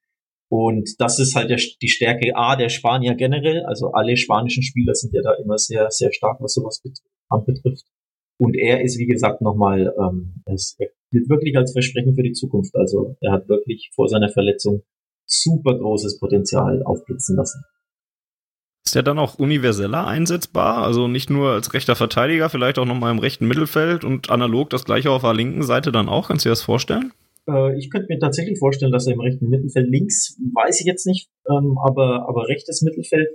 Und 0.50 1.00
das 1.00 1.18
ist 1.20 1.36
halt 1.36 1.50
der, 1.50 1.60
die 1.82 1.88
Stärke 1.88 2.36
A 2.36 2.56
der 2.58 2.70
Spanier 2.70 3.16
generell. 3.16 3.64
Also 3.66 3.92
alle 3.94 4.18
spanischen 4.18 4.64
Spieler 4.64 4.94
sind 4.94 5.14
ja 5.14 5.22
da 5.22 5.34
immer 5.36 5.58
sehr, 5.58 5.90
sehr 5.92 6.12
stark, 6.12 6.42
was 6.42 6.54
sowas 6.54 6.82
betrifft. 6.82 7.86
Und 8.38 8.58
er 8.58 8.82
ist, 8.82 8.98
wie 8.98 9.06
gesagt, 9.06 9.42
nochmal, 9.42 9.94
ähm, 9.98 10.44
es 10.46 10.76
gilt 11.12 11.30
wirklich 11.30 11.56
als 11.56 11.72
Versprechen 11.72 12.16
für 12.16 12.24
die 12.24 12.34
Zukunft. 12.34 12.76
Also 12.76 13.16
er 13.22 13.32
hat 13.32 13.48
wirklich 13.48 13.92
vor 13.94 14.10
seiner 14.10 14.30
Verletzung 14.30 14.84
super 15.26 15.78
großes 15.78 16.20
Potenzial 16.20 16.84
aufblitzen 16.84 17.38
lassen. 17.38 17.64
Ist 18.86 18.96
er 18.96 19.04
dann 19.04 19.20
auch 19.20 19.38
universeller 19.38 20.08
einsetzbar? 20.08 20.84
Also 20.84 21.08
nicht 21.08 21.30
nur 21.30 21.52
als 21.52 21.74
rechter 21.74 21.96
Verteidiger, 21.96 22.50
vielleicht 22.50 22.80
auch 22.80 22.86
nochmal 22.86 23.12
im 23.12 23.20
rechten 23.20 23.48
Mittelfeld 23.48 24.04
und 24.04 24.30
analog 24.30 24.70
das 24.70 24.86
gleiche 24.86 25.12
auf 25.12 25.22
der 25.22 25.34
linken 25.34 25.64
Seite 25.64 25.92
dann 25.92 26.10
auch? 26.10 26.28
Kannst 26.28 26.44
du 26.44 26.50
dir 26.50 26.54
das 26.54 26.64
vorstellen? 26.64 27.14
Äh, 27.50 27.78
ich 27.78 27.90
könnte 27.90 28.08
mir 28.10 28.20
tatsächlich 28.20 28.60
vorstellen, 28.60 28.92
dass 28.92 29.08
er 29.08 29.14
im 29.14 29.22
rechten 29.22 29.50
Mittelfeld 29.50 29.90
links, 29.90 30.38
weiß 30.54 30.82
ich 30.82 30.86
jetzt 30.86 31.06
nicht, 31.06 31.30
ähm, 31.50 31.78
aber, 31.84 32.28
aber 32.28 32.48
rechtes 32.48 32.82
Mittelfeld 32.82 33.28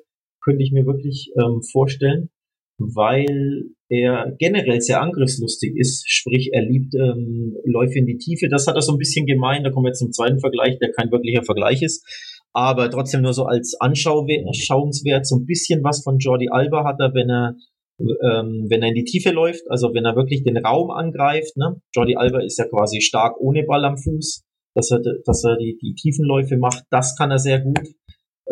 könnte 0.42 0.62
ich 0.62 0.73
mir 0.73 0.87
wirklich 0.87 1.33
ähm, 1.37 1.62
vorstellen 1.62 2.31
weil 2.79 3.71
er 3.88 4.35
generell 4.38 4.81
sehr 4.81 5.01
angriffslustig 5.01 5.75
ist, 5.77 6.05
sprich 6.09 6.51
er 6.53 6.62
liebt 6.62 6.95
ähm, 6.95 7.57
Läufe 7.64 7.99
in 7.99 8.07
die 8.07 8.19
Tiefe. 8.19 8.49
Das 8.49 8.66
hat 8.66 8.75
er 8.75 8.83
so 8.83 8.92
ein 8.92 8.99
bisschen 8.99 9.27
gemein. 9.27 9.64
Da 9.64 9.71
kommen 9.71 9.87
wir 9.87 9.92
zum 9.92 10.12
zweiten 10.12 10.40
Vergleich, 10.40 10.79
der 10.79 10.92
kein 10.92 11.11
wirklicher 11.11 11.42
Vergleich 11.42 11.83
ist, 11.83 12.05
aber 12.53 12.90
trotzdem 12.90 13.23
nur 13.23 13.33
so 13.33 13.45
als 13.45 13.77
Anschauenswert 13.81 15.27
so 15.27 15.37
ein 15.37 15.47
bisschen 15.47 15.83
was 15.85 16.03
von 16.03 16.19
Jordi 16.19 16.49
Alba 16.51 16.85
hat 16.85 17.01
er, 17.01 17.14
wenn 17.14 17.31
er 17.31 17.57
ähm, 17.98 18.66
wenn 18.68 18.82
er 18.82 18.88
in 18.88 18.94
die 18.94 19.04
Tiefe 19.04 19.30
läuft, 19.30 19.62
also 19.70 19.94
wenn 19.94 20.04
er 20.04 20.16
wirklich 20.16 20.44
den 20.44 20.59
Raum 20.59 20.90
angreift. 20.90 21.56
Ne? 21.56 21.76
Jordi 21.94 22.16
Alba 22.16 22.40
ist 22.40 22.59
ja 22.59 22.66
quasi 22.68 23.00
stark 23.00 23.40
ohne 23.40 23.64
Ball 23.64 23.85
am 23.85 23.96
Fuß, 23.96 24.42
dass 24.74 24.90
er 24.90 25.00
dass 25.24 25.44
er 25.44 25.56
die 25.56 25.78
die 25.80 25.94
Tiefenläufe 25.94 26.56
macht. 26.56 26.85
Das 26.90 27.16
kann 27.16 27.30
er 27.30 27.38
sehr 27.38 27.61
gut. 27.61 27.88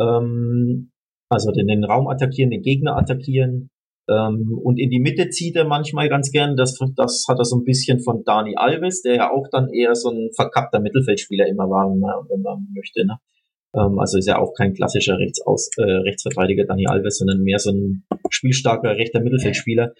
Ähm, 0.00 0.90
Also 1.30 1.50
den, 1.50 1.66
den 1.66 1.84
Raum 1.84 2.06
attackieren, 2.06 2.50
den 2.50 2.62
Gegner 2.62 2.96
attackieren. 2.96 3.70
Ähm, 4.08 4.58
und 4.62 4.78
in 4.78 4.90
die 4.90 5.00
Mitte 5.00 5.30
zieht 5.30 5.56
er 5.56 5.64
manchmal 5.66 6.08
ganz 6.08 6.30
gern. 6.30 6.56
Das, 6.56 6.78
das 6.96 7.24
hat 7.28 7.38
er 7.38 7.44
so 7.44 7.56
ein 7.56 7.64
bisschen 7.64 8.00
von 8.00 8.22
Dani 8.24 8.54
Alves, 8.56 9.02
der 9.02 9.14
ja 9.16 9.30
auch 9.30 9.48
dann 9.50 9.68
eher 9.72 9.94
so 9.94 10.10
ein 10.10 10.30
verkappter 10.36 10.80
Mittelfeldspieler 10.80 11.46
immer 11.46 11.64
war, 11.64 11.90
wenn 11.90 12.00
man, 12.00 12.28
wenn 12.28 12.42
man 12.42 12.66
möchte. 12.74 13.04
Ne? 13.06 13.16
Ähm, 13.74 13.98
also 13.98 14.18
ist 14.18 14.26
ja 14.26 14.38
auch 14.38 14.54
kein 14.54 14.72
klassischer 14.72 15.18
Rechtsaus, 15.18 15.70
äh, 15.76 15.82
Rechtsverteidiger 15.82 16.64
Dani 16.64 16.86
Alves, 16.86 17.18
sondern 17.18 17.42
mehr 17.42 17.58
so 17.58 17.70
ein 17.70 18.04
spielstarker 18.30 18.96
rechter 18.96 19.20
Mittelfeldspieler. 19.20 19.92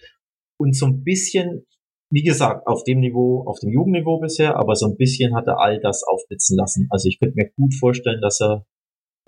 Und 0.57 0.75
so 0.75 0.85
ein 0.85 1.03
bisschen, 1.03 1.65
wie 2.09 2.23
gesagt, 2.23 2.65
auf 2.67 2.83
dem 2.83 2.99
Niveau, 2.99 3.43
auf 3.45 3.59
dem 3.59 3.71
Jugendniveau 3.71 4.19
bisher, 4.19 4.57
aber 4.57 4.75
so 4.75 4.87
ein 4.87 4.95
bisschen 4.97 5.35
hat 5.35 5.47
er 5.47 5.59
all 5.59 5.79
das 5.79 6.03
aufblitzen 6.03 6.57
lassen. 6.57 6.87
Also 6.89 7.09
ich 7.09 7.19
könnte 7.19 7.35
mir 7.35 7.49
gut 7.55 7.73
vorstellen, 7.75 8.21
dass 8.21 8.41
er 8.41 8.65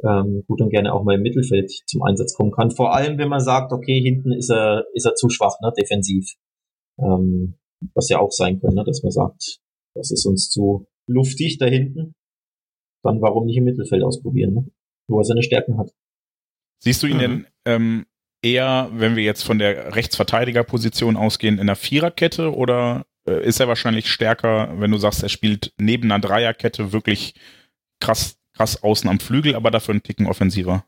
ähm, 0.03 0.43
gut 0.47 0.61
und 0.61 0.69
gerne 0.69 0.93
auch 0.93 1.03
mal 1.03 1.15
im 1.15 1.21
Mittelfeld 1.21 1.71
zum 1.85 2.03
Einsatz 2.03 2.35
kommen 2.35 2.51
kann. 2.51 2.71
Vor 2.71 2.93
allem, 2.93 3.17
wenn 3.17 3.29
man 3.29 3.39
sagt, 3.39 3.73
okay, 3.73 3.99
hinten 3.99 4.31
ist 4.31 4.49
er, 4.49 4.85
ist 4.93 5.05
er 5.05 5.15
zu 5.15 5.29
schwach, 5.29 5.59
ne, 5.61 5.71
defensiv. 5.77 6.33
Ähm, 6.99 7.55
was 7.93 8.09
ja 8.09 8.19
auch 8.19 8.31
sein 8.31 8.59
könnte, 8.59 8.75
ne, 8.75 8.83
dass 8.85 9.03
man 9.03 9.11
sagt, 9.11 9.59
das 9.95 10.11
ist 10.11 10.25
uns 10.25 10.49
zu 10.49 10.87
luftig 11.07 11.57
da 11.57 11.65
hinten. 11.65 12.13
Dann 13.03 13.21
warum 13.21 13.45
nicht 13.45 13.57
im 13.57 13.63
Mittelfeld 13.63 14.03
ausprobieren, 14.03 14.53
ne? 14.53 14.65
wo 15.07 15.19
er 15.19 15.23
seine 15.23 15.43
Stärken 15.43 15.77
hat. 15.77 15.91
Siehst 16.83 17.01
du 17.03 17.07
ihn 17.07 17.17
mhm. 17.17 17.19
denn 17.19 17.47
ähm, 17.65 18.05
eher, 18.41 18.89
wenn 18.93 19.15
wir 19.15 19.23
jetzt 19.23 19.43
von 19.43 19.59
der 19.59 19.95
Rechtsverteidigerposition 19.95 21.17
ausgehen, 21.17 21.59
in 21.59 21.67
der 21.67 21.75
Viererkette 21.75 22.53
oder 22.53 23.05
äh, 23.27 23.45
ist 23.45 23.59
er 23.59 23.67
wahrscheinlich 23.67 24.09
stärker, 24.09 24.79
wenn 24.79 24.91
du 24.91 24.97
sagst, 24.97 25.23
er 25.23 25.29
spielt 25.29 25.73
neben 25.79 26.11
einer 26.11 26.21
Dreierkette 26.21 26.91
wirklich 26.91 27.35
krass 27.99 28.37
krass 28.57 28.83
außen 28.83 29.09
am 29.09 29.19
Flügel, 29.19 29.55
aber 29.55 29.71
dafür 29.71 29.93
einen 29.93 30.03
Ticken 30.03 30.25
offensiver. 30.25 30.83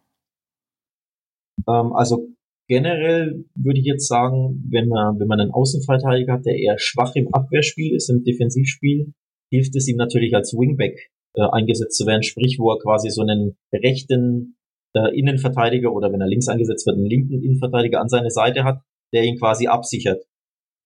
Ähm, 1.68 1.94
also 1.94 2.28
generell 2.68 3.46
würde 3.56 3.80
ich 3.80 3.86
jetzt 3.86 4.08
sagen, 4.08 4.64
wenn 4.70 4.88
man, 4.88 5.20
wenn 5.20 5.28
man 5.28 5.40
einen 5.40 5.52
Außenverteidiger 5.52 6.34
hat, 6.34 6.46
der 6.46 6.58
eher 6.58 6.80
schwach 6.80 7.16
im 7.16 7.34
Abwehrspiel 7.34 7.96
ist, 7.96 8.10
im 8.10 8.24
Defensivspiel, 8.24 9.14
hilft 9.52 9.76
es 9.76 9.88
ihm 9.88 9.98
natürlich 9.98 10.36
als 10.36 10.54
Wingback 10.54 11.12
äh, 11.36 11.42
eingesetzt 11.52 11.98
zu 11.98 12.06
werden, 12.06 12.24
sprich, 12.24 12.58
wo 12.60 12.72
er 12.72 12.80
quasi 12.80 13.10
so 13.10 13.22
einen 13.22 13.58
rechten 13.74 14.58
äh, 14.94 15.18
Innenverteidiger 15.18 15.94
oder 15.94 16.12
wenn 16.12 16.22
er 16.22 16.28
links 16.28 16.48
eingesetzt 16.48 16.86
wird, 16.88 16.98
einen 16.98 17.06
linken 17.06 17.44
Innenverteidiger 17.44 18.02
an 18.02 18.10
seine 18.10 18.32
Seite 18.32 18.64
hat, 18.64 18.82
der 19.14 19.24
ihn 19.24 19.38
quasi 19.38 19.68
absichert. 19.68 20.24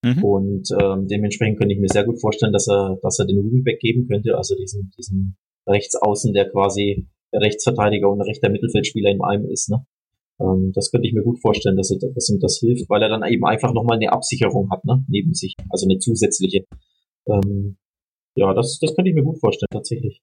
Mhm. 0.03 0.23
Und 0.23 0.69
ähm, 0.81 1.07
dementsprechend 1.07 1.57
könnte 1.57 1.73
ich 1.73 1.79
mir 1.79 1.87
sehr 1.87 2.03
gut 2.03 2.19
vorstellen, 2.19 2.51
dass 2.51 2.67
er, 2.67 2.97
dass 3.01 3.19
er 3.19 3.25
den 3.25 3.37
Wingback 3.37 3.79
geben 3.79 4.07
könnte, 4.07 4.37
also 4.37 4.55
diesen, 4.55 4.91
diesen 4.97 5.37
Rechtsaußen, 5.67 6.33
der 6.33 6.49
quasi 6.49 7.07
der 7.31 7.41
Rechtsverteidiger 7.41 8.09
und 8.09 8.21
rechter 8.21 8.49
Mittelfeldspieler 8.49 9.09
in 9.11 9.21
einem 9.21 9.49
ist. 9.49 9.69
Ne? 9.69 9.85
Ähm, 10.41 10.71
das 10.75 10.91
könnte 10.91 11.07
ich 11.07 11.13
mir 11.13 11.23
gut 11.23 11.39
vorstellen, 11.41 11.77
dass, 11.77 11.89
er, 11.89 11.97
dass 12.13 12.29
ihm 12.29 12.39
das 12.39 12.59
hilft, 12.59 12.89
weil 12.89 13.01
er 13.01 13.09
dann 13.09 13.23
eben 13.23 13.45
einfach 13.45 13.73
nochmal 13.73 13.97
eine 13.97 14.11
Absicherung 14.11 14.69
hat, 14.71 14.83
ne? 14.83 15.05
neben 15.07 15.33
sich, 15.33 15.55
also 15.69 15.87
eine 15.87 15.99
zusätzliche. 15.99 16.65
Ähm, 17.27 17.77
ja, 18.35 18.53
das, 18.53 18.79
das 18.79 18.95
könnte 18.95 19.09
ich 19.09 19.15
mir 19.15 19.23
gut 19.23 19.39
vorstellen, 19.39 19.69
tatsächlich. 19.71 20.21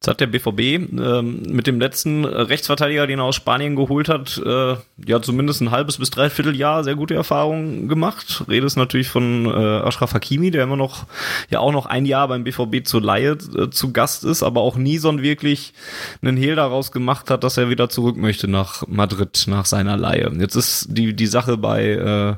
Jetzt 0.00 0.06
hat 0.06 0.20
der 0.20 0.28
BVB 0.28 0.60
ähm, 0.60 1.42
mit 1.48 1.66
dem 1.66 1.80
letzten 1.80 2.24
Rechtsverteidiger, 2.24 3.08
den 3.08 3.18
er 3.18 3.24
aus 3.24 3.34
Spanien 3.34 3.74
geholt 3.74 4.08
hat, 4.08 4.40
äh, 4.46 4.76
ja 5.04 5.20
zumindest 5.20 5.60
ein 5.60 5.72
halbes 5.72 5.98
bis 5.98 6.10
dreiviertel 6.10 6.54
Jahr 6.54 6.84
sehr 6.84 6.94
gute 6.94 7.16
Erfahrungen 7.16 7.88
gemacht. 7.88 8.44
Rede 8.48 8.64
ist 8.64 8.76
natürlich 8.76 9.08
von 9.08 9.46
äh, 9.46 9.48
Ashraf 9.48 10.14
Hakimi, 10.14 10.52
der 10.52 10.62
immer 10.62 10.76
noch 10.76 11.06
ja 11.50 11.58
auch 11.58 11.72
noch 11.72 11.86
ein 11.86 12.06
Jahr 12.06 12.28
beim 12.28 12.44
BVB 12.44 12.86
zur 12.86 13.02
Laie 13.02 13.38
äh, 13.56 13.70
zu 13.70 13.92
Gast 13.92 14.22
ist, 14.22 14.44
aber 14.44 14.60
auch 14.60 14.76
nie 14.76 14.98
so 14.98 15.08
wirklich 15.20 15.74
einen 16.22 16.36
Hehl 16.36 16.54
daraus 16.54 16.92
gemacht 16.92 17.28
hat, 17.28 17.42
dass 17.42 17.56
er 17.56 17.68
wieder 17.68 17.88
zurück 17.88 18.16
möchte 18.16 18.46
nach 18.46 18.86
Madrid 18.86 19.46
nach 19.48 19.66
seiner 19.66 19.96
Laie. 19.96 20.30
Jetzt 20.38 20.54
ist 20.54 20.86
die 20.90 21.12
die 21.12 21.26
Sache 21.26 21.56
bei 21.56 21.88
äh, 21.88 22.36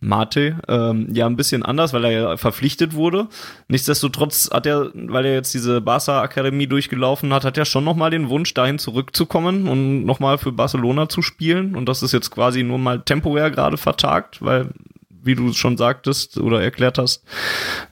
Mate 0.00 0.58
ähm, 0.68 1.08
ja 1.10 1.24
ein 1.24 1.36
bisschen 1.36 1.62
anders, 1.62 1.94
weil 1.94 2.04
er 2.04 2.10
ja 2.10 2.36
verpflichtet 2.36 2.92
wurde. 2.94 3.28
Nichtsdestotrotz 3.68 4.50
hat 4.52 4.66
er, 4.66 4.90
weil 4.94 5.24
er 5.24 5.32
jetzt 5.32 5.54
diese 5.54 5.80
Barca 5.80 6.20
Akademie 6.20 6.66
durchgelaufen 6.66 6.97
hat, 7.06 7.44
hat 7.44 7.58
er 7.58 7.64
schon 7.64 7.84
nochmal 7.84 8.10
den 8.10 8.28
Wunsch, 8.28 8.54
dahin 8.54 8.78
zurückzukommen 8.78 9.68
und 9.68 10.04
nochmal 10.04 10.38
für 10.38 10.52
Barcelona 10.52 11.08
zu 11.08 11.22
spielen. 11.22 11.74
Und 11.74 11.88
das 11.88 12.02
ist 12.02 12.12
jetzt 12.12 12.30
quasi 12.30 12.62
nur 12.62 12.78
mal 12.78 13.02
temporär 13.02 13.50
gerade 13.50 13.76
vertagt, 13.76 14.42
weil 14.42 14.70
wie 15.10 15.34
du 15.34 15.52
schon 15.52 15.76
sagtest 15.76 16.38
oder 16.38 16.62
erklärt 16.62 16.98
hast, 16.98 17.24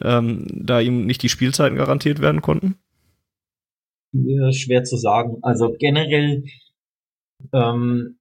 ähm, 0.02 0.46
da 0.52 0.80
ihm 0.80 1.06
nicht 1.06 1.22
die 1.22 1.28
Spielzeiten 1.28 1.76
garantiert 1.76 2.20
werden 2.20 2.40
konnten? 2.40 2.76
Ja, 4.12 4.52
schwer 4.52 4.84
zu 4.84 4.96
sagen. 4.96 5.38
Also 5.42 5.74
generell 5.78 6.44
ähm, 7.52 8.18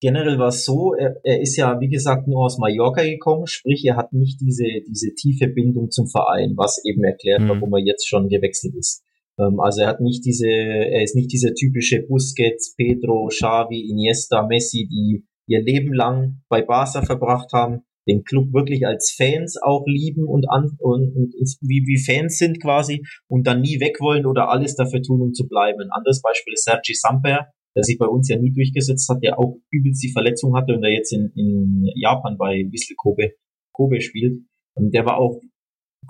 generell 0.00 0.38
war 0.38 0.48
es 0.48 0.64
so, 0.64 0.94
er, 0.94 1.16
er 1.24 1.40
ist 1.40 1.56
ja, 1.56 1.80
wie 1.80 1.88
gesagt, 1.88 2.28
nur 2.28 2.44
aus 2.44 2.58
Mallorca 2.58 3.02
gekommen, 3.02 3.46
sprich, 3.46 3.84
er 3.84 3.96
hat 3.96 4.12
nicht 4.12 4.40
diese, 4.40 4.64
diese 4.88 5.14
tiefe 5.14 5.48
Bindung 5.48 5.90
zum 5.90 6.08
Verein, 6.08 6.54
was 6.56 6.82
eben 6.84 7.04
erklärt, 7.04 7.42
mhm. 7.42 7.48
warum 7.48 7.72
er 7.74 7.80
jetzt 7.80 8.08
schon 8.08 8.28
gewechselt 8.28 8.74
ist. 8.76 9.02
Ähm, 9.38 9.60
also 9.60 9.82
er 9.82 9.88
hat 9.88 10.00
nicht 10.00 10.24
diese, 10.24 10.48
er 10.48 11.02
ist 11.02 11.14
nicht 11.14 11.32
dieser 11.32 11.54
typische 11.54 12.02
Busquets, 12.02 12.74
Pedro, 12.76 13.28
Xavi, 13.28 13.88
Iniesta, 13.90 14.46
Messi, 14.46 14.88
die 14.90 15.24
ihr 15.46 15.62
Leben 15.62 15.92
lang 15.94 16.42
bei 16.48 16.62
Barca 16.62 17.02
verbracht 17.02 17.52
haben, 17.52 17.82
den 18.08 18.24
Club 18.24 18.52
wirklich 18.52 18.86
als 18.86 19.14
Fans 19.16 19.58
auch 19.62 19.84
lieben 19.86 20.26
und, 20.26 20.50
an, 20.50 20.76
und, 20.78 21.14
und 21.14 21.34
wie, 21.60 21.84
wie 21.86 22.02
Fans 22.02 22.38
sind 22.38 22.60
quasi 22.60 23.04
und 23.28 23.46
dann 23.46 23.60
nie 23.60 23.80
weg 23.80 24.00
wollen 24.00 24.26
oder 24.26 24.48
alles 24.48 24.74
dafür 24.74 25.02
tun, 25.02 25.20
um 25.20 25.32
zu 25.34 25.46
bleiben. 25.46 25.80
Ein 25.80 25.90
anderes 25.90 26.22
Beispiel 26.22 26.54
ist 26.54 26.64
Sergi 26.64 26.94
Samper, 26.94 27.48
der 27.76 27.84
sich 27.84 27.98
bei 27.98 28.06
uns 28.06 28.28
ja 28.28 28.38
nie 28.38 28.52
durchgesetzt 28.52 29.08
hat, 29.08 29.22
der 29.22 29.38
auch 29.38 29.58
übelst 29.70 30.02
die 30.02 30.12
Verletzung 30.12 30.56
hatte 30.56 30.74
und 30.74 30.80
der 30.80 30.92
jetzt 30.92 31.12
in, 31.12 31.30
in 31.36 31.86
Japan 31.94 32.36
bei 32.38 32.64
Wissel 32.70 32.96
Kobe, 32.96 33.32
Kobe 33.72 34.00
spielt. 34.00 34.40
Und 34.74 34.94
der 34.94 35.04
war 35.04 35.18
auch 35.18 35.40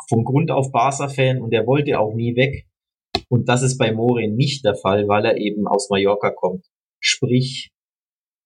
vom 0.08 0.24
Grund 0.24 0.50
auf 0.50 0.70
Barca-Fan 0.70 1.42
und 1.42 1.50
der 1.50 1.66
wollte 1.66 1.98
auch 1.98 2.14
nie 2.14 2.36
weg. 2.36 2.67
Und 3.30 3.48
das 3.48 3.62
ist 3.62 3.78
bei 3.78 3.92
More 3.92 4.28
nicht 4.28 4.64
der 4.64 4.74
Fall, 4.74 5.06
weil 5.08 5.24
er 5.24 5.36
eben 5.36 5.66
aus 5.66 5.90
Mallorca 5.90 6.30
kommt. 6.30 6.64
Sprich, 7.00 7.70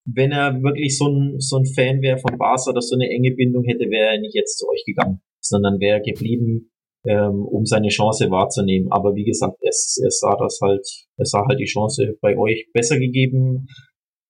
wenn 0.04 0.32
er 0.32 0.62
wirklich 0.62 0.98
so 0.98 1.08
ein, 1.08 1.36
so 1.38 1.56
ein 1.58 1.66
Fan 1.66 2.02
wäre 2.02 2.18
von 2.18 2.36
Barca 2.36 2.70
oder 2.70 2.82
so 2.82 2.96
eine 2.96 3.08
enge 3.08 3.32
Bindung 3.34 3.64
hätte, 3.64 3.88
wäre 3.90 4.14
er 4.14 4.20
nicht 4.20 4.34
jetzt 4.34 4.58
zu 4.58 4.68
euch 4.68 4.84
gegangen, 4.84 5.20
sondern 5.40 5.78
wäre 5.80 6.00
geblieben 6.00 6.72
ähm, 7.06 7.44
um 7.44 7.64
seine 7.64 7.88
Chance 7.88 8.30
wahrzunehmen. 8.30 8.90
Aber 8.90 9.14
wie 9.14 9.24
gesagt, 9.24 9.56
es, 9.62 10.00
es 10.06 10.20
sah 10.20 10.36
das 10.36 10.58
halt, 10.60 10.86
es 11.16 11.30
sah 11.30 11.44
halt 11.46 11.60
die 11.60 11.66
Chance 11.66 12.16
bei 12.20 12.36
euch 12.36 12.68
besser 12.72 12.98
gegeben, 12.98 13.66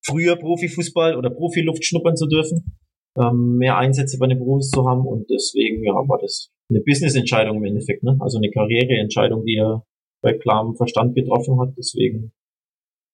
früher 0.04 0.36
Profifußball 0.36 1.16
oder 1.16 1.30
Profiluft 1.30 1.84
schnuppern 1.84 2.16
zu 2.16 2.26
dürfen, 2.26 2.78
ähm, 3.18 3.56
mehr 3.58 3.76
Einsätze 3.76 4.18
bei 4.18 4.26
den 4.26 4.38
Profis 4.38 4.70
zu 4.70 4.86
haben 4.86 5.06
und 5.06 5.28
deswegen 5.30 5.84
ja 5.84 5.92
war 5.92 6.18
das 6.20 6.50
eine 6.70 6.80
Business-Entscheidung 6.80 7.58
im 7.58 7.64
Endeffekt, 7.64 8.02
ne? 8.02 8.16
Also 8.20 8.38
eine 8.38 8.50
Karriereentscheidung, 8.50 9.44
die 9.44 9.56
er 9.56 9.84
bei 10.22 10.32
klarem 10.32 10.76
Verstand 10.76 11.14
getroffen 11.14 11.60
hat. 11.60 11.74
Deswegen 11.76 12.32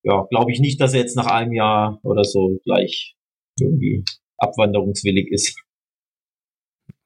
ja, 0.03 0.25
glaube 0.29 0.51
ich 0.51 0.59
nicht, 0.59 0.79
dass 0.79 0.93
er 0.93 1.01
jetzt 1.01 1.17
nach 1.17 1.27
einem 1.27 1.51
Jahr 1.51 1.99
oder 2.03 2.23
so 2.23 2.59
gleich 2.63 3.15
irgendwie 3.59 4.05
abwanderungswillig 4.37 5.27
ist 5.29 5.59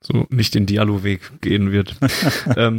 so 0.05 0.25
nicht 0.29 0.53
den 0.53 0.65
Dialogweg 0.65 1.41
gehen 1.41 1.71
wird. 1.71 1.95
ähm, 2.57 2.77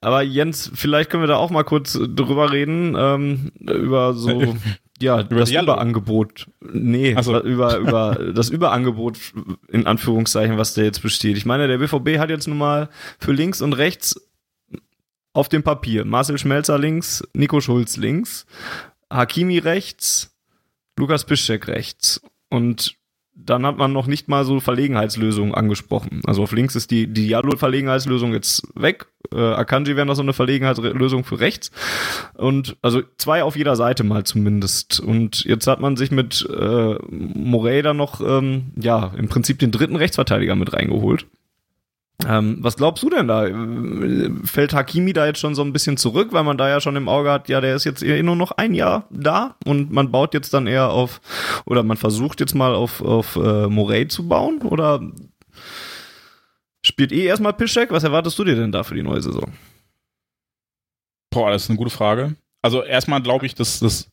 aber 0.00 0.22
Jens, 0.22 0.70
vielleicht 0.74 1.10
können 1.10 1.22
wir 1.22 1.28
da 1.28 1.36
auch 1.36 1.50
mal 1.50 1.64
kurz 1.64 1.94
drüber 1.94 2.52
reden, 2.52 2.94
ähm, 2.98 3.50
über 3.60 4.14
so 4.14 4.54
ja, 5.00 5.22
über 5.22 5.40
das 5.40 5.48
Dialog. 5.48 5.76
Überangebot. 5.76 6.48
Nee, 6.60 7.16
so. 7.22 7.40
über, 7.40 7.78
über 7.78 8.18
das 8.34 8.50
Überangebot 8.50 9.18
in 9.68 9.86
Anführungszeichen, 9.86 10.58
was 10.58 10.74
da 10.74 10.82
jetzt 10.82 11.00
besteht. 11.00 11.38
Ich 11.38 11.46
meine, 11.46 11.66
der 11.68 11.78
BVB 11.78 12.18
hat 12.18 12.28
jetzt 12.28 12.46
nun 12.46 12.58
mal 12.58 12.90
für 13.18 13.32
links 13.32 13.62
und 13.62 13.72
rechts 13.72 14.29
auf 15.32 15.48
dem 15.48 15.62
Papier 15.62 16.04
Marcel 16.04 16.38
Schmelzer 16.38 16.78
links, 16.78 17.22
Nico 17.34 17.60
Schulz 17.60 17.96
links, 17.96 18.46
Hakimi 19.10 19.58
rechts, 19.58 20.36
Lukas 20.98 21.24
Piszczek 21.24 21.68
rechts. 21.68 22.20
Und 22.48 22.96
dann 23.44 23.64
hat 23.64 23.78
man 23.78 23.92
noch 23.92 24.06
nicht 24.06 24.28
mal 24.28 24.44
so 24.44 24.60
Verlegenheitslösungen 24.60 25.54
angesprochen. 25.54 26.20
Also 26.26 26.42
auf 26.42 26.52
links 26.52 26.76
ist 26.76 26.90
die, 26.90 27.06
die 27.06 27.28
Diablo-Verlegenheitslösung 27.28 28.32
jetzt 28.32 28.62
weg. 28.74 29.06
Äh, 29.32 29.40
Akanji 29.40 29.96
wäre 29.96 30.06
noch 30.06 30.14
so 30.14 30.22
eine 30.22 30.32
Verlegenheitslösung 30.32 31.24
für 31.24 31.40
rechts. 31.40 31.70
Und 32.34 32.76
also 32.82 33.02
zwei 33.16 33.42
auf 33.42 33.56
jeder 33.56 33.76
Seite 33.76 34.04
mal 34.04 34.24
zumindest. 34.24 35.00
Und 35.00 35.44
jetzt 35.44 35.66
hat 35.66 35.80
man 35.80 35.96
sich 35.96 36.10
mit 36.10 36.46
äh, 36.50 36.94
Moreira 37.08 37.94
noch, 37.94 38.20
ähm, 38.20 38.72
ja, 38.76 39.12
im 39.16 39.28
Prinzip 39.28 39.58
den 39.58 39.70
dritten 39.70 39.96
Rechtsverteidiger 39.96 40.56
mit 40.56 40.72
reingeholt. 40.72 41.26
Ähm, 42.28 42.58
was 42.60 42.76
glaubst 42.76 43.02
du 43.02 43.10
denn 43.10 43.28
da? 43.28 43.46
Fällt 44.44 44.74
Hakimi 44.74 45.12
da 45.12 45.26
jetzt 45.26 45.40
schon 45.40 45.54
so 45.54 45.62
ein 45.62 45.72
bisschen 45.72 45.96
zurück, 45.96 46.28
weil 46.32 46.44
man 46.44 46.58
da 46.58 46.68
ja 46.68 46.80
schon 46.80 46.96
im 46.96 47.08
Auge 47.08 47.30
hat, 47.30 47.48
ja, 47.48 47.60
der 47.60 47.74
ist 47.74 47.84
jetzt 47.84 48.02
eh 48.02 48.22
nur 48.22 48.36
noch 48.36 48.52
ein 48.52 48.74
Jahr 48.74 49.06
da 49.10 49.56
und 49.64 49.90
man 49.90 50.10
baut 50.10 50.34
jetzt 50.34 50.52
dann 50.52 50.66
eher 50.66 50.90
auf, 50.90 51.20
oder 51.64 51.82
man 51.82 51.96
versucht 51.96 52.40
jetzt 52.40 52.54
mal 52.54 52.74
auf, 52.74 53.00
auf 53.00 53.36
äh, 53.36 53.66
Morey 53.68 54.08
zu 54.08 54.28
bauen? 54.28 54.62
Oder 54.62 55.00
spielt 56.84 57.12
eh 57.12 57.24
erstmal 57.24 57.54
Pischek? 57.54 57.90
Was 57.90 58.04
erwartest 58.04 58.38
du 58.38 58.44
dir 58.44 58.56
denn 58.56 58.72
da 58.72 58.82
für 58.82 58.94
die 58.94 59.02
neue 59.02 59.22
Saison? 59.22 59.52
Boah, 61.30 61.50
das 61.50 61.64
ist 61.64 61.70
eine 61.70 61.78
gute 61.78 61.90
Frage. 61.90 62.36
Also 62.62 62.82
erstmal 62.82 63.22
glaube 63.22 63.46
ich, 63.46 63.54
dass 63.54 63.80
das 63.80 64.10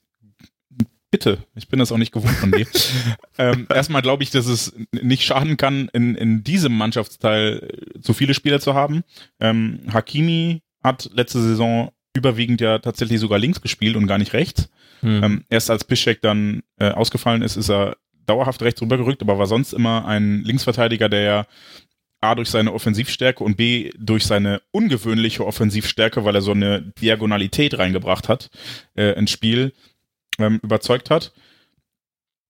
Bitte, 1.09 1.37
ich 1.55 1.69
bin 1.69 1.79
das 1.79 1.91
auch 1.91 1.97
nicht 1.97 2.11
gewohnt 2.11 2.35
von 2.35 2.51
dir. 2.51 2.67
ähm, 3.37 3.65
erstmal 3.73 4.01
glaube 4.01 4.23
ich, 4.23 4.29
dass 4.29 4.45
es 4.47 4.75
nicht 4.91 5.23
schaden 5.23 5.55
kann, 5.55 5.89
in, 5.93 6.15
in 6.15 6.43
diesem 6.43 6.75
Mannschaftsteil 6.77 7.69
so 7.99 8.13
viele 8.13 8.33
Spieler 8.33 8.59
zu 8.59 8.73
haben. 8.73 9.03
Ähm, 9.39 9.79
Hakimi 9.93 10.63
hat 10.83 11.09
letzte 11.13 11.41
Saison 11.41 11.91
überwiegend 12.13 12.59
ja 12.59 12.79
tatsächlich 12.79 13.19
sogar 13.19 13.39
links 13.39 13.61
gespielt 13.61 13.95
und 13.95 14.07
gar 14.07 14.17
nicht 14.17 14.33
rechts. 14.33 14.69
Hm. 15.01 15.23
Ähm, 15.23 15.45
erst 15.49 15.69
als 15.69 15.85
Piszczek 15.85 16.21
dann 16.21 16.63
äh, 16.79 16.89
ausgefallen 16.89 17.41
ist, 17.41 17.55
ist 17.55 17.69
er 17.69 17.95
dauerhaft 18.25 18.61
rechts 18.61 18.81
rübergerückt, 18.81 19.21
aber 19.21 19.39
war 19.39 19.47
sonst 19.47 19.73
immer 19.73 20.05
ein 20.05 20.43
Linksverteidiger, 20.43 21.07
der 21.07 21.21
ja 21.21 21.45
A 22.19 22.35
durch 22.35 22.49
seine 22.49 22.73
Offensivstärke 22.73 23.43
und 23.43 23.57
B 23.57 23.91
durch 23.97 24.25
seine 24.25 24.61
ungewöhnliche 24.71 25.45
Offensivstärke, 25.45 26.25
weil 26.25 26.35
er 26.35 26.41
so 26.41 26.51
eine 26.51 26.81
Diagonalität 26.81 27.77
reingebracht 27.77 28.27
hat 28.27 28.49
äh, 28.95 29.17
ins 29.17 29.31
Spiel, 29.31 29.71
ähm, 30.37 30.59
überzeugt 30.63 31.09
hat. 31.09 31.33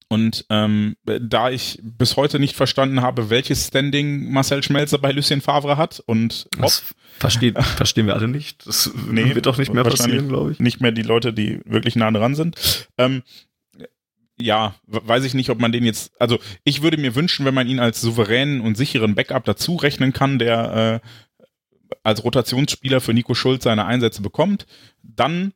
Und 0.10 0.46
ähm, 0.50 0.96
da 1.04 1.50
ich 1.50 1.80
bis 1.84 2.16
heute 2.16 2.40
nicht 2.40 2.56
verstanden 2.56 3.02
habe, 3.02 3.30
welches 3.30 3.68
Standing 3.68 4.32
Marcel 4.32 4.64
Schmelzer 4.64 5.00
bei 5.00 5.12
Lucien 5.12 5.42
Favre 5.42 5.76
hat 5.76 6.02
und 6.06 6.48
ob, 6.56 6.64
das 6.64 6.96
verstehen, 7.20 7.56
verstehen 7.76 8.08
wir 8.08 8.16
alle 8.16 8.30
nicht. 8.30 8.66
Das 8.66 8.90
nee, 9.10 9.36
wird 9.36 9.48
doch 9.48 9.58
nicht 9.58 9.74
mehr 9.74 9.84
passieren, 9.84 10.30
glaube 10.30 10.54
ich. 10.54 10.60
Nicht 10.60 10.80
mehr 10.80 10.94
die 10.94 11.02
Leute, 11.02 11.34
die 11.34 11.60
wirklich 11.66 11.98
nah 11.98 12.10
dran 12.10 12.36
sind. 12.36 12.88
Ähm, 12.98 13.24
ja, 14.40 14.76
weiß 14.86 15.26
ich 15.26 15.34
nicht, 15.34 15.50
ob 15.50 15.60
man 15.60 15.72
den 15.72 15.84
jetzt, 15.84 16.12
also 16.22 16.40
ich 16.64 16.84
würde 16.84 16.98
mir 16.98 17.16
wünschen, 17.16 17.46
wenn 17.46 17.56
man 17.56 17.68
ihn 17.68 17.80
als 17.80 18.00
souveränen 18.00 18.62
und 18.62 18.78
sicheren 18.78 19.16
Backup 19.16 19.44
dazu 19.44 19.76
rechnen 19.76 20.14
kann, 20.14 20.40
der 20.40 21.02
äh, 21.04 21.96
als 22.04 22.24
Rotationsspieler 22.24 23.02
für 23.02 23.14
Nico 23.14 23.34
Schulz 23.34 23.64
seine 23.64 23.86
Einsätze 23.86 24.22
bekommt, 24.22 24.68
dann 25.02 25.54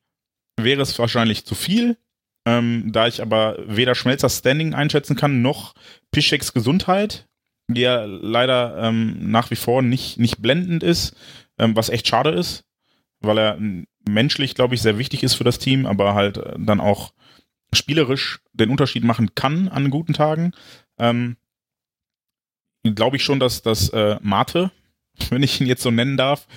wäre 0.58 0.82
es 0.82 0.98
wahrscheinlich 1.00 1.46
zu 1.46 1.56
viel. 1.56 1.98
Ähm, 2.46 2.92
da 2.92 3.08
ich 3.08 3.22
aber 3.22 3.58
weder 3.68 3.94
Schmelzer 3.94 4.30
Standing 4.30 4.74
einschätzen 4.74 5.16
kann, 5.16 5.42
noch 5.42 5.74
Pischeks 6.12 6.54
Gesundheit, 6.54 7.28
die 7.68 7.82
ja 7.82 8.06
leider 8.06 8.78
ähm, 8.80 9.32
nach 9.32 9.52
wie 9.52 9.56
vor 9.56 9.82
nicht, 9.82 10.18
nicht 10.18 10.42
blendend 10.42 10.82
ist, 10.84 11.16
ähm, 11.60 11.76
was 11.76 11.90
echt 11.90 12.08
schade 12.08 12.32
ist, 12.32 12.64
weil 13.20 13.38
er 13.38 13.60
menschlich, 14.10 14.56
glaube 14.56 14.76
ich, 14.76 14.82
sehr 14.82 14.98
wichtig 14.98 15.24
ist 15.24 15.36
für 15.36 15.44
das 15.44 15.60
Team, 15.60 15.86
aber 15.86 16.16
halt 16.16 16.38
äh, 16.38 16.56
dann 16.58 16.80
auch 16.80 17.14
spielerisch 17.74 18.40
den 18.54 18.70
Unterschied 18.70 19.04
machen 19.04 19.36
kann 19.36 19.68
an 19.68 19.90
guten 19.90 20.14
Tagen. 20.14 20.54
Ähm, 20.98 21.38
glaube 22.84 23.18
ich 23.18 23.24
schon, 23.24 23.40
dass 23.40 23.62
das 23.62 23.90
äh, 23.90 24.18
Mate, 24.22 24.72
wenn 25.30 25.44
ich 25.44 25.62
ihn 25.62 25.68
jetzt 25.68 25.84
so 25.84 25.92
nennen 25.92 26.18
darf, 26.18 26.48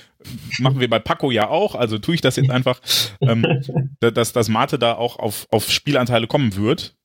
machen 0.58 0.80
wir 0.80 0.88
bei 0.88 0.98
Paco 0.98 1.30
ja 1.30 1.48
auch, 1.48 1.74
also 1.74 1.98
tue 1.98 2.14
ich 2.14 2.20
das 2.20 2.36
jetzt 2.36 2.50
einfach, 2.50 2.80
ähm, 3.20 3.44
dass 4.00 4.32
das 4.32 4.48
Mate 4.48 4.78
da 4.78 4.94
auch 4.94 5.18
auf, 5.18 5.46
auf 5.50 5.70
Spielanteile 5.70 6.26
kommen 6.26 6.56
wird. 6.56 6.96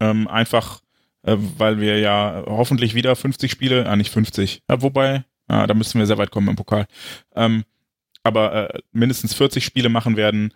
Ähm, 0.00 0.28
einfach, 0.28 0.80
äh, 1.22 1.36
weil 1.36 1.80
wir 1.80 1.98
ja 1.98 2.44
hoffentlich 2.46 2.94
wieder 2.94 3.16
50 3.16 3.50
Spiele, 3.50 3.86
ah 3.86 3.96
nicht 3.96 4.10
50, 4.10 4.62
ja, 4.68 4.82
wobei, 4.82 5.24
ah, 5.48 5.66
da 5.66 5.74
müssen 5.74 5.98
wir 5.98 6.06
sehr 6.06 6.18
weit 6.18 6.30
kommen 6.30 6.48
im 6.48 6.56
Pokal. 6.56 6.86
Ähm, 7.34 7.64
aber 8.22 8.74
äh, 8.74 8.80
mindestens 8.92 9.34
40 9.34 9.64
Spiele 9.64 9.88
machen 9.88 10.16
werden. 10.16 10.52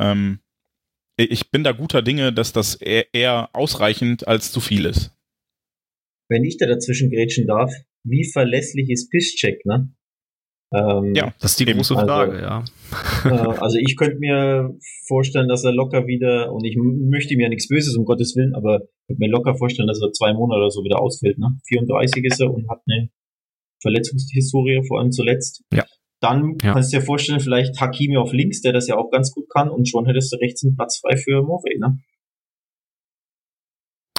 Ähm, 0.00 0.40
ich 1.16 1.50
bin 1.50 1.64
da 1.64 1.72
guter 1.72 2.02
Dinge, 2.02 2.32
dass 2.32 2.52
das 2.52 2.74
eher, 2.74 3.12
eher 3.14 3.50
ausreichend 3.54 4.28
als 4.28 4.52
zu 4.52 4.60
viel 4.60 4.84
ist. 4.84 5.12
Wenn 6.28 6.44
ich 6.44 6.58
da 6.58 6.66
dazwischen 6.66 7.10
grätschen 7.10 7.46
darf, 7.46 7.72
wie 8.04 8.24
verlässlich 8.30 8.90
ist 8.90 9.10
Pisscheck, 9.10 9.64
ne? 9.64 9.92
Ähm, 10.72 11.14
ja, 11.14 11.32
das 11.40 11.52
ist 11.52 11.60
die 11.60 11.66
große 11.66 11.94
Frage, 11.94 12.32
also, 12.32 12.44
ja. 12.44 12.64
Äh, 13.24 13.58
also 13.60 13.78
ich 13.78 13.96
könnte 13.96 14.18
mir 14.18 14.76
vorstellen, 15.06 15.48
dass 15.48 15.64
er 15.64 15.72
locker 15.72 16.06
wieder, 16.06 16.52
und 16.52 16.64
ich 16.64 16.76
möchte 16.76 17.36
mir 17.36 17.48
nichts 17.48 17.68
Böses, 17.68 17.96
um 17.96 18.04
Gottes 18.04 18.34
Willen, 18.36 18.54
aber 18.54 18.80
ich 18.82 19.06
könnte 19.06 19.20
mir 19.20 19.30
locker 19.30 19.56
vorstellen, 19.56 19.86
dass 19.86 20.00
er 20.02 20.12
zwei 20.12 20.32
Monate 20.32 20.58
oder 20.58 20.70
so 20.70 20.82
wieder 20.82 21.00
ausfällt, 21.00 21.38
ne? 21.38 21.58
34 21.68 22.24
ist 22.24 22.40
er 22.40 22.52
und 22.52 22.68
hat 22.68 22.80
eine 22.88 23.10
Verletzungshistorie, 23.80 24.82
vor 24.86 25.00
allem 25.00 25.12
zuletzt. 25.12 25.62
Ja. 25.72 25.84
Dann 26.20 26.56
ja. 26.62 26.72
kannst 26.72 26.92
du 26.92 26.98
dir 26.98 27.04
vorstellen, 27.04 27.40
vielleicht 27.40 27.80
Hakimi 27.80 28.16
auf 28.16 28.32
links, 28.32 28.60
der 28.60 28.72
das 28.72 28.88
ja 28.88 28.96
auch 28.96 29.10
ganz 29.10 29.32
gut 29.32 29.48
kann, 29.48 29.70
und 29.70 29.88
schon 29.88 30.06
hättest 30.06 30.32
du 30.32 30.36
rechts 30.38 30.64
einen 30.64 30.74
Platz 30.74 30.98
frei 30.98 31.16
für 31.16 31.42
Morey, 31.42 31.78
ne? 31.78 31.98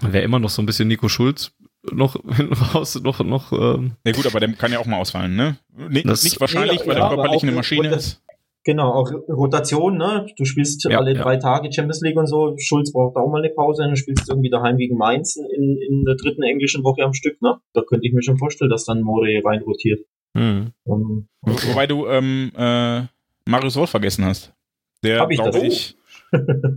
Wäre 0.01 0.23
immer 0.23 0.39
noch 0.39 0.49
so 0.49 0.61
ein 0.61 0.67
bisschen 0.67 0.87
Nico 0.87 1.09
Schulz 1.09 1.51
noch 1.91 2.15
raus, 2.73 2.99
noch, 3.01 3.19
noch. 3.19 3.51
Ähm, 3.51 3.93
ja 4.05 4.11
gut, 4.13 4.25
aber 4.25 4.39
der 4.39 4.51
kann 4.53 4.71
ja 4.71 4.79
auch 4.79 4.85
mal 4.85 4.99
ausfallen, 4.99 5.35
ne? 5.35 5.57
Nee, 5.89 6.03
das, 6.03 6.23
nicht 6.23 6.39
wahrscheinlich, 6.39 6.81
ja, 6.81 6.87
weil 6.87 6.97
ja, 6.97 7.07
der 7.07 7.15
körperlich 7.15 7.43
eine 7.43 7.51
Maschine 7.51 7.89
ist. 7.89 8.21
Genau, 8.63 8.91
auch 8.91 9.11
Rotation, 9.29 9.97
ne? 9.97 10.25
Du 10.37 10.43
spielst 10.43 10.83
ja, 10.83 10.97
alle 10.97 11.13
drei 11.13 11.37
Tage 11.37 11.71
Champions 11.71 12.01
League 12.01 12.17
und 12.17 12.27
so. 12.27 12.53
Schulz 12.57 12.91
braucht 12.91 13.15
auch 13.15 13.31
mal 13.31 13.41
eine 13.41 13.53
Pause, 13.53 13.83
dann 13.83 13.95
spielst 13.95 14.27
du 14.27 14.33
irgendwie 14.33 14.49
daheim 14.49 14.75
gegen 14.75 14.97
Mainz 14.97 15.37
in, 15.37 15.77
in 15.77 16.03
der 16.03 16.15
dritten 16.15 16.43
englischen 16.43 16.83
Woche 16.83 17.03
am 17.03 17.13
Stück, 17.13 17.41
ne? 17.41 17.59
Da 17.73 17.81
könnte 17.87 18.05
ich 18.05 18.13
mir 18.13 18.21
schon 18.21 18.37
vorstellen, 18.37 18.69
dass 18.69 18.83
dann 18.83 19.01
More 19.01 19.41
rein 19.45 19.61
rotiert. 19.61 20.01
Mhm. 20.33 20.73
Um, 20.83 21.29
okay. 21.41 21.67
Wobei 21.69 21.87
du 21.87 22.07
ähm, 22.07 22.51
äh, 22.57 23.03
Marius 23.45 23.77
Wolf 23.77 23.89
vergessen 23.89 24.25
hast. 24.25 24.53
Der, 25.01 25.21
Hab 25.21 25.31
ich 25.31 25.39
das? 25.39 25.95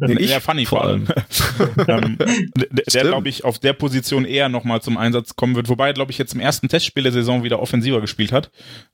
Ich, 0.06 0.28
der 0.28 0.40
Funny 0.40 0.64
vor 0.64 0.84
allem. 0.84 1.06
ähm, 1.88 2.16
der, 2.18 2.84
der 2.92 3.02
glaube 3.02 3.28
ich, 3.28 3.44
auf 3.44 3.58
der 3.58 3.72
Position 3.72 4.24
eher 4.24 4.48
nochmal 4.48 4.80
zum 4.80 4.96
Einsatz 4.96 5.36
kommen 5.36 5.56
wird. 5.56 5.68
Wobei, 5.68 5.92
glaube 5.92 6.12
ich, 6.12 6.18
jetzt 6.18 6.34
im 6.34 6.40
ersten 6.40 6.68
Testspiel 6.68 7.02
der 7.02 7.12
Saison 7.12 7.42
wieder 7.42 7.60
offensiver 7.60 8.00
gespielt 8.00 8.32
hat. 8.32 8.50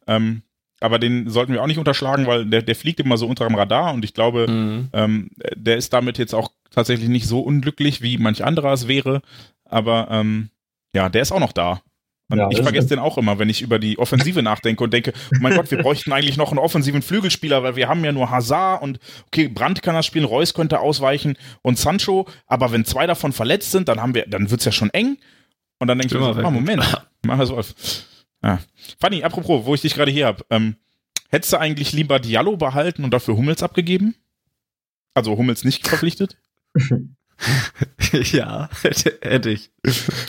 Ähm, 0.07 0.43
aber 0.81 0.99
den 0.99 1.29
sollten 1.29 1.53
wir 1.53 1.63
auch 1.63 1.67
nicht 1.67 1.79
unterschlagen, 1.79 2.27
weil 2.27 2.47
der, 2.47 2.63
der 2.63 2.77
fliegt 2.77 3.01
immer 3.01 3.17
so 3.17 3.27
unter 3.27 3.47
dem 3.47 3.55
Radar 3.55 3.95
und 3.95 4.05
ich 4.05 4.15
glaube, 4.15 4.47
mhm. 4.49 4.89
ähm, 4.93 5.31
der 5.55 5.77
ist 5.77 5.93
damit 5.93 6.19
jetzt 6.19 6.35
auch 6.35 6.51
tatsächlich 6.71 7.09
nicht 7.09 7.27
so 7.27 7.41
unglücklich, 7.41 8.03
wie 8.03 8.19
manch 8.19 8.45
anderer 8.45 8.73
es 8.73 8.87
wäre. 8.87 9.23
Aber 9.65 10.09
ähm, 10.11 10.51
ja, 10.95 11.09
der 11.09 11.23
ist 11.23 11.33
auch 11.33 11.41
noch 11.41 11.53
da. 11.53 11.81
Ja, 12.29 12.49
ich 12.51 12.61
vergesse 12.61 12.89
den 12.89 12.99
auch 12.99 13.19
immer, 13.19 13.39
wenn 13.39 13.49
ich 13.49 13.63
über 13.63 13.79
die 13.79 13.99
Offensive 13.99 14.43
nachdenke 14.43 14.83
und 14.83 14.93
denke, 14.93 15.13
oh 15.33 15.39
mein 15.41 15.55
Gott, 15.55 15.71
wir 15.71 15.79
bräuchten 15.83 16.13
eigentlich 16.13 16.37
noch 16.37 16.51
einen 16.51 16.59
offensiven 16.59 17.03
Flügelspieler, 17.03 17.63
weil 17.63 17.77
wir 17.77 17.89
haben 17.89 18.05
ja 18.05 18.11
nur 18.11 18.31
Hazard 18.31 18.83
und 18.83 18.99
okay, 19.27 19.47
Brandt 19.47 19.83
kann 19.83 19.95
das 19.95 20.07
spielen, 20.07 20.25
Reus 20.25 20.53
könnte 20.53 20.81
ausweichen 20.81 21.37
und 21.63 21.79
Sancho, 21.79 22.27
aber 22.47 22.73
wenn 22.73 22.85
zwei 22.85 23.07
davon 23.07 23.33
verletzt 23.33 23.71
sind, 23.71 23.89
dann 23.89 24.03
haben 24.03 24.15
wir, 24.15 24.27
dann 24.27 24.51
wird's 24.51 24.65
ja 24.65 24.73
schon 24.73 24.91
eng. 24.91 25.19
Und 25.79 25.89
dann 25.89 25.99
denke 25.99 26.15
ich 26.15 26.21
mir 26.21 26.35
so, 26.35 26.41
oh, 26.41 26.51
Moment, 26.51 26.83
mach 27.23 27.45
so. 27.47 27.61
Ja. 28.43 28.59
Fanny, 28.99 29.23
apropos, 29.23 29.65
wo 29.65 29.75
ich 29.75 29.83
dich 29.83 29.95
gerade 29.95 30.11
hier 30.11 30.27
hab, 30.27 30.45
ähm, 30.51 30.77
hättest 31.29 31.53
du 31.53 31.59
eigentlich 31.59 31.93
lieber 31.93 32.19
Diallo 32.19 32.57
behalten 32.57 33.05
und 33.05 33.13
dafür 33.13 33.37
Hummels 33.37 33.63
abgegeben? 33.63 34.17
Also 35.15 35.37
Hummels 35.37 35.65
nicht 35.65 35.87
verpflichtet? 35.87 36.37
ja, 38.13 38.69
hätte, 38.83 39.19
hätte 39.21 39.51
ich. 39.51 39.71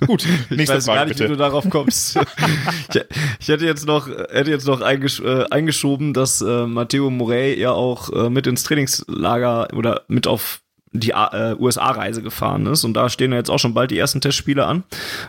Gut, 0.06 0.26
ich 0.50 0.68
weiß 0.68 0.86
Frage, 0.86 0.98
gar 0.98 1.06
nicht, 1.06 1.18
bitte. 1.18 1.26
wie 1.26 1.34
du 1.34 1.38
darauf 1.38 1.70
kommst. 1.70 2.18
ich, 2.94 3.02
ich, 3.40 3.48
hätte 3.48 3.66
jetzt 3.66 3.86
noch, 3.86 4.08
hätte 4.08 4.52
jetzt 4.52 4.68
noch 4.68 4.82
eingesch 4.82 5.20
äh, 5.22 5.46
eingeschoben, 5.50 6.14
dass 6.14 6.42
äh, 6.42 6.66
Matteo 6.66 7.10
Morey 7.10 7.60
ja 7.60 7.72
auch 7.72 8.12
äh, 8.12 8.30
mit 8.30 8.48
ins 8.48 8.64
Trainingslager 8.64 9.70
oder 9.74 10.04
mit 10.08 10.28
auf 10.28 10.62
die 10.92 11.12
äh, 11.12 11.56
USA-Reise 11.60 12.22
gefahren 12.22 12.66
ist. 12.66 12.84
Und 12.84 12.94
da 12.94 13.10
stehen 13.10 13.32
ja 13.32 13.38
jetzt 13.38 13.50
auch 13.50 13.60
schon 13.60 13.74
bald 13.74 13.92
die 13.92 13.98
ersten 13.98 14.22
Testspiele 14.22 14.66
an. 14.66 14.84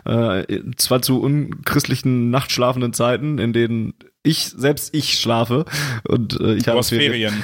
Äh, 0.05 0.61
zwar 0.77 1.03
zu 1.03 1.21
unchristlichen 1.21 2.31
nachtschlafenden 2.31 2.93
Zeiten, 2.93 3.39
in 3.39 3.53
denen 3.53 3.95
ich, 4.23 4.51
selbst 4.57 4.95
ich 4.95 5.19
schlafe. 5.19 5.65
Und 6.07 6.41
äh, 6.41 6.55
ich 6.55 6.69
habe 6.69 6.83
Ferien. 6.83 7.43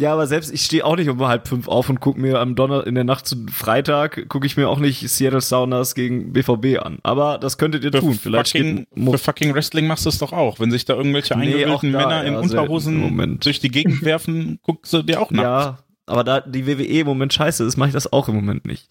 Ja, 0.00 0.14
aber 0.14 0.26
selbst 0.26 0.50
ich 0.50 0.62
stehe 0.62 0.84
auch 0.84 0.96
nicht 0.96 1.10
um 1.10 1.20
halb 1.26 1.46
fünf 1.46 1.68
auf 1.68 1.90
und 1.90 2.00
gucke 2.00 2.18
mir 2.18 2.40
am 2.40 2.54
Donner 2.54 2.86
in 2.86 2.94
der 2.94 3.04
Nacht 3.04 3.26
zu 3.26 3.36
Freitag 3.52 4.28
gucke 4.30 4.46
ich 4.46 4.56
mir 4.56 4.68
auch 4.68 4.78
nicht 4.78 5.06
Seattle 5.06 5.42
Sounders 5.42 5.94
gegen 5.94 6.32
BVB 6.32 6.78
an. 6.82 7.00
Aber 7.02 7.36
das 7.36 7.58
könntet 7.58 7.84
ihr 7.84 7.92
für 7.92 8.00
tun. 8.00 8.14
Vielleicht 8.14 8.52
fucking, 8.52 8.86
für 8.96 9.18
fucking 9.18 9.54
Wrestling 9.54 9.86
machst 9.86 10.06
du 10.06 10.08
es 10.08 10.18
doch 10.18 10.32
auch. 10.32 10.58
Wenn 10.58 10.70
sich 10.70 10.86
da 10.86 10.94
irgendwelche 10.94 11.36
nee, 11.36 11.48
eingebildeten 11.48 11.90
Männer 11.90 12.24
in 12.24 12.34
Unterhosen 12.34 13.38
durch 13.40 13.60
die 13.60 13.70
Gegend 13.70 14.02
werfen, 14.04 14.58
guckst 14.62 14.90
du 14.94 15.02
dir 15.02 15.20
auch 15.20 15.30
nach. 15.30 15.42
Ja, 15.42 15.78
aber 16.06 16.24
da 16.24 16.40
die 16.40 16.66
WWE 16.66 17.00
im 17.00 17.06
Moment 17.06 17.34
scheiße 17.34 17.62
ist, 17.64 17.76
mache 17.76 17.88
ich 17.88 17.94
das 17.94 18.10
auch 18.10 18.28
im 18.30 18.34
Moment 18.34 18.64
nicht. 18.64 18.88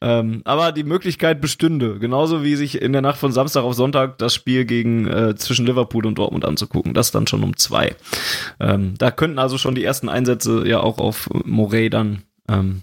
Ähm, 0.00 0.42
aber 0.44 0.70
die 0.70 0.84
Möglichkeit 0.84 1.40
bestünde, 1.40 1.98
genauso 1.98 2.44
wie 2.44 2.54
sich 2.54 2.80
in 2.80 2.92
der 2.92 3.02
Nacht 3.02 3.18
von 3.18 3.32
Samstag 3.32 3.64
auf 3.64 3.74
Sonntag 3.74 4.18
das 4.18 4.32
Spiel 4.32 4.64
gegen 4.64 5.08
äh, 5.08 5.34
zwischen 5.34 5.66
Liverpool 5.66 6.06
und 6.06 6.18
Dortmund 6.18 6.44
anzugucken. 6.44 6.94
Das 6.94 7.10
dann 7.10 7.26
schon 7.26 7.42
um 7.42 7.56
zwei. 7.56 7.96
Ähm, 8.60 8.94
da 8.98 9.10
könnten 9.10 9.40
also 9.40 9.58
schon 9.58 9.74
die 9.74 9.82
ersten 9.82 10.08
Einsätze 10.08 10.68
ja 10.68 10.80
auch 10.80 10.98
auf 10.98 11.28
Morey 11.44 11.90
dann 11.90 12.22
ähm, 12.48 12.82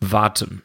warten. 0.00 0.62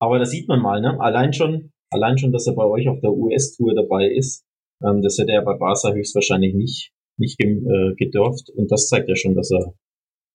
Aber 0.00 0.18
da 0.18 0.24
sieht 0.24 0.48
man 0.48 0.60
mal, 0.60 0.80
ne? 0.80 0.98
Allein 1.00 1.32
schon, 1.32 1.70
allein 1.90 2.18
schon, 2.18 2.32
dass 2.32 2.46
er 2.48 2.54
bei 2.54 2.64
euch 2.64 2.88
auf 2.88 3.00
der 3.00 3.12
US-Tour 3.12 3.74
dabei 3.74 4.08
ist. 4.08 4.44
Ähm, 4.82 5.02
das 5.02 5.18
hätte 5.18 5.32
er 5.32 5.42
bei 5.42 5.56
Barca 5.56 5.92
höchstwahrscheinlich 5.92 6.54
nicht, 6.54 6.92
nicht 7.16 7.40
äh, 7.40 7.94
gedurft. 7.96 8.50
Und 8.50 8.72
das 8.72 8.88
zeigt 8.88 9.08
ja 9.08 9.14
schon, 9.14 9.36
dass 9.36 9.52
er, 9.52 9.72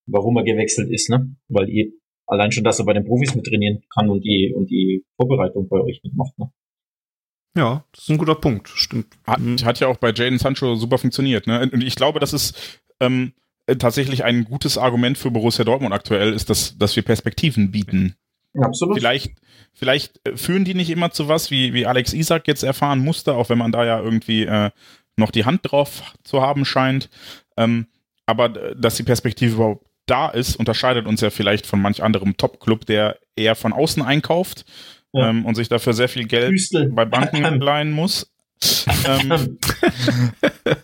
warum 0.07 0.37
er 0.37 0.43
gewechselt 0.43 0.89
ist, 0.89 1.09
ne? 1.09 1.35
Weil 1.49 1.67
ihr 1.69 1.91
allein 2.29 2.51
schon, 2.51 2.63
dass 2.63 2.79
er 2.79 2.85
bei 2.85 2.93
den 2.93 3.05
Profis 3.05 3.35
mit 3.35 3.45
trainieren 3.45 3.83
kann 3.93 4.09
und 4.09 4.23
die, 4.23 4.53
und 4.55 4.69
die 4.69 5.03
Vorbereitung 5.17 5.67
bei 5.67 5.79
euch 5.81 6.01
mitmacht. 6.03 6.37
Ne? 6.37 6.51
Ja, 7.57 7.83
das 7.91 8.03
ist 8.03 8.09
ein 8.09 8.17
guter 8.17 8.35
Punkt, 8.35 8.69
stimmt. 8.69 9.07
Hat, 9.25 9.41
hat 9.65 9.79
ja 9.79 9.87
auch 9.87 9.97
bei 9.97 10.11
Jaden 10.13 10.37
Sancho 10.37 10.75
super 10.75 10.97
funktioniert. 10.97 11.47
Ne? 11.47 11.69
Und 11.71 11.83
ich 11.83 11.95
glaube, 11.95 12.19
das 12.19 12.33
ist 12.33 12.81
ähm, 12.99 13.33
tatsächlich 13.77 14.23
ein 14.23 14.45
gutes 14.45 14.77
Argument 14.77 15.17
für 15.17 15.31
Borussia 15.31 15.65
Dortmund 15.65 15.93
aktuell, 15.93 16.33
ist, 16.33 16.49
dass, 16.49 16.77
dass 16.77 16.95
wir 16.95 17.03
Perspektiven 17.03 17.71
bieten. 17.71 18.15
Absolut. 18.59 18.97
Vielleicht, 18.97 19.33
vielleicht 19.73 20.25
äh, 20.27 20.37
führen 20.37 20.65
die 20.65 20.73
nicht 20.73 20.89
immer 20.89 21.11
zu 21.11 21.27
was, 21.27 21.51
wie, 21.51 21.73
wie 21.73 21.85
Alex 21.85 22.13
Isaac 22.13 22.47
jetzt 22.47 22.63
erfahren 22.63 22.99
musste, 22.99 23.33
auch 23.33 23.49
wenn 23.49 23.57
man 23.57 23.71
da 23.71 23.85
ja 23.85 23.99
irgendwie 23.99 24.43
äh, 24.43 24.71
noch 25.17 25.31
die 25.31 25.45
Hand 25.45 25.61
drauf 25.63 26.13
zu 26.23 26.41
haben 26.41 26.65
scheint. 26.65 27.09
Ähm, 27.57 27.87
aber 28.25 28.55
äh, 28.55 28.75
dass 28.75 28.95
die 28.95 29.03
Perspektive 29.03 29.55
überhaupt 29.55 29.85
da 30.09 30.29
ist, 30.29 30.55
unterscheidet 30.55 31.07
uns 31.07 31.21
ja 31.21 31.29
vielleicht 31.29 31.65
von 31.65 31.81
manch 31.81 32.03
anderem 32.03 32.37
Top-Club, 32.37 32.85
der 32.85 33.17
eher 33.35 33.55
von 33.55 33.73
außen 33.73 34.03
einkauft 34.03 34.65
Ja. 35.13 35.29
ähm, 35.29 35.45
und 35.45 35.55
sich 35.55 35.69
dafür 35.69 35.93
sehr 35.93 36.09
viel 36.09 36.25
Geld 36.27 36.51
Hüstel. 36.51 36.89
bei 36.91 37.05
Banken 37.05 37.43
leihen 37.61 37.91
muss. 37.91 38.31
ähm, 39.07 39.57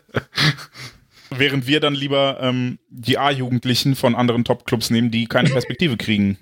während 1.31 1.67
wir 1.67 1.79
dann 1.79 1.95
lieber 1.95 2.38
ähm, 2.41 2.79
die 2.89 3.17
A-Jugendlichen 3.17 3.95
von 3.95 4.15
anderen 4.15 4.43
Top-Clubs 4.45 4.89
nehmen, 4.89 5.11
die 5.11 5.25
keine 5.25 5.49
Perspektive 5.49 5.97
kriegen. 5.97 6.38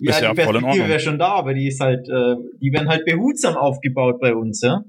Ja, 0.00 0.10
Ist 0.12 0.22
ja 0.22 0.34
die 0.34 0.42
voll 0.42 0.56
in 0.56 0.62
Perspektive 0.62 0.66
Ordnung. 0.70 0.88
wäre 0.88 1.00
schon 1.00 1.18
da, 1.18 1.28
aber 1.34 1.54
die 1.54 1.68
ist 1.68 1.80
halt, 1.80 2.08
äh, 2.08 2.34
die 2.60 2.72
werden 2.72 2.88
halt 2.88 3.04
behutsam 3.04 3.56
aufgebaut 3.56 4.20
bei 4.20 4.34
uns, 4.34 4.60
ja. 4.62 4.82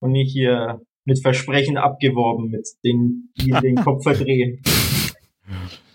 Und 0.00 0.12
nicht 0.12 0.32
hier 0.32 0.80
mit 1.04 1.20
Versprechen 1.22 1.76
abgeworben, 1.78 2.50
mit 2.50 2.66
den, 2.84 3.30
die 3.36 3.50
den 3.52 3.76
Kopf 3.76 4.02
verdrehen. 4.02 4.60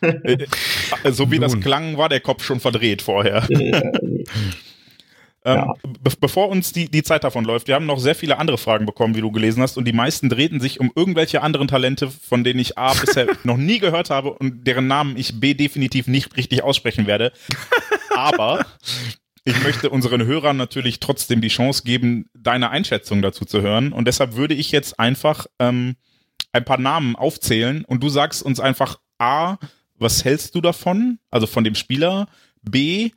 So 1.11 1.29
wie 1.31 1.39
das 1.39 1.53
Nun. 1.53 1.61
klang, 1.61 1.97
war 1.97 2.09
der 2.09 2.19
Kopf 2.21 2.43
schon 2.43 2.59
verdreht 2.59 3.01
vorher. 3.01 3.47
Äh, 3.49 4.23
Ähm, 5.43 5.55
Ja. 5.55 5.73
be 6.03 6.11
bevor 6.19 6.49
uns 6.49 6.71
die, 6.71 6.87
die 6.87 7.01
Zeit 7.01 7.23
davon 7.23 7.45
läuft, 7.45 7.67
wir 7.67 7.73
haben 7.73 7.87
noch 7.87 7.97
sehr 7.97 8.13
viele 8.13 8.37
andere 8.37 8.59
Fragen 8.59 8.85
bekommen, 8.85 9.15
wie 9.15 9.21
du 9.21 9.31
gelesen 9.31 9.63
hast, 9.63 9.75
und 9.75 9.85
die 9.85 9.91
meisten 9.93 10.29
drehten 10.29 10.59
sich 10.59 10.79
um 10.79 10.91
irgendwelche 10.95 11.41
anderen 11.41 11.67
Talente, 11.67 12.11
von 12.11 12.43
denen 12.43 12.59
ich 12.59 12.77
A 12.77 12.93
bisher 13.01 13.25
noch 13.43 13.57
nie 13.57 13.79
gehört 13.79 14.11
habe 14.11 14.33
und 14.33 14.67
deren 14.67 14.85
Namen 14.85 15.17
ich 15.17 15.39
B 15.39 15.55
definitiv 15.55 16.05
nicht 16.05 16.37
richtig 16.37 16.61
aussprechen 16.61 17.07
werde. 17.07 17.31
Aber 18.15 18.67
ich 19.43 19.59
möchte 19.63 19.89
unseren 19.89 20.23
Hörern 20.23 20.57
natürlich 20.57 20.99
trotzdem 20.99 21.41
die 21.41 21.47
Chance 21.47 21.81
geben, 21.85 22.29
deine 22.35 22.69
Einschätzung 22.69 23.23
dazu 23.23 23.43
zu 23.43 23.63
hören. 23.63 23.93
Und 23.93 24.05
deshalb 24.07 24.35
würde 24.35 24.53
ich 24.53 24.71
jetzt 24.71 24.99
einfach 24.99 25.47
ähm, 25.57 25.95
ein 26.53 26.65
paar 26.65 26.77
Namen 26.79 27.15
aufzählen 27.15 27.83
und 27.85 28.03
du 28.03 28.09
sagst 28.09 28.43
uns 28.43 28.59
einfach 28.59 28.99
A, 29.21 29.57
was 29.97 30.25
hältst 30.25 30.55
du 30.55 30.61
davon? 30.61 31.19
Also 31.29 31.45
von 31.47 31.63
dem 31.63 31.75
Spieler. 31.75 32.27
B, 32.63 33.11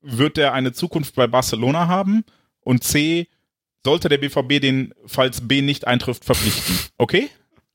wird 0.00 0.38
er 0.38 0.52
eine 0.52 0.72
Zukunft 0.72 1.14
bei 1.14 1.26
Barcelona 1.26 1.88
haben? 1.88 2.24
Und 2.60 2.84
C, 2.84 3.26
sollte 3.84 4.08
der 4.08 4.18
BVB 4.18 4.60
den, 4.60 4.94
falls 5.06 5.46
B 5.46 5.60
nicht 5.60 5.86
eintrifft, 5.86 6.24
verpflichten? 6.24 6.78
Okay? 6.96 7.28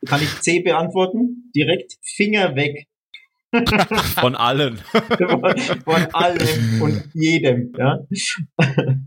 kann 0.06 0.22
ich 0.22 0.39
C 0.39 0.62
beantworten? 0.62 1.52
Direkt 1.54 1.98
Finger 2.02 2.56
weg 2.56 2.88
Von 4.22 4.36
allen. 4.36 4.78
von 5.84 6.06
allem 6.13 6.82
und 6.82 7.02
jedem, 7.13 7.74
ja. 7.78 8.00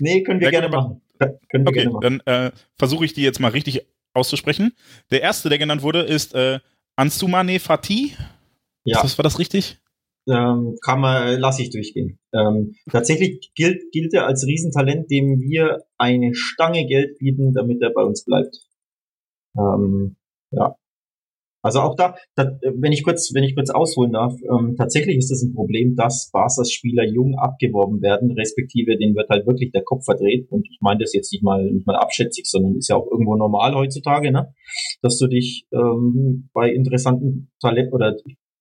nee, 0.00 0.22
können 0.22 0.40
wir 0.40 0.46
Ja, 0.50 0.50
gerne 0.60 0.68
machen. 0.70 1.02
Können 1.50 1.64
wir 1.64 1.68
Okay, 1.68 1.82
gerne 1.84 1.90
machen. 1.92 2.20
dann 2.24 2.46
äh, 2.46 2.50
versuche 2.78 3.04
ich 3.04 3.12
die 3.12 3.22
jetzt 3.22 3.38
mal 3.40 3.50
richtig 3.52 3.82
auszusprechen. 4.14 4.72
Der 5.10 5.20
erste, 5.20 5.50
der 5.50 5.58
genannt 5.58 5.82
wurde, 5.82 6.00
ist 6.00 6.34
äh, 6.34 6.60
Ansumane 7.00 7.58
Fati. 7.58 8.16
Ja. 8.84 8.98
Ist 8.98 9.04
das, 9.04 9.18
war 9.18 9.22
das 9.22 9.38
richtig? 9.38 9.80
ähm, 10.28 10.76
kann 10.84 11.00
man, 11.00 11.38
lasse 11.40 11.62
ich 11.62 11.70
durchgehen. 11.70 12.18
Ähm, 12.32 12.74
tatsächlich 12.90 13.52
gilt, 13.54 13.90
gilt 13.92 14.14
er 14.14 14.26
als 14.26 14.46
Riesentalent, 14.46 15.10
dem 15.10 15.40
wir 15.40 15.84
eine 15.98 16.34
Stange 16.34 16.86
Geld 16.86 17.18
bieten, 17.18 17.52
damit 17.52 17.82
er 17.82 17.90
bei 17.90 18.02
uns 18.02 18.24
bleibt. 18.24 18.56
Ähm, 19.56 20.16
ja. 20.50 20.76
Also 21.62 21.80
auch 21.80 21.94
da, 21.94 22.14
da, 22.36 22.50
wenn 22.78 22.92
ich 22.92 23.04
kurz, 23.04 23.32
wenn 23.34 23.44
ich 23.44 23.54
kurz 23.54 23.70
ausholen 23.70 24.12
darf, 24.12 24.34
ähm, 24.50 24.76
tatsächlich 24.76 25.18
ist 25.18 25.30
es 25.30 25.42
ein 25.42 25.54
Problem, 25.54 25.94
dass 25.94 26.30
Barca's 26.32 26.72
Spieler 26.72 27.04
jung 27.04 27.34
abgeworben 27.38 28.00
werden, 28.00 28.30
respektive 28.32 28.96
denen 28.96 29.14
wird 29.14 29.28
halt 29.28 29.46
wirklich 29.46 29.70
der 29.72 29.82
Kopf 29.82 30.04
verdreht. 30.04 30.50
Und 30.50 30.66
ich 30.70 30.78
meine 30.80 31.00
das 31.00 31.12
jetzt 31.12 31.32
nicht 31.32 31.42
mal, 31.42 31.70
nicht 31.70 31.86
mal 31.86 31.96
abschätzig, 31.96 32.46
sondern 32.46 32.76
ist 32.76 32.88
ja 32.88 32.96
auch 32.96 33.10
irgendwo 33.10 33.36
normal 33.36 33.74
heutzutage, 33.74 34.32
ne? 34.32 34.52
Dass 35.02 35.18
du 35.18 35.26
dich 35.26 35.66
ähm, 35.72 36.48
bei 36.54 36.72
interessanten 36.72 37.50
Talent 37.60 37.92
oder 37.92 38.16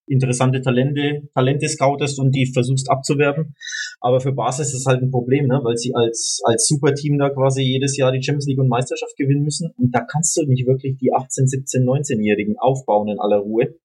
interessante 0.09 0.61
Talente, 0.61 1.21
Talente 1.33 1.67
scoutest 1.67 2.19
und 2.19 2.35
die 2.35 2.51
versuchst 2.51 2.89
abzuwerben. 2.89 3.55
Aber 4.01 4.19
für 4.19 4.33
Barca 4.33 4.61
ist 4.61 4.73
das 4.73 4.85
halt 4.85 5.01
ein 5.01 5.11
Problem, 5.11 5.47
ne? 5.47 5.59
weil 5.63 5.77
sie 5.77 5.93
als, 5.93 6.41
als 6.43 6.67
Superteam 6.67 7.17
da 7.17 7.29
quasi 7.29 7.61
jedes 7.61 7.97
Jahr 7.97 8.11
die 8.11 8.23
Champions 8.23 8.47
League 8.47 8.59
und 8.59 8.69
Meisterschaft 8.69 9.15
gewinnen 9.17 9.43
müssen. 9.43 9.71
Und 9.77 9.93
da 9.93 10.01
kannst 10.01 10.35
du 10.37 10.45
nicht 10.45 10.67
wirklich 10.67 10.97
die 10.97 11.13
18, 11.13 11.47
17, 11.47 11.83
19-Jährigen 11.83 12.57
aufbauen 12.57 13.09
in 13.09 13.19
aller 13.19 13.39
Ruhe. 13.39 13.75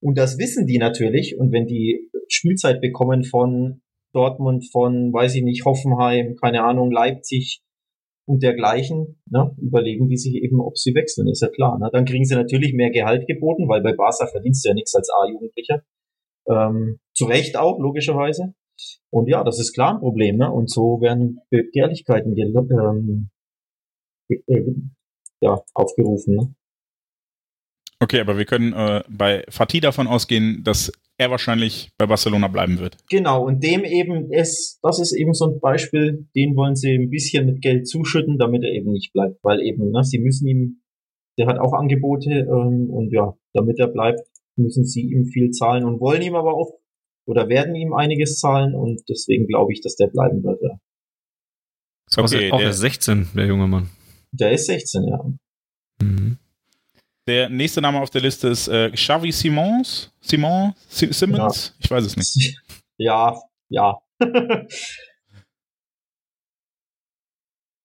Und 0.00 0.18
das 0.18 0.38
wissen 0.38 0.66
die 0.66 0.78
natürlich. 0.78 1.38
Und 1.38 1.52
wenn 1.52 1.66
die 1.66 2.10
Spielzeit 2.28 2.80
bekommen 2.80 3.24
von 3.24 3.82
Dortmund, 4.12 4.68
von, 4.70 5.12
weiß 5.12 5.34
ich 5.36 5.42
nicht, 5.42 5.64
Hoffenheim, 5.64 6.36
keine 6.40 6.64
Ahnung, 6.64 6.90
Leipzig 6.90 7.62
und 8.24 8.42
dergleichen, 8.42 9.20
ne, 9.30 9.54
überlegen 9.60 10.08
die 10.08 10.16
sich 10.16 10.34
eben, 10.34 10.60
ob 10.60 10.78
sie 10.78 10.94
wechseln, 10.94 11.28
ist 11.28 11.42
ja 11.42 11.48
klar. 11.48 11.78
Ne? 11.78 11.90
Dann 11.92 12.04
kriegen 12.04 12.24
sie 12.24 12.34
natürlich 12.34 12.72
mehr 12.72 12.90
Gehalt 12.90 13.26
geboten, 13.26 13.68
weil 13.68 13.82
bei 13.82 13.94
Barca 13.94 14.26
verdienst 14.26 14.64
du 14.64 14.68
ja 14.68 14.74
nichts 14.74 14.94
als 14.94 15.10
A-Jugendlicher. 15.10 15.82
Ähm, 16.48 16.98
zu 17.14 17.26
Recht 17.26 17.56
auch, 17.56 17.78
logischerweise. 17.78 18.54
Und 19.10 19.28
ja, 19.28 19.44
das 19.44 19.58
ist 19.60 19.74
klar 19.74 19.94
ein 19.94 20.00
Problem, 20.00 20.38
ne? 20.38 20.50
Und 20.50 20.70
so 20.70 21.00
werden 21.00 21.40
Begehrlichkeiten 21.50 22.36
ähm, 22.36 23.30
äh, 24.28 24.62
ja, 25.40 25.62
aufgerufen, 25.74 26.34
ne? 26.34 26.54
Okay, 28.02 28.18
aber 28.20 28.36
wir 28.36 28.46
können 28.46 28.72
äh, 28.72 29.04
bei 29.08 29.44
Fatih 29.48 29.78
davon 29.80 30.08
ausgehen, 30.08 30.64
dass 30.64 30.90
er 31.18 31.30
wahrscheinlich 31.30 31.92
bei 31.98 32.06
Barcelona 32.06 32.48
bleiben 32.48 32.80
wird. 32.80 32.96
Genau, 33.08 33.46
und 33.46 33.62
dem 33.62 33.84
eben 33.84 34.32
ist, 34.32 34.80
das 34.82 34.98
ist 34.98 35.12
eben 35.12 35.34
so 35.34 35.46
ein 35.46 35.60
Beispiel, 35.60 36.26
den 36.34 36.56
wollen 36.56 36.74
sie 36.74 36.94
ein 36.94 37.10
bisschen 37.10 37.46
mit 37.46 37.62
Geld 37.62 37.86
zuschütten, 37.86 38.38
damit 38.38 38.64
er 38.64 38.72
eben 38.72 38.90
nicht 38.90 39.12
bleibt, 39.12 39.38
weil 39.44 39.60
eben, 39.60 39.92
ne, 39.92 40.02
sie 40.02 40.18
müssen 40.18 40.48
ihm, 40.48 40.82
der 41.38 41.46
hat 41.46 41.60
auch 41.60 41.74
Angebote, 41.74 42.30
ähm, 42.30 42.90
und 42.90 43.12
ja, 43.12 43.34
damit 43.54 43.78
er 43.78 43.86
bleibt, 43.86 44.20
müssen 44.56 44.84
sie 44.84 45.02
ihm 45.02 45.26
viel 45.26 45.50
zahlen 45.50 45.84
und 45.84 46.00
wollen 46.00 46.22
ihm 46.22 46.34
aber 46.34 46.54
auch, 46.54 46.72
oder 47.24 47.48
werden 47.48 47.76
ihm 47.76 47.92
einiges 47.92 48.40
zahlen 48.40 48.74
und 48.74 49.00
deswegen 49.08 49.46
glaube 49.46 49.72
ich, 49.72 49.80
dass 49.80 49.94
der 49.94 50.08
bleiben 50.08 50.42
wird, 50.42 50.60
ja. 50.60 50.76
Ist 52.10 52.18
auch, 52.18 52.24
Okay, 52.24 52.50
auch 52.50 52.58
der- 52.58 52.66
erst 52.66 52.80
16, 52.80 53.28
der 53.36 53.46
junge 53.46 53.68
Mann. 53.68 53.90
Der 54.32 54.50
ist 54.50 54.66
16, 54.66 55.04
ja. 55.04 55.24
Mhm. 56.02 56.38
Der 57.28 57.48
nächste 57.48 57.80
Name 57.80 58.00
auf 58.00 58.10
der 58.10 58.20
Liste 58.20 58.48
ist 58.48 58.66
äh, 58.68 58.90
Xavi 58.90 59.30
Simons. 59.30 60.12
Simon? 60.20 60.74
Si 60.88 61.12
Simmons? 61.12 61.74
Ich 61.78 61.90
weiß 61.90 62.04
es 62.04 62.16
nicht. 62.16 62.58
Ja, 62.98 63.34
ja. 63.68 63.98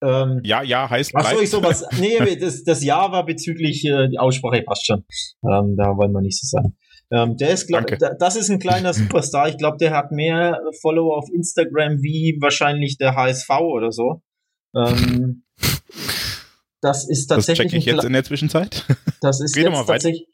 ähm, 0.04 0.41
Ja, 0.43 0.62
ja, 0.62 0.88
heißt 0.88 1.12
Ach 1.15 1.23
so, 1.23 1.30
bleibt. 1.30 1.43
ich 1.43 1.50
sowas. 1.50 1.86
Nee, 1.97 2.36
das, 2.39 2.63
das 2.63 2.84
Ja 2.84 3.12
war 3.12 3.26
bezüglich 3.26 3.84
äh, 3.86 4.10
die 4.10 4.19
Aussprache 4.19 4.62
passt 4.62 4.86
schon. 4.86 5.06
Ähm, 5.43 5.76
da 5.76 5.97
wollen 5.97 6.12
wir 6.12 6.21
nicht 6.21 6.39
so 6.39 6.45
sein. 6.45 6.76
Ähm, 7.10 7.38
der 7.38 7.50
ist, 7.52 7.67
glaub, 7.67 7.88
da, 7.88 8.13
das 8.13 8.36
ist 8.36 8.50
ein 8.50 8.60
kleiner 8.60 8.93
Superstar. 8.93 9.47
Ich 9.50 9.58
glaube, 9.58 9.78
der 9.78 9.91
hat 9.91 10.12
mehr 10.12 10.62
Follower 10.82 11.17
auf 11.17 11.30
Instagram 11.34 12.04
wie 12.04 12.38
wahrscheinlich 12.41 12.97
der 12.97 13.15
HSV 13.15 13.50
oder 13.50 13.91
so. 13.91 14.21
Ähm, 14.76 15.45
das 16.88 17.08
ist 17.10 17.30
Das 17.30 17.45
tatsächlich 17.45 17.71
checke 17.71 17.78
ich 17.80 17.89
ein, 17.89 17.95
jetzt 17.95 18.06
in 18.06 18.13
der 18.13 18.23
Zwischenzeit. 18.23 18.86
das 19.21 19.41
ist 19.41 19.56
jetzt 19.56 19.88
tatsächlich, 19.88 20.28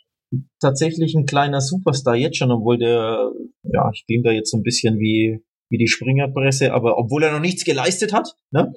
tatsächlich 0.59 1.15
ein 1.15 1.25
kleiner 1.25 1.61
Superstar 1.61 2.15
jetzt 2.15 2.37
schon, 2.37 2.51
obwohl 2.51 2.77
der, 2.77 3.31
ja, 3.63 3.89
ich 3.93 4.05
klinge 4.05 4.23
da 4.23 4.31
jetzt 4.31 4.51
so 4.51 4.57
ein 4.57 4.63
bisschen 4.63 4.99
wie, 4.99 5.43
wie 5.69 5.77
die 5.77 5.87
Springerpresse, 5.87 6.73
aber 6.73 6.97
obwohl 6.97 7.23
er 7.23 7.31
noch 7.31 7.39
nichts 7.39 7.65
geleistet 7.65 8.13
hat, 8.13 8.35
ne? 8.51 8.71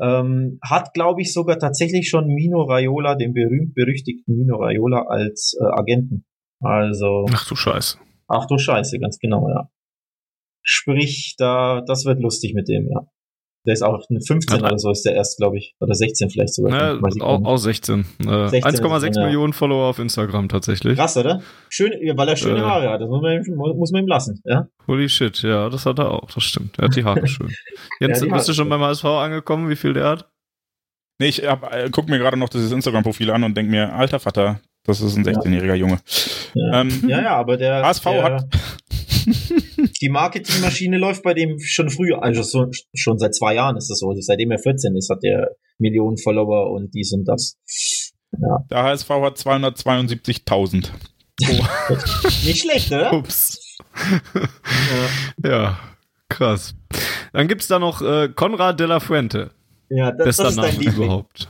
Ähm, 0.00 0.58
hat, 0.64 0.94
glaube 0.94 1.20
ich, 1.20 1.32
sogar 1.32 1.58
tatsächlich 1.58 2.08
schon 2.08 2.26
Mino 2.26 2.62
Raiola, 2.62 3.14
den 3.14 3.34
berühmt-berüchtigten 3.34 4.36
Mino 4.36 4.56
Raiola, 4.56 5.02
als 5.02 5.54
äh, 5.60 5.64
Agenten. 5.64 6.24
Also, 6.60 7.26
Ach 7.30 7.46
du 7.46 7.54
Scheiße. 7.54 7.98
ach 8.26 8.46
du 8.46 8.56
Scheiße, 8.56 8.98
ganz 8.98 9.18
genau, 9.18 9.48
ja. 9.48 9.70
Sprich, 10.62 11.34
da, 11.38 11.82
das 11.86 12.04
wird 12.04 12.20
lustig 12.20 12.54
mit 12.54 12.68
dem, 12.68 12.88
ja. 12.88 13.06
Der 13.64 13.74
ist 13.74 13.82
auch 13.82 14.00
ein 14.10 14.20
15 14.20 14.58
Ja. 14.58 14.66
oder 14.66 14.78
so 14.78 14.90
ist 14.90 15.02
der 15.04 15.14
erst, 15.14 15.36
glaube 15.38 15.56
ich. 15.58 15.76
Oder 15.78 15.94
16 15.94 16.30
vielleicht 16.30 16.52
sogar. 16.54 16.98
Ja, 16.98 17.24
auch, 17.24 17.44
auch 17.44 17.56
16. 17.56 18.00
Äh, 18.26 18.48
16 18.48 18.62
1,6 18.84 19.08
ist, 19.10 19.16
ja. 19.16 19.24
Millionen 19.24 19.52
Follower 19.52 19.88
auf 19.88 19.98
Instagram 20.00 20.48
tatsächlich. 20.48 20.98
Krass, 20.98 21.16
oder? 21.16 21.42
Schön, 21.68 21.92
weil 22.16 22.28
er 22.28 22.34
schöne 22.36 22.58
Äh. 22.58 22.62
Haare 22.62 22.90
hat. 22.90 23.00
Das 23.00 23.08
muss 23.08 23.22
man, 23.22 23.32
ihm- 23.44 23.54
muss 23.56 23.92
man 23.92 24.02
ihm 24.02 24.08
lassen, 24.08 24.40
ja. 24.44 24.66
Holy 24.88 25.08
shit, 25.08 25.40
ja, 25.42 25.68
das 25.70 25.86
hat 25.86 26.00
er 26.00 26.10
auch, 26.10 26.28
das 26.32 26.42
stimmt. 26.42 26.76
Er 26.78 26.86
hat 26.86 26.96
die 26.96 27.04
Haare 27.04 27.26
schön. 27.28 27.52
Jens, 28.00 28.18
die 28.18 28.24
bist 28.26 28.32
Haare 28.32 28.44
du 28.46 28.52
schon 28.54 28.68
beim 28.68 28.80
HSV 28.80 29.04
angekommen, 29.04 29.68
wie 29.70 29.76
viel 29.76 29.92
der 29.92 30.08
hat? 30.08 30.28
Nee, 31.20 31.28
ich 31.28 31.46
hab, 31.46 31.72
äh, 31.72 31.88
guck 31.92 32.08
mir 32.08 32.18
gerade 32.18 32.36
noch 32.36 32.48
dieses 32.48 32.72
Instagram-Profil 32.72 33.30
an 33.30 33.44
und 33.44 33.56
denk 33.56 33.70
mir, 33.70 33.92
alter 33.94 34.18
Vater, 34.18 34.60
das 34.84 35.00
ist 35.00 35.16
ein 35.16 35.24
16-jähriger 35.24 35.74
Junge. 35.74 35.98
Ja. 36.54 36.80
Ähm, 36.80 37.04
Ja, 37.08 37.22
ja, 37.22 37.36
aber 37.36 37.56
der 37.56 37.84
HSV 37.84 38.04
der, 38.04 38.22
hat 38.22 38.44
die 40.00 40.08
Marketingmaschine 40.08 40.98
läuft 40.98 41.22
bei 41.22 41.34
dem 41.34 41.58
schon 41.60 41.90
früher, 41.90 42.22
also 42.22 42.42
so, 42.42 42.66
schon 42.94 43.18
seit 43.18 43.34
zwei 43.34 43.54
Jahren 43.54 43.76
ist 43.76 43.88
das 43.88 43.98
so. 43.98 44.12
Seitdem 44.18 44.50
er 44.50 44.58
14 44.58 44.96
ist, 44.96 45.10
hat 45.10 45.22
der 45.22 45.50
Millionen 45.78 46.18
Follower 46.18 46.72
und 46.72 46.92
dies 46.94 47.12
und 47.12 47.24
das. 47.24 47.56
Ja, 48.32 48.64
der 48.70 48.82
HSV 48.82 49.08
hat 49.08 49.36
272.000. 49.38 50.90
nicht 52.44 52.62
schlecht, 52.62 52.92
oder? 52.92 53.12
Ups. 53.12 53.58
Ja. 55.42 55.50
Ja, 55.50 55.78
Krass. 56.32 56.74
Dann 57.34 57.46
gibt's 57.46 57.68
da 57.68 57.78
noch 57.78 58.00
äh, 58.00 58.28
Konrad 58.34 58.80
de 58.80 58.86
la 58.86 59.00
Fuente. 59.00 59.50
Ja, 59.90 60.12
das, 60.12 60.24
Bester 60.24 60.44
das 60.44 60.52
ist 60.52 60.56
dein 60.58 60.70
Name 60.70 60.78
Liebling. 60.78 61.04
überhaupt. 61.04 61.48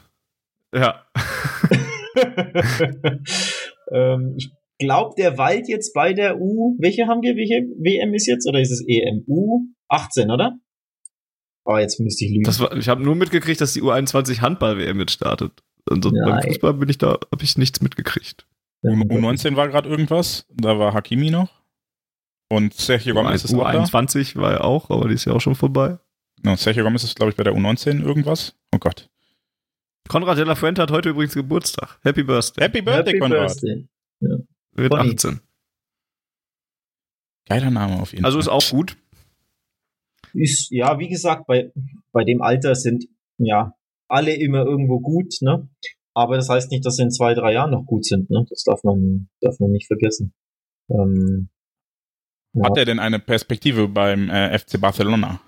Ja. 0.75 1.05
ähm, 3.93 4.35
ich 4.37 4.53
glaube, 4.79 5.15
der 5.17 5.39
Wald 5.39 5.69
jetzt 5.69 5.95
bei 5.95 6.13
der 6.13 6.41
U, 6.41 6.77
welche 6.81 7.07
haben 7.07 7.23
wir? 7.23 7.37
Welche 7.37 7.63
WM 7.79 8.15
ist 8.15 8.27
jetzt? 8.27 8.49
Oder 8.49 8.61
ist 8.61 8.73
es 8.73 8.85
EM? 8.87 9.25
U 9.27 9.67
18, 9.89 10.31
oder? 10.31 10.59
Oh, 11.65 11.77
jetzt 11.77 12.01
müsste 12.01 12.25
ich 12.25 12.33
lügen. 12.33 12.45
Das 12.45 12.61
war, 12.61 12.77
ich 12.77 12.89
habe 12.89 13.03
nur 13.03 13.15
mitgekriegt, 13.15 13.61
dass 13.61 13.73
die 13.73 13.83
U21 13.83 14.41
Handball-WM 14.41 14.99
jetzt 14.99 15.13
startet. 15.13 15.53
Ansonsten 15.89 16.21
beim 16.25 16.37
Nein. 16.37 16.49
Fußball 16.49 16.75
bin 16.75 16.89
ich 16.89 16.99
da, 16.99 17.19
habe 17.31 17.43
ich 17.43 17.57
nichts 17.57 17.81
mitgekriegt. 17.81 18.47
U19 18.85 19.55
war 19.55 19.69
gerade 19.69 19.89
irgendwas, 19.89 20.47
da 20.53 20.79
war 20.79 20.93
Hakimi 20.93 21.31
noch. 21.31 21.63
Und 22.51 22.75
Sergio 22.75 23.15
Gomez 23.15 23.45
ist 23.45 23.55
auch 23.55 23.63
da. 23.71 23.85
U21 23.85 24.37
war 24.37 24.53
ja 24.53 24.61
auch, 24.61 24.91
aber 24.91 25.09
die 25.09 25.15
ist 25.15 25.25
ja 25.25 25.33
auch 25.33 25.41
schon 25.41 25.55
vorbei. 25.55 25.99
No, 26.43 26.57
Sergio 26.57 26.83
Gomez 26.85 27.05
ist, 27.05 27.17
glaube 27.17 27.31
ich, 27.31 27.37
bei 27.37 27.45
der 27.45 27.55
U19 27.55 28.03
irgendwas. 28.03 28.57
Oh 28.75 28.79
Gott. 28.79 29.09
Konrad 30.09 30.37
de 30.37 30.45
la 30.45 30.55
Fuente 30.55 30.83
hat 30.83 30.91
heute 30.91 31.11
übrigens 31.11 31.35
Geburtstag. 31.35 31.99
Happy 32.03 32.23
Birthday. 32.23 32.65
Happy 32.65 32.83
Birthday, 32.83 33.13
Happy 33.15 33.19
Konrad. 33.19 33.49
Birthday. 33.49 33.89
Wird 34.73 34.93
Conny. 34.93 35.11
18. 35.15 35.41
Geiler 37.49 37.71
Name 37.71 38.01
auf 38.01 38.13
jeden 38.13 38.25
Also 38.25 38.39
ist 38.39 38.47
Fall. 38.47 38.55
auch 38.55 38.71
gut. 38.71 38.97
Ist, 40.35 40.71
ja, 40.71 40.99
wie 40.99 41.09
gesagt, 41.09 41.47
bei, 41.47 41.73
bei 42.13 42.25
dem 42.25 42.41
Alter 42.41 42.75
sind 42.75 43.05
ja 43.39 43.75
alle 44.09 44.35
immer 44.35 44.65
irgendwo 44.65 45.01
gut, 45.01 45.35
ne? 45.41 45.69
Aber 46.15 46.37
das 46.37 46.49
heißt 46.49 46.71
nicht, 46.71 46.85
dass 46.85 46.97
sie 46.97 47.03
in 47.03 47.11
zwei, 47.11 47.35
drei 47.35 47.53
Jahren 47.55 47.71
noch 47.71 47.85
gut 47.87 48.05
sind, 48.05 48.31
ne? 48.31 48.45
Das 48.49 48.65
darf 48.65 48.83
man, 48.85 49.29
darf 49.41 49.59
man 49.61 49.71
nicht 49.71 49.87
vergessen. 49.87 50.35
Ähm, 50.91 51.49
ja. 52.55 52.65
Hat 52.67 52.77
er 52.77 52.85
denn 52.85 52.99
eine 52.99 53.19
Perspektive 53.19 53.89
beim 53.89 54.29
äh, 54.31 54.59
FC 54.59 54.81
Barcelona? 54.81 55.41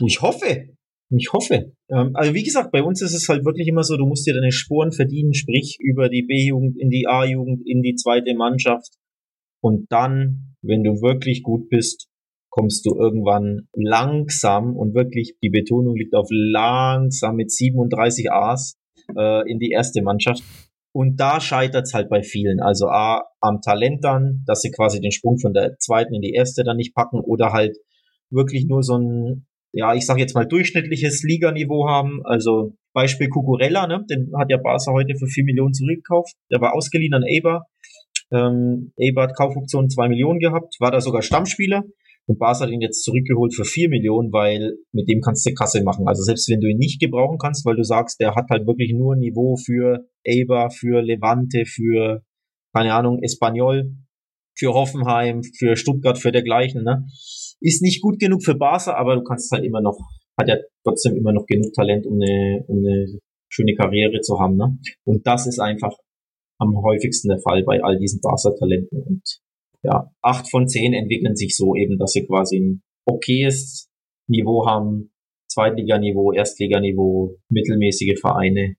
Ich 0.00 0.20
hoffe. 0.20 0.75
Ich 1.10 1.32
hoffe. 1.32 1.72
Ähm, 1.88 2.10
also 2.14 2.34
wie 2.34 2.42
gesagt, 2.42 2.72
bei 2.72 2.82
uns 2.82 3.00
ist 3.02 3.14
es 3.14 3.28
halt 3.28 3.44
wirklich 3.44 3.68
immer 3.68 3.84
so, 3.84 3.96
du 3.96 4.06
musst 4.06 4.26
dir 4.26 4.34
deine 4.34 4.52
Sporen 4.52 4.92
verdienen, 4.92 5.34
sprich 5.34 5.78
über 5.80 6.08
die 6.08 6.22
B-Jugend 6.22 6.76
in 6.80 6.90
die 6.90 7.06
A-Jugend, 7.06 7.62
in 7.66 7.82
die 7.82 7.94
zweite 7.94 8.34
Mannschaft. 8.34 8.94
Und 9.60 9.86
dann, 9.90 10.54
wenn 10.62 10.82
du 10.82 11.02
wirklich 11.02 11.42
gut 11.42 11.68
bist, 11.68 12.08
kommst 12.50 12.86
du 12.86 12.96
irgendwann 12.98 13.68
langsam 13.74 14.76
und 14.76 14.94
wirklich, 14.94 15.34
die 15.42 15.50
Betonung 15.50 15.94
liegt 15.94 16.14
auf 16.14 16.28
langsam 16.30 17.36
mit 17.36 17.52
37 17.52 18.32
A's 18.32 18.76
äh, 19.14 19.50
in 19.50 19.58
die 19.58 19.70
erste 19.70 20.02
Mannschaft. 20.02 20.42
Und 20.92 21.20
da 21.20 21.40
scheitert's 21.40 21.92
halt 21.92 22.08
bei 22.08 22.22
vielen. 22.22 22.60
Also 22.60 22.88
A, 22.88 23.24
am 23.40 23.60
Talent 23.60 24.02
dann, 24.02 24.42
dass 24.46 24.62
sie 24.62 24.70
quasi 24.70 25.00
den 25.00 25.12
Sprung 25.12 25.38
von 25.38 25.52
der 25.52 25.76
zweiten 25.78 26.14
in 26.14 26.22
die 26.22 26.32
erste 26.32 26.64
dann 26.64 26.78
nicht 26.78 26.94
packen 26.94 27.20
oder 27.20 27.52
halt 27.52 27.76
wirklich 28.30 28.66
nur 28.66 28.82
so 28.82 28.96
ein, 28.96 29.46
ja, 29.76 29.94
ich 29.94 30.06
sage 30.06 30.20
jetzt 30.20 30.34
mal 30.34 30.46
durchschnittliches 30.46 31.22
Liganiveau 31.22 31.86
haben. 31.86 32.20
Also 32.24 32.72
Beispiel 32.94 33.28
Cucurella, 33.28 33.86
ne? 33.86 34.04
den 34.08 34.32
hat 34.38 34.50
ja 34.50 34.56
Barca 34.56 34.90
heute 34.90 35.14
für 35.16 35.26
4 35.26 35.44
Millionen 35.44 35.74
zurückgekauft. 35.74 36.32
Der 36.50 36.62
war 36.62 36.74
ausgeliehen 36.74 37.12
an 37.12 37.24
Eber. 37.28 37.66
Ähm, 38.32 38.92
Eber 38.96 39.24
hat 39.24 39.36
Kaufoption 39.36 39.90
2 39.90 40.08
Millionen 40.08 40.38
gehabt, 40.38 40.76
war 40.80 40.90
da 40.90 41.00
sogar 41.02 41.20
Stammspieler. 41.20 41.84
Und 42.24 42.38
Barca 42.38 42.60
hat 42.60 42.70
ihn 42.70 42.80
jetzt 42.80 43.04
zurückgeholt 43.04 43.54
für 43.54 43.66
4 43.66 43.90
Millionen, 43.90 44.32
weil 44.32 44.78
mit 44.92 45.10
dem 45.10 45.20
kannst 45.20 45.46
du 45.46 45.52
Kasse 45.52 45.82
machen. 45.82 46.08
Also 46.08 46.22
selbst 46.22 46.48
wenn 46.50 46.60
du 46.60 46.68
ihn 46.68 46.78
nicht 46.78 46.98
gebrauchen 46.98 47.36
kannst, 47.38 47.66
weil 47.66 47.76
du 47.76 47.84
sagst, 47.84 48.18
der 48.18 48.34
hat 48.34 48.48
halt 48.48 48.66
wirklich 48.66 48.94
nur 48.94 49.14
Niveau 49.14 49.56
für 49.56 50.06
Eber, 50.24 50.70
für 50.70 51.02
Levante, 51.02 51.66
für, 51.66 52.22
keine 52.74 52.94
Ahnung, 52.94 53.22
Espanyol, 53.22 53.92
für 54.54 54.72
Hoffenheim, 54.72 55.42
für 55.42 55.76
Stuttgart, 55.76 56.18
für 56.18 56.32
dergleichen, 56.32 56.82
ne? 56.82 57.06
Ist 57.60 57.82
nicht 57.82 58.02
gut 58.02 58.18
genug 58.18 58.44
für 58.44 58.54
Barca, 58.54 58.94
aber 58.94 59.16
du 59.16 59.22
kannst 59.22 59.50
halt 59.50 59.64
immer 59.64 59.80
noch, 59.80 59.98
hat 60.38 60.48
ja 60.48 60.56
trotzdem 60.84 61.16
immer 61.16 61.32
noch 61.32 61.46
genug 61.46 61.72
Talent, 61.72 62.06
um 62.06 62.20
eine, 62.20 62.64
um 62.68 62.78
eine 62.78 63.06
schöne 63.48 63.74
Karriere 63.74 64.20
zu 64.20 64.38
haben, 64.38 64.56
ne? 64.56 64.78
Und 65.04 65.26
das 65.26 65.46
ist 65.46 65.58
einfach 65.58 65.96
am 66.58 66.76
häufigsten 66.82 67.28
der 67.28 67.38
Fall 67.38 67.62
bei 67.64 67.82
all 67.82 67.98
diesen 67.98 68.20
Barca-Talenten. 68.20 69.02
Und 69.02 69.22
ja, 69.82 70.10
acht 70.22 70.50
von 70.50 70.68
zehn 70.68 70.92
entwickeln 70.92 71.36
sich 71.36 71.56
so 71.56 71.74
eben, 71.74 71.98
dass 71.98 72.12
sie 72.12 72.26
quasi 72.26 72.58
ein 72.58 72.82
okayes 73.06 73.88
Niveau 74.28 74.66
haben, 74.66 75.12
Zweitliganiveau, 75.48 76.32
Erstliganiveau, 76.32 77.36
mittelmäßige 77.48 78.18
Vereine. 78.20 78.74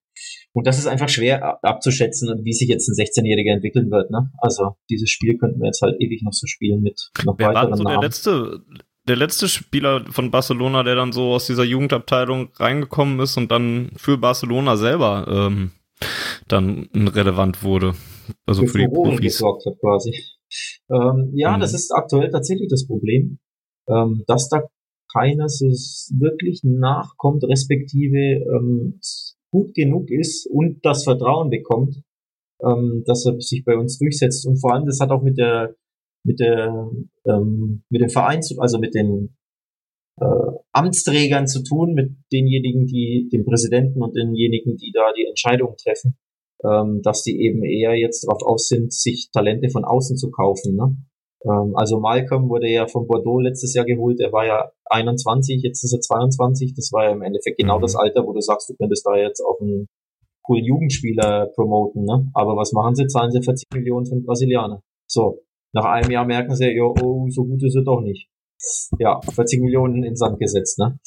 Und 0.58 0.66
das 0.66 0.80
ist 0.80 0.88
einfach 0.88 1.08
schwer 1.10 1.44
ab- 1.44 1.60
abzuschätzen, 1.62 2.30
wie 2.44 2.54
sich 2.54 2.68
jetzt 2.68 2.88
ein 2.90 2.94
16-Jähriger 2.96 3.54
entwickeln 3.54 3.92
wird. 3.92 4.10
Ne? 4.10 4.32
Also 4.40 4.72
dieses 4.90 5.10
Spiel 5.12 5.38
könnten 5.38 5.60
wir 5.60 5.68
jetzt 5.68 5.82
halt 5.84 6.02
ewig 6.02 6.24
noch 6.24 6.34
so 6.34 6.48
spielen 6.48 6.82
mit 6.82 7.12
noch 7.26 7.38
Wer 7.38 7.48
war 7.50 7.54
weiteren 7.54 7.70
denn 7.72 7.78
so 7.78 7.84
der 7.84 7.94
Namen. 7.94 8.04
letzte, 8.04 8.62
der 9.08 9.16
letzte 9.18 9.48
Spieler 9.48 10.04
von 10.10 10.32
Barcelona, 10.32 10.82
der 10.84 10.96
dann 10.96 11.12
so 11.12 11.34
aus 11.34 11.46
dieser 11.46 11.64
Jugendabteilung 11.64 12.50
reingekommen 12.56 13.20
ist 13.20 13.38
und 13.38 13.52
dann 13.52 13.92
für 13.98 14.18
Barcelona 14.18 14.78
selber 14.78 15.28
ähm, 15.30 15.72
dann 16.48 16.90
relevant 16.96 17.62
wurde? 17.64 17.94
Also 18.46 18.66
für, 18.66 18.80
die 18.80 18.86
Furore 18.86 19.10
Profis. 19.12 19.34
gesorgt 19.34 19.64
hat 19.68 19.80
quasi. 19.80 20.14
Ähm, 20.90 21.32
ja, 21.36 21.56
Mhm. 21.56 21.62
das 21.62 21.74
ist 21.74 21.92
aktuell 21.94 22.30
tatsächlich 22.32 22.68
das 22.70 22.88
Problem, 22.88 23.38
ähm, 23.88 24.24
dass 24.28 24.50
da 24.50 24.64
keiner 25.14 25.48
so 25.50 25.68
wirklich 26.20 26.62
nachkommt, 26.64 27.44
respektive 27.44 28.18
ähm, 28.18 29.00
gut 29.52 29.74
genug 29.74 30.10
ist 30.10 30.48
und 30.48 30.80
das 30.84 31.04
Vertrauen 31.04 31.50
bekommt, 31.50 32.02
ähm, 32.62 33.04
dass 33.06 33.26
er 33.26 33.40
sich 33.40 33.64
bei 33.66 33.78
uns 33.78 33.98
durchsetzt. 33.98 34.46
Und 34.48 34.60
vor 34.60 34.74
allem, 34.74 34.86
das 34.86 35.00
hat 35.00 35.12
auch 35.12 35.24
mit 35.24 35.38
der 35.38 35.76
mit 36.24 36.40
der 36.40 36.90
ähm, 37.26 37.84
mit 37.90 38.02
dem 38.02 38.10
Verein 38.10 38.42
zu, 38.42 38.60
also 38.60 38.80
mit 38.80 38.94
den 38.94 39.38
äh, 40.20 40.52
Amtsträgern 40.72 41.48
zu 41.48 41.64
tun, 41.64 41.94
mit 41.94 42.12
denjenigen, 42.32 42.86
die 42.86 43.30
dem 43.32 43.46
Präsidenten 43.46 44.02
und 44.02 44.16
denjenigen, 44.16 44.76
die 44.78 44.92
da 44.94 45.14
die 45.16 45.26
Entscheidungen 45.26 45.76
treffen 45.78 46.18
ähm, 46.64 47.02
dass 47.04 47.24
die 47.24 47.40
eben 47.42 47.64
eher 47.64 47.96
jetzt 47.96 48.24
darauf 48.28 48.42
aus 48.44 48.68
sind, 48.68 48.94
sich 48.94 49.30
Talente 49.32 49.70
von 49.70 49.86
außen 49.86 50.18
zu 50.18 50.32
kaufen. 50.32 50.76
Ne? 50.76 50.98
Ähm, 51.46 51.74
also 51.76 52.00
Malcolm 52.00 52.50
wurde 52.50 52.68
ja 52.68 52.88
von 52.88 53.08
Bordeaux 53.08 53.40
letztes 53.40 53.74
Jahr 53.74 53.86
geholt, 53.86 54.20
er 54.20 54.32
war 54.32 54.46
ja 54.46 54.72
21, 54.86 55.62
jetzt 55.64 55.84
ist 55.84 55.94
er 55.94 56.00
22, 56.02 56.74
das 56.76 56.92
war 56.92 57.06
ja 57.06 57.12
im 57.12 57.22
Endeffekt 57.22 57.58
genau 57.58 57.78
Mhm. 57.78 57.82
das 57.82 57.96
Alter, 57.96 58.26
wo 58.26 58.34
du 58.34 58.42
sagst, 58.42 58.70
du 58.70 58.76
könntest 58.76 59.06
da 59.06 59.16
jetzt 59.16 59.42
auch 59.42 59.60
einen 59.62 59.88
coolen 60.44 60.64
Jugendspieler 60.66 61.48
promoten, 61.56 62.06
ne? 62.06 62.30
Aber 62.34 62.56
was 62.56 62.72
machen 62.72 62.96
sie? 62.96 63.08
Zahlen 63.08 63.32
sie 63.32 63.42
40 63.44 63.68
Millionen 63.74 64.06
von 64.06 64.24
Brasilianer. 64.24 64.82
So, 65.06 65.42
nach 65.74 65.86
einem 65.86 66.10
Jahr 66.10 66.26
merken 66.26 66.56
sie, 66.56 66.72
ja, 66.72 66.84
oh, 66.84 67.28
so 67.30 67.44
gut 67.44 67.62
ist 67.64 67.76
er 67.76 67.84
doch 67.84 68.02
nicht. 68.02 68.30
Ja, 68.98 69.20
40 69.22 69.62
Millionen 69.62 70.04
in 70.04 70.16
Sand 70.16 70.40
gesetzt, 70.40 70.80
ne? 70.80 70.98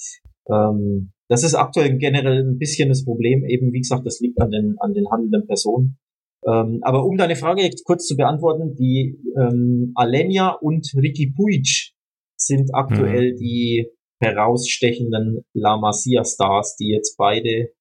Ähm, 0.48 1.12
das 1.28 1.42
ist 1.44 1.54
aktuell 1.54 1.96
generell 1.96 2.44
ein 2.44 2.58
bisschen 2.58 2.88
das 2.88 3.04
Problem. 3.04 3.44
Eben, 3.44 3.72
wie 3.72 3.80
gesagt, 3.80 4.04
das 4.04 4.20
liegt 4.20 4.40
an 4.40 4.50
den, 4.50 4.76
an 4.80 4.92
den 4.92 5.08
handelnden 5.10 5.46
Personen. 5.46 5.98
Ähm, 6.46 6.80
aber 6.82 7.04
um 7.04 7.16
deine 7.16 7.36
Frage 7.36 7.62
jetzt 7.62 7.84
kurz 7.84 8.06
zu 8.06 8.16
beantworten, 8.16 8.74
die 8.74 9.18
ähm, 9.36 9.92
Alenia 9.94 10.50
und 10.50 10.90
Ricky 10.96 11.32
Puig 11.36 11.92
sind 12.36 12.70
aktuell 12.74 13.34
die 13.34 13.88
herausstechenden 14.22 15.44
La 15.54 15.76
Masia 15.76 16.24
Stars, 16.24 16.76
die 16.76 16.88
jetzt 16.88 17.16
beide 17.16 17.72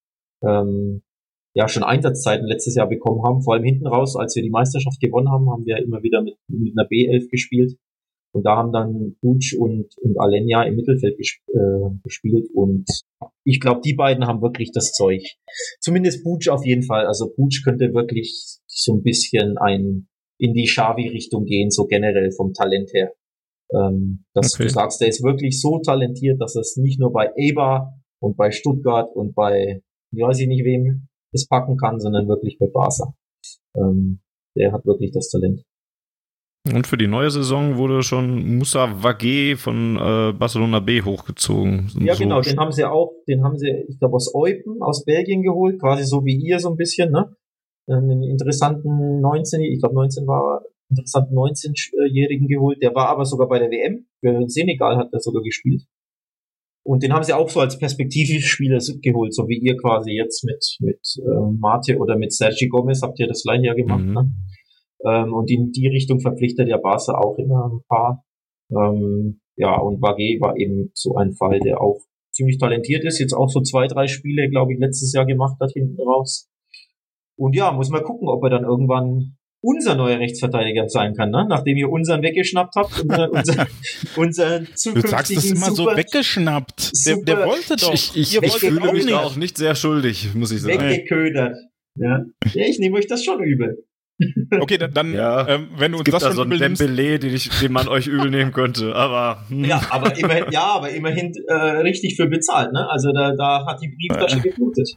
ähm, 0.43 1.01
ja 1.55 1.67
schon 1.67 1.83
Einsatzzeiten 1.83 2.45
letztes 2.45 2.75
Jahr 2.75 2.87
bekommen 2.87 3.23
haben. 3.23 3.41
Vor 3.41 3.53
allem 3.53 3.63
hinten 3.63 3.87
raus, 3.87 4.15
als 4.15 4.35
wir 4.35 4.43
die 4.43 4.49
Meisterschaft 4.49 4.99
gewonnen 4.99 5.29
haben, 5.29 5.49
haben 5.49 5.65
wir 5.65 5.77
immer 5.77 6.03
wieder 6.03 6.21
mit, 6.21 6.35
mit 6.47 6.77
einer 6.77 6.87
B11 6.87 7.29
gespielt. 7.29 7.77
Und 8.31 8.43
da 8.45 8.55
haben 8.57 8.71
dann 8.71 9.15
Puig 9.21 9.55
und, 9.57 9.97
und 9.97 10.19
Alenia 10.19 10.63
im 10.63 10.75
Mittelfeld 10.75 11.17
gesp 11.17 11.41
äh, 11.49 11.89
gespielt. 12.03 12.47
Und 12.53 12.85
ich 13.43 13.59
glaube, 13.59 13.81
die 13.83 13.95
beiden 13.95 14.27
haben 14.27 14.41
wirklich 14.41 14.71
das 14.71 14.91
Zeug. 14.91 15.23
Zumindest 15.79 16.23
Puig 16.23 16.47
auf 16.49 16.65
jeden 16.65 16.83
Fall. 16.83 17.07
Also 17.07 17.29
Puig 17.29 17.63
könnte 17.63 17.93
wirklich 17.93 18.59
so 18.67 18.95
ein 18.95 19.03
bisschen 19.03 19.57
ein 19.57 20.07
in 20.37 20.53
die 20.53 20.65
Xavi-Richtung 20.65 21.45
gehen, 21.45 21.69
so 21.69 21.85
generell 21.85 22.31
vom 22.31 22.53
Talent 22.53 22.91
her. 22.93 23.11
Ähm, 23.73 24.25
dass 24.33 24.53
Okay. 24.55 24.63
du 24.63 24.69
sagst, 24.69 25.01
der 25.01 25.09
ist 25.09 25.21
wirklich 25.23 25.59
so 25.59 25.79
talentiert, 25.79 26.39
dass 26.41 26.55
es 26.55 26.77
nicht 26.77 26.99
nur 26.99 27.11
bei 27.11 27.29
Eber 27.35 27.93
und 28.21 28.37
bei 28.37 28.51
Stuttgart 28.51 29.09
und 29.13 29.35
bei, 29.35 29.81
wie 30.11 30.21
weiß 30.21 30.39
ich 30.39 30.47
nicht 30.47 30.63
wem, 30.63 31.07
es 31.33 31.47
packen 31.47 31.77
kann, 31.77 31.99
sondern 31.99 32.27
wirklich 32.27 32.57
bei 32.57 32.67
Barca. 32.67 33.13
Ähm, 33.75 34.21
der 34.55 34.71
hat 34.71 34.85
wirklich 34.85 35.11
das 35.11 35.29
Talent. 35.29 35.63
Und 36.67 36.87
für 36.87 36.97
die 36.97 37.07
neue 37.07 37.31
Saison 37.31 37.77
wurde 37.77 38.03
schon 38.03 38.57
Moussa 38.57 38.85
Wagé 39.01 39.55
von 39.55 39.95
äh, 39.95 40.33
Barcelona 40.33 40.79
B 40.79 41.01
hochgezogen. 41.01 41.89
Ja, 42.01 42.15
so 42.15 42.23
genau, 42.23 42.41
den 42.41 42.59
haben 42.59 42.71
sie 42.71 42.83
auch, 42.83 43.13
den 43.27 43.43
haben 43.43 43.57
sie, 43.57 43.85
ich 43.87 43.97
glaube, 43.97 44.15
aus 44.15 44.33
Eupen, 44.35 44.81
aus 44.81 45.05
Belgien 45.05 45.41
geholt, 45.41 45.79
quasi 45.79 46.03
so 46.03 46.25
wie 46.25 46.35
ihr 46.35 46.59
so 46.59 46.69
ein 46.69 46.75
bisschen, 46.75 47.11
ne? 47.11 47.35
Einen 47.87 48.21
interessanten 48.23 49.19
19, 49.21 49.61
ich 49.61 49.79
glaube 49.79 49.95
19 49.95 50.27
war, 50.27 50.61
interessanten 50.89 51.35
19-Jährigen 51.35 52.47
geholt, 52.47 52.81
der 52.83 52.93
war 52.93 53.07
aber 53.09 53.25
sogar 53.25 53.47
bei 53.47 53.57
der 53.59 53.71
WM, 53.71 54.05
für 54.19 54.43
Senegal 54.47 54.97
hat 54.97 55.09
er 55.13 55.19
sogar 55.19 55.41
gespielt. 55.41 55.83
Und 56.83 57.03
den 57.03 57.13
haben 57.13 57.23
sie 57.23 57.33
auch 57.33 57.49
so 57.49 57.59
als 57.61 57.77
Perspektivspieler 57.79 58.79
geholt, 59.01 59.33
so 59.33 59.47
wie 59.47 59.57
ihr 59.59 59.77
quasi 59.77 60.11
jetzt 60.11 60.43
mit, 60.43 60.77
mit 60.81 60.99
äh, 61.17 61.51
Mate 61.59 61.97
oder 61.97 62.17
mit 62.17 62.33
Sergi 62.33 62.67
Gomez 62.67 63.01
habt 63.01 63.19
ihr 63.19 63.27
das 63.27 63.43
gleiche 63.43 63.65
ja 63.65 63.73
gemacht, 63.73 64.03
Mhm. 64.03 64.13
ne? 64.13 64.31
Ähm, 65.05 65.33
und 65.33 65.49
in 65.49 65.71
die 65.71 65.87
Richtung 65.87 66.19
verpflichtet 66.19 66.67
ja 66.67 66.77
Barca 66.77 67.17
auch 67.17 67.37
immer 67.37 67.71
ein 67.71 67.81
paar 67.87 68.23
Ähm, 68.71 69.41
ja, 69.55 69.77
und 69.77 70.01
Bagé 70.01 70.39
war 70.39 70.55
eben 70.57 70.91
so 70.93 71.15
ein 71.15 71.33
Fall, 71.33 71.59
der 71.59 71.81
auch 71.81 71.99
ziemlich 72.31 72.57
talentiert 72.57 73.03
ist, 73.03 73.19
jetzt 73.19 73.33
auch 73.33 73.49
so 73.49 73.61
zwei, 73.61 73.87
drei 73.87 74.07
Spiele, 74.07 74.49
glaube 74.49 74.73
ich, 74.73 74.79
letztes 74.79 75.13
Jahr 75.13 75.25
gemacht 75.25 75.57
hat 75.59 75.71
hinten 75.73 76.01
raus. 76.01 76.49
Und 77.37 77.55
ja, 77.55 77.71
muss 77.71 77.89
mal 77.89 78.03
gucken, 78.03 78.29
ob 78.29 78.43
er 78.43 78.49
dann 78.49 78.63
irgendwann 78.63 79.35
unser 79.61 79.95
neuer 79.95 80.19
Rechtsverteidiger 80.19 80.87
sein 80.87 81.13
kann, 81.15 81.31
ne? 81.31 81.45
nachdem 81.49 81.75
ihr 81.75 81.89
unseren 81.89 82.23
weggeschnappt 82.23 82.75
habt, 82.77 83.01
unser, 83.01 83.31
unser, 83.33 83.67
unseren 84.15 84.67
Du 84.93 85.01
sagst 85.01 85.31
es 85.31 85.51
immer 85.51 85.71
so 85.71 85.85
weggeschnappt. 85.85 86.93
Der, 87.05 87.17
der 87.17 87.45
wollte 87.45 87.75
doch. 87.75 87.93
Ich, 87.93 88.15
ich, 88.15 88.41
ich 88.41 88.53
fühle 88.53 88.81
auch 88.81 88.93
mich 88.93 89.05
nicht. 89.05 89.15
da 89.15 89.23
auch 89.23 89.35
nicht 89.35 89.57
sehr 89.57 89.75
schuldig, 89.75 90.33
muss 90.33 90.51
ich 90.51 90.61
sagen. 90.61 90.79
weggeködert. 90.79 91.57
Ja. 91.95 92.23
ja, 92.53 92.65
ich 92.65 92.79
nehme 92.79 92.97
euch 92.97 93.07
das 93.07 93.25
schon 93.25 93.43
übel. 93.43 93.83
Okay, 94.59 94.77
dann, 94.77 94.93
dann 94.93 95.13
Ja. 95.13 95.47
ähm, 95.47 95.69
wenn 95.77 95.91
du 95.91 95.97
Es 95.97 95.99
uns 95.99 96.05
gibt 96.05 96.15
das 96.15 96.23
da 96.23 96.27
schon 96.29 96.35
so 96.37 96.43
übel 96.45 96.59
nimmst, 96.59 96.81
Dembele, 96.81 97.19
den, 97.19 97.33
ich, 97.33 97.49
den 97.59 97.71
man 97.71 97.87
euch 97.87 98.07
übel 98.07 98.29
nehmen 98.29 98.51
könnte, 98.51 98.93
aber 98.95 99.45
hm. 99.49 99.63
Ja, 99.63 99.81
aber 99.89 100.17
immerhin, 100.17 100.45
ja, 100.51 100.63
aber 100.63 100.89
immerhin 100.89 101.31
äh, 101.47 101.53
richtig 101.53 102.15
für 102.17 102.27
bezahlt, 102.27 102.73
ne? 102.73 102.89
Also 102.89 103.11
da, 103.13 103.33
da 103.35 103.65
hat 103.65 103.81
die 103.81 103.87
Brieftasche 103.87 104.41
geblutet. 104.41 104.89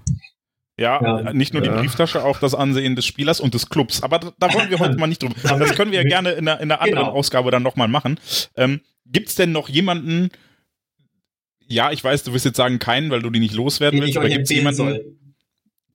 Ja, 0.79 1.01
Ja. 1.03 1.33
nicht 1.33 1.53
nur 1.55 1.63
Ja. 1.63 1.73
die 1.75 1.79
Brieftasche, 1.83 2.25
auch 2.25 2.39
das 2.41 2.55
Ansehen 2.55 2.97
des 2.97 3.05
Spielers 3.07 3.41
und 3.41 3.55
des 3.55 3.69
Clubs. 3.69 4.03
Aber 4.03 4.19
da, 4.19 4.33
da 4.39 4.55
wollen 4.55 4.71
wir 4.71 4.79
heute 4.79 4.97
mal 4.97 5.07
nicht 5.07 5.23
drüber. 5.23 5.35
Das 5.59 5.75
können 5.77 5.93
wir 5.93 6.03
ja 6.03 6.09
gerne 6.09 6.31
in 6.33 6.49
einer, 6.49 6.61
in 6.61 6.71
einer 6.73 6.81
anderen 6.81 7.05
Genau. 7.07 7.17
Ausgabe 7.17 7.51
dann 7.51 7.63
nochmal 7.63 7.89
machen. 7.89 8.19
Ähm, 8.57 8.81
gibt's 9.07 9.35
denn 9.35 9.53
noch 9.53 9.69
jemanden, 9.69 10.31
ja, 11.69 11.93
ich 11.93 12.03
weiß, 12.03 12.25
du 12.25 12.33
wirst 12.33 12.45
jetzt 12.47 12.57
sagen 12.57 12.79
keinen, 12.79 13.11
weil 13.11 13.23
du 13.23 13.31
die 13.31 13.39
nicht 13.41 13.55
loswerden 13.55 14.01
Den 14.01 14.09
ich 14.09 14.15
willst, 14.17 14.19
aber 14.19 14.29
gibt's 14.29 14.51
empfehlen 14.51 14.75
jemanden 14.75 15.05
soll. 15.05 15.17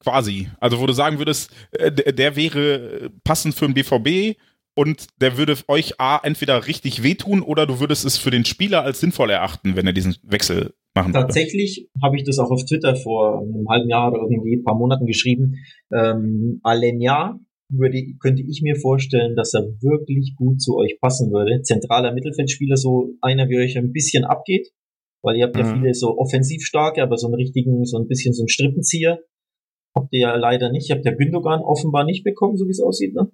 Quasi, 0.08 0.48
also 0.62 0.80
wo 0.80 0.86
du 0.86 0.94
sagen 0.94 1.18
würdest, 1.18 1.52
äh, 1.72 1.92
der, 1.92 2.14
der 2.14 2.36
wäre 2.38 3.12
passend 3.26 3.56
für 3.56 3.66
den 3.66 3.74
BVB 3.74 4.38
und 4.74 5.08
der 5.20 5.38
würde 5.38 5.56
euch 5.68 6.00
A, 6.00 6.20
entweder 6.24 6.66
richtig 6.66 7.04
wehtun 7.04 7.42
oder 7.42 7.66
du 7.66 7.80
würdest 7.82 8.06
es 8.06 8.18
für 8.18 8.32
den 8.32 8.46
Spieler 8.46 8.84
als 8.84 9.02
sinnvoll 9.02 9.32
erachten, 9.32 9.76
wenn 9.76 9.86
er 9.86 9.92
diesen 9.94 10.16
Wechsel 10.24 10.74
machen 10.96 11.14
würde. 11.14 11.26
Tatsächlich 11.26 11.90
habe 12.02 12.16
ich 12.16 12.24
das 12.24 12.40
auch 12.40 12.52
auf 12.52 12.64
Twitter 12.64 12.96
vor 12.96 13.42
einem 13.42 13.68
halben 13.70 13.90
Jahr 13.90 14.14
oder 14.14 14.22
irgendwie 14.32 14.56
ein 14.56 14.64
paar 14.64 14.78
Monaten 14.78 15.08
geschrieben. 15.08 15.56
Ähm, 15.94 16.62
Alenia 16.64 17.38
würde, 17.70 18.02
könnte 18.22 18.44
ich 18.48 18.62
mir 18.62 18.78
vorstellen, 18.78 19.36
dass 19.36 19.54
er 19.54 19.64
wirklich 19.82 20.36
gut 20.38 20.62
zu 20.62 20.78
euch 20.78 21.00
passen 21.02 21.32
würde. 21.34 21.62
Zentraler 21.64 22.14
Mittelfeldspieler, 22.14 22.78
so 22.78 23.16
einer, 23.20 23.50
wie 23.50 23.58
euch 23.58 23.78
ein 23.78 23.92
bisschen 23.92 24.24
abgeht, 24.24 24.70
weil 25.22 25.36
ihr 25.36 25.46
habt 25.46 25.58
ja 25.58 25.66
Mhm. 25.66 25.74
viele 25.74 25.94
so 25.94 26.18
offensiv 26.18 26.64
starke, 26.64 27.04
aber 27.04 27.18
so 27.18 27.28
einen 27.28 27.36
richtigen, 27.36 27.84
so 27.84 27.98
ein 27.98 28.08
bisschen 28.08 28.34
so 28.34 28.44
einen 28.44 28.48
Strippenzieher. 28.48 29.20
Habt 29.98 30.14
ihr 30.14 30.20
ja 30.22 30.36
leider 30.36 30.72
nicht. 30.72 30.90
Ihr 30.90 30.96
habt 30.96 31.06
ja 31.06 31.12
Gündogan 31.14 31.62
offenbar 31.62 32.04
nicht 32.06 32.24
bekommen, 32.24 32.58
so 32.58 32.66
wie 32.66 32.72
es 32.72 32.82
aussieht, 32.82 33.14
ne? 33.16 33.30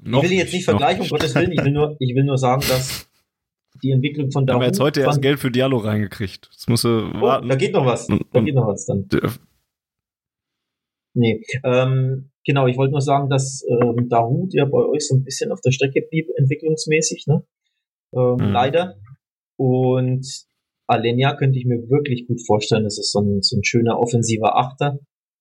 noch 0.00 0.22
ich 0.22 0.30
will 0.30 0.38
jetzt 0.38 0.52
nicht 0.52 0.64
vergleichen, 0.64 1.02
um 1.02 1.08
Gottes 1.08 1.34
Willen. 1.34 1.52
Ich 1.52 1.64
will 1.64 1.72
nur, 1.72 1.96
ich 1.98 2.14
will 2.14 2.24
nur 2.24 2.38
sagen, 2.38 2.62
dass 2.68 3.08
die 3.82 3.90
Entwicklung 3.90 4.30
von 4.30 4.46
Wir 4.46 4.54
haben 4.54 4.60
Dahoud 4.60 4.72
jetzt 4.72 4.80
heute 4.80 5.00
erst 5.02 5.22
Geld 5.22 5.38
für 5.40 5.50
Diallo 5.50 5.76
reingekriegt. 5.78 6.48
Jetzt 6.52 6.68
musst 6.68 6.84
du 6.84 7.10
Oh, 7.14 7.20
warten. 7.20 7.48
da 7.48 7.54
geht 7.56 7.72
noch 7.72 7.84
was. 7.86 8.06
Da 8.06 8.40
geht 8.40 8.54
noch 8.54 8.66
was 8.66 8.86
dann. 8.86 9.08
Nee, 11.14 11.42
ähm, 11.64 12.30
genau, 12.44 12.66
ich 12.66 12.76
wollte 12.76 12.92
nur 12.92 13.00
sagen, 13.00 13.28
dass 13.28 13.64
ähm, 13.68 14.08
Dahut 14.08 14.54
ja 14.54 14.64
bei 14.66 14.78
euch 14.78 15.06
so 15.06 15.16
ein 15.16 15.24
bisschen 15.24 15.50
auf 15.52 15.60
der 15.60 15.72
Strecke 15.72 16.02
blieb, 16.08 16.28
entwicklungsmäßig, 16.36 17.26
ne? 17.26 17.44
Ähm, 18.14 18.36
Mhm. 18.38 18.52
Leider. 18.52 18.96
Und 19.58 20.26
Alenia 20.86 21.34
könnte 21.36 21.58
ich 21.58 21.66
mir 21.66 21.88
wirklich 21.90 22.26
gut 22.28 22.40
vorstellen, 22.46 22.84
das 22.84 22.98
ist 22.98 23.10
so 23.12 23.20
ein, 23.20 23.42
so 23.42 23.56
ein 23.56 23.64
schöner 23.64 23.98
offensiver 23.98 24.56
Achter, 24.56 24.98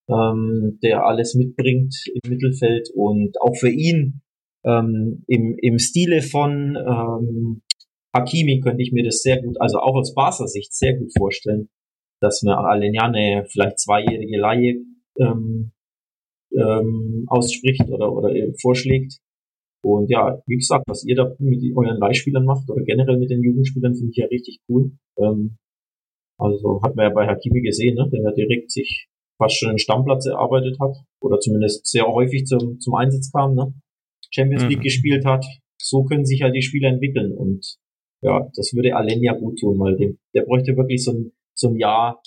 ähm, 0.10 0.80
der 0.82 1.06
alles 1.06 1.36
mitbringt 1.36 1.94
im 2.14 2.30
Mittelfeld 2.30 2.90
und 2.94 3.40
auch 3.42 3.56
für 3.56 3.70
ihn 3.70 4.22
ähm, 4.66 5.24
im, 5.28 5.58
im 5.62 5.80
Stile 5.80 6.22
von 6.22 6.76
ähm, 6.78 7.62
Hakimi 8.14 8.60
könnte 8.62 8.82
ich 8.82 8.92
mir 8.92 9.04
das 9.04 9.22
sehr 9.22 9.42
gut, 9.42 9.60
also 9.60 9.80
auch 9.80 9.96
aus 9.96 10.14
Barca 10.14 10.48
Sicht 10.48 10.74
sehr 10.74 10.98
gut 10.98 11.12
vorstellen, 11.18 11.70
dass 12.22 12.42
man 12.44 12.58
Alenia 12.58 13.04
eine 13.04 13.46
vielleicht 13.48 13.80
zweijährige 13.80 14.38
Laie 14.38 14.82
ähm, 15.20 15.72
ähm, 16.56 17.26
ausspricht 17.28 17.88
oder, 17.90 18.12
oder 18.12 18.34
eben 18.34 18.56
vorschlägt. 18.60 19.20
Und 19.84 20.10
ja, 20.10 20.42
wie 20.48 20.58
gesagt, 20.58 20.86
was 20.88 21.06
ihr 21.06 21.16
da 21.16 21.36
mit 21.40 21.62
euren 21.76 22.00
Leihspielern 22.00 22.46
macht 22.46 22.70
oder 22.70 22.84
generell 22.84 23.18
mit 23.18 23.30
den 23.30 23.44
Jugendspielern, 23.44 23.96
finde 23.96 24.12
ich 24.12 24.18
ja 24.18 24.26
richtig 24.26 24.60
cool. 24.68 24.92
Ähm, 25.18 25.58
also 26.40 26.82
hat 26.84 26.96
man 26.96 27.08
ja 27.08 27.14
bei 27.14 27.28
Hakimi 27.28 27.62
gesehen, 27.62 27.96
ne? 27.96 28.10
der 28.12 28.22
ja 28.22 28.32
direkt 28.32 28.72
sich 28.72 29.08
fast 29.38 29.58
schon 29.58 29.70
einen 29.70 29.80
Stammplatz 29.80 30.26
erarbeitet 30.26 30.78
hat 30.80 30.96
oder 31.22 31.40
zumindest 31.40 31.86
sehr 31.88 32.06
häufig 32.08 32.46
zum, 32.46 32.80
zum 32.80 32.96
Einsatz 32.96 33.32
kam, 33.32 33.56
ne? 33.56 33.74
Champions 34.32 34.64
Mhm. 34.64 34.70
League 34.70 34.82
gespielt 34.82 35.26
hat. 35.26 35.46
So 35.80 36.04
können 36.04 36.26
sich 36.26 36.42
halt 36.42 36.56
die 36.56 36.62
Spieler 36.62 36.90
entwickeln 36.90 37.32
und 37.32 37.78
ja, 38.22 38.50
das 38.56 38.74
würde 38.74 38.96
Alenia 38.96 39.34
gut 39.34 39.60
tun, 39.60 39.80
weil 39.80 39.96
dem, 39.96 40.18
der 40.34 40.42
bräuchte 40.42 40.76
wirklich 40.76 41.04
so 41.04 41.12
ein, 41.12 41.32
so 41.54 41.70
ein 41.70 41.76
Jahr, 41.78 42.22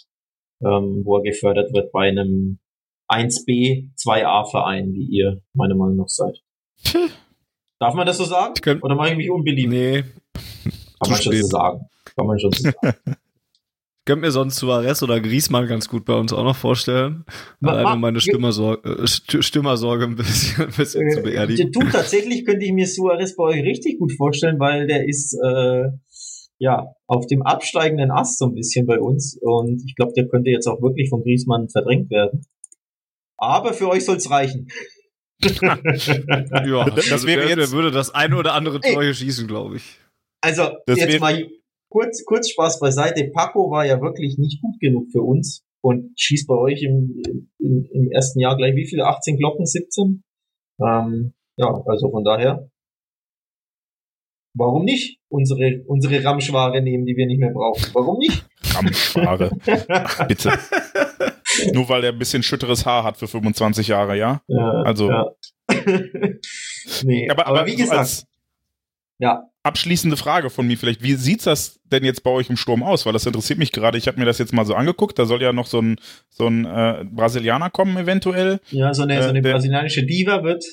ähm, 0.63 1.03
wo 1.05 1.17
er 1.17 1.23
gefördert 1.23 1.73
wird 1.75 1.91
bei 1.91 2.09
einem 2.09 2.61
1B, 3.09 3.91
2A 3.97 4.49
Verein, 4.49 4.93
wie 4.93 5.05
ihr 5.07 5.43
meiner 5.53 5.75
Meinung 5.75 5.97
nach 5.97 6.09
seid. 6.09 6.41
Darf 7.81 7.95
man 7.95 8.07
das 8.07 8.19
so 8.19 8.25
sagen? 8.25 8.55
Oder 8.83 8.95
mache 8.95 9.11
ich 9.11 9.17
mich 9.17 9.31
unbeliebt? 9.31 9.69
Nee, 9.71 10.05
Kann 11.01 11.11
man 11.11 11.21
schon 11.21 11.33
so 11.35 11.47
sagen. 11.49 11.87
Kann 12.15 12.27
man 12.27 12.39
schon 12.39 12.53
so 12.53 12.71
sagen. 12.71 12.97
könnt 14.11 14.23
mir 14.23 14.33
sonst 14.33 14.57
Suarez 14.57 15.05
oder 15.05 15.21
Griezmann 15.21 15.69
ganz 15.69 15.89
gut 15.89 16.05
bei 16.05 16.15
uns 16.15 16.33
auch 16.33 16.43
noch 16.43 16.57
vorstellen. 16.57 17.25
Ma- 17.61 17.93
um 17.93 18.01
meine 18.01 18.21
Stimmersorge, 18.21 18.89
äh, 18.91 19.07
ein 20.05 20.17
bisschen, 20.17 20.65
ein 20.65 20.73
bisschen 20.77 21.11
zu 21.13 21.21
Äh, 21.21 21.23
beerdigen. 21.23 21.71
Du, 21.71 21.79
tatsächlich 21.89 22.45
könnte 22.45 22.65
ich 22.67 22.73
mir 22.73 22.89
Suarez 22.89 23.37
bei 23.37 23.45
euch 23.45 23.63
richtig 23.63 24.01
gut 24.01 24.13
vorstellen, 24.17 24.59
weil 24.59 24.89
der 24.89 25.07
ist 25.09 25.39
äh, 25.45 25.85
ja 26.59 26.89
auf 27.07 27.27
dem 27.29 27.43
absteigenden 27.43 28.11
Ast 28.11 28.39
so 28.41 28.47
ein 28.47 28.55
bisschen 28.55 28.85
bei 28.85 28.99
uns 28.99 29.39
und 29.41 29.81
ich 29.87 29.95
glaube, 29.95 30.13
der 30.17 30.27
könnte 30.27 30.51
jetzt 30.51 30.67
auch 30.67 30.83
wirklich 30.83 31.09
von 31.09 31.23
Griezmann 31.23 31.69
verdrängt 31.69 32.11
werden. 32.11 32.45
Aber 33.39 33.73
für 33.75 33.89
euch 33.89 34.05
soll's 34.05 34.29
reichen. 34.29 34.67
Ja, 36.67 36.85
Das- 36.91 37.13
also 37.13 37.27
wäre 37.29 37.47
der, 37.47 37.57
der 37.57 37.65
jetzt- 37.65 37.73
würde 37.73 37.93
das 37.93 38.13
ein 38.13 38.35
oder 38.35 38.55
andere. 38.55 38.81
Tor 38.81 39.03
hier 39.05 39.15
schießen, 39.15 39.47
glaube 39.47 39.77
ich. 39.77 39.99
Also 40.43 40.69
Das 40.87 40.99
jetzt 40.99 41.21
mal 41.21 41.47
kurz, 41.91 42.25
kurz 42.25 42.49
Spaß 42.51 42.81
beiseite. 42.81 43.31
Paco 43.35 43.71
war 43.71 43.85
ja 43.85 44.01
wirklich 44.01 44.39
nicht 44.39 44.63
gut 44.63 44.81
genug 44.81 45.09
für 45.13 45.21
uns 45.23 45.65
und 45.83 46.13
schießt 46.19 46.47
bei 46.49 46.55
euch 46.57 46.83
im, 46.83 47.23
im, 47.59 47.89
im 47.93 48.11
ersten 48.11 48.41
Jahr 48.41 48.57
gleich 48.57 48.75
wie 48.77 48.87
viele? 48.87 49.05
18 49.07 49.37
Glocken, 49.37 49.67
17? 49.67 50.23
Ähm, 50.81 51.35
ja, 51.57 51.67
also 51.87 52.11
von 52.11 52.25
daher. 52.25 52.71
Warum 54.55 54.85
nicht 54.85 55.21
unsere, 55.29 55.83
unsere 55.87 56.25
Ramschware 56.25 56.83
nehmen, 56.83 57.07
die 57.07 57.17
wir 57.17 57.27
nicht 57.27 57.39
mehr 57.39 57.53
brauchen? 57.53 57.85
Warum 57.93 58.19
nicht? 58.19 58.45
Ramschware. 58.75 59.51
Bitte. 60.29 60.51
Nur 61.73 61.89
weil 61.89 62.05
er 62.05 62.13
ein 62.13 62.19
bisschen 62.19 62.43
schütteres 62.43 62.85
Haar 62.87 63.05
hat 63.05 63.17
für 63.17 63.29
25 63.29 63.89
Jahre, 63.89 64.17
ja? 64.17 64.43
Ja, 64.49 64.83
Also- 64.85 65.09
Ja. 65.09 65.31
nee, 67.05 67.31
Aber, 67.31 67.47
aber, 67.47 67.67
wie 67.67 67.73
so 67.73 67.77
gesagt, 67.77 67.99
als 68.01 68.27
ja, 69.19 69.50
abschließende 69.63 70.17
Frage 70.17 70.49
von 70.51 70.67
mir 70.67 70.79
vielleicht, 70.79 71.03
wie 71.03 71.15
sieht's 71.15 71.45
das 71.45 71.81
denn 71.85 72.05
jetzt 72.05 72.23
bei 72.23 72.31
euch 72.31 72.49
im 72.49 72.57
Sturm 72.57 72.83
aus? 72.83 73.05
Weil 73.05 73.13
das 73.13 73.27
interessiert 73.27 73.59
mich 73.59 73.73
gerade. 73.73 73.99
Ich 73.99 74.07
habe 74.09 74.19
mir 74.19 74.25
das 74.25 74.39
jetzt 74.39 74.53
mal 74.53 74.65
so 74.65 74.75
angeguckt. 74.75 75.19
Da 75.19 75.27
soll 75.27 75.43
ja 75.43 75.53
noch 75.53 75.67
so 75.67 75.81
ein, 75.81 75.97
so 76.31 76.47
ein 76.47 76.65
äh, 76.65 77.05
Brasilianer 77.11 77.69
kommen 77.71 77.97
eventuell. 77.97 78.61
ja, 78.71 78.95
so 78.95 79.03
eine, 79.03 79.19
Äh, 79.19 79.23
so 79.23 79.29
eine 79.29 79.43
der- 79.43 79.53
brasilianische 79.53 80.05
Diva 80.07 80.43
wird, 80.45 80.65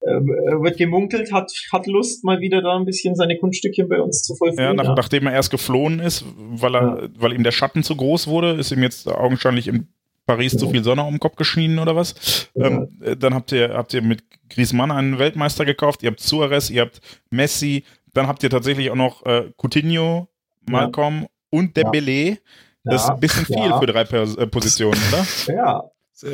äh, 0.00 0.06
wird 0.06 0.76
gemunkelt, 0.76 1.32
hat, 1.32 1.50
hat 1.72 1.86
Lust, 1.86 2.24
mal 2.24 2.40
wieder 2.40 2.62
da 2.62 2.76
ein 2.76 2.84
bisschen 2.84 3.16
seine 3.16 3.36
Kunststückchen 3.38 3.88
bei 3.88 4.00
uns 4.00 4.22
zu 4.22 4.34
Ja, 4.34 4.36
vollführen. 4.38 4.76
nach, 4.76 4.84
ja. 4.84 4.94
Nachdem 4.94 5.26
er 5.26 5.32
erst 5.32 5.50
geflohen 5.50 5.98
ist, 5.98 6.24
weil, 6.36 6.76
er, 6.76 7.08
weil 7.16 7.32
ihm 7.32 7.42
der 7.42 7.52
Schatten 7.52 7.82
zu 7.82 7.96
groß 7.96 8.26
wurde, 8.28 8.52
ist 8.52 8.70
ihm 8.70 8.82
jetzt 8.82 9.08
augenscheinlich 9.08 9.66
in 9.66 9.88
Paris 10.26 10.56
zu 10.56 10.66
Ja. 10.66 10.70
viel 10.72 10.84
Sonne 10.84 11.02
um 11.04 11.14
den 11.14 11.20
Kopf 11.20 11.36
geschienen 11.36 11.78
oder 11.80 11.96
was. 11.96 12.48
Ja. 12.54 12.66
Ähm, 12.68 12.88
äh, 13.02 13.16
dann 13.16 13.34
habt 13.34 13.50
ihr, 13.52 13.70
habt 13.74 13.92
ihr 13.92 14.02
mit 14.02 14.22
Griezmann 14.50 14.90
einen 14.90 15.18
Weltmeister 15.18 15.64
gekauft, 15.64 16.02
ihr 16.02 16.10
habt 16.10 16.20
Suarez, 16.20 16.70
ihr 16.70 16.82
habt 16.82 17.00
Messi, 17.30 17.84
dann 18.14 18.26
habt 18.26 18.42
ihr 18.42 18.50
tatsächlich 18.50 18.90
auch 18.90 18.94
noch 18.96 19.24
äh, 19.26 19.52
Coutinho, 19.56 20.28
Malcolm 20.68 21.26
und 21.50 21.76
Dembele. 21.76 22.38
Das 22.84 23.02
ist 23.02 23.08
Ja, 23.08 23.14
ein 23.14 23.20
bisschen 23.20 23.46
viel 23.46 23.56
ja. 23.56 23.78
für 23.78 23.86
drei 23.86 24.04
Pers 24.04 24.36
äh, 24.36 24.46
Positionen, 24.46 25.00
oder? 25.08 25.26
Ja, 25.54 25.82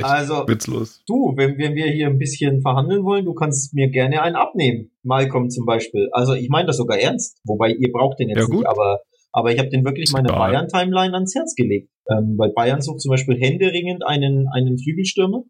also 0.03 0.47
witzlos. 0.47 1.03
du, 1.07 1.33
wenn, 1.37 1.57
wenn 1.59 1.74
wir 1.74 1.87
hier 1.87 2.09
ein 2.09 2.18
bisschen 2.18 2.61
verhandeln 2.61 3.03
wollen, 3.05 3.24
du 3.24 3.33
kannst 3.35 3.72
mir 3.74 3.89
gerne 3.89 4.20
einen 4.22 4.37
abnehmen. 4.37 4.91
Malcolm 5.03 5.49
zum 5.49 5.64
Beispiel. 5.64 6.09
Also 6.12 6.35
ich 6.35 6.49
meine 6.51 6.66
das 6.66 6.76
sogar 6.76 6.99
ernst. 6.99 7.41
Wobei 7.45 7.70
ihr 7.70 7.91
braucht 7.93 8.18
den 8.18 8.28
jetzt 8.28 8.39
Ja, 8.41 8.45
gut. 8.45 8.57
nicht, 8.57 8.66
aber, 8.68 9.01
aber 9.33 9.53
ich 9.53 9.59
habe 9.59 9.70
den 9.70 9.85
wirklich 9.85 10.12
meiner 10.12 10.31
Ja. 10.31 10.39
Bayern-Timeline 10.39 11.14
ans 11.14 11.35
Herz 11.35 11.55
gelegt. 11.55 11.91
Ähm, 12.11 12.35
weil 12.37 12.51
Bayern 12.53 12.83
sucht 12.83 13.01
zum 13.01 13.11
Beispiel 13.11 13.41
händeringend 13.41 14.05
einen, 14.07 14.49
einen 14.53 14.78
Flügelstürmer. 14.78 15.45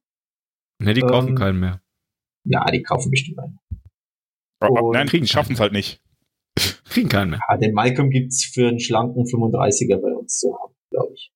Ne, 0.78 0.95
die 0.95 1.01
kaufen 1.01 1.31
Ähm, 1.31 1.35
keinen 1.35 1.61
mehr. 1.61 1.81
Ja, 2.45 2.64
die 2.70 2.83
kaufen 2.83 3.11
bestimmt 3.11 3.39
einen. 3.41 3.59
Aber, 4.61 4.83
Und 4.83 4.93
nein, 4.93 5.09
kriegen 5.09 5.24
die 5.24 5.31
schaffen 5.31 5.55
es 5.55 5.61
halt 5.61 5.72
nicht. 5.72 6.01
Kriegen 6.91 7.09
keinen 7.09 7.30
mehr. 7.30 7.41
Ja, 7.49 7.57
den 7.57 7.72
Malcolm 7.72 8.11
gibt's 8.11 8.45
für 8.45 8.68
einen 8.68 8.80
schlanken 8.80 9.24
35er 9.24 9.97
bei 10.01 10.12
uns 10.14 10.38
zu 10.38 10.55
haben, 10.59 10.74
glaube 10.91 11.12
ich. 11.14 11.32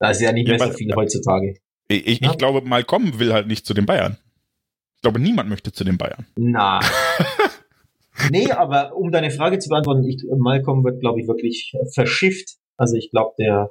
Da 0.00 0.10
ist 0.10 0.20
ja 0.20 0.32
nicht 0.32 0.46
Ja, 0.48 0.54
mehr 0.54 0.58
so 0.60 0.66
weil- 0.66 0.74
viel 0.76 0.94
heutzutage. 0.94 1.54
Ich, 1.88 2.06
ich, 2.06 2.20
Ja. 2.20 2.30
ich 2.32 2.38
glaube, 2.38 2.60
Malcolm 2.66 3.18
will 3.18 3.32
halt 3.32 3.46
nicht 3.46 3.64
zu 3.64 3.72
den 3.74 3.86
Bayern. 3.86 4.18
Ich 4.96 5.02
glaube, 5.02 5.20
niemand 5.20 5.48
möchte 5.48 5.72
zu 5.72 5.84
den 5.84 5.96
Bayern. 5.96 6.26
Na, 6.36 6.80
nee, 8.30 8.50
aber 8.50 8.94
um 8.96 9.10
deine 9.10 9.30
Frage 9.30 9.58
zu 9.58 9.68
beantworten, 9.68 10.04
ich, 10.04 10.24
Malcolm 10.36 10.84
wird, 10.84 11.00
glaube 11.00 11.20
ich, 11.20 11.28
wirklich 11.28 11.72
verschifft. 11.94 12.56
Also 12.76 12.96
ich 12.96 13.10
glaube, 13.10 13.34
der 13.38 13.70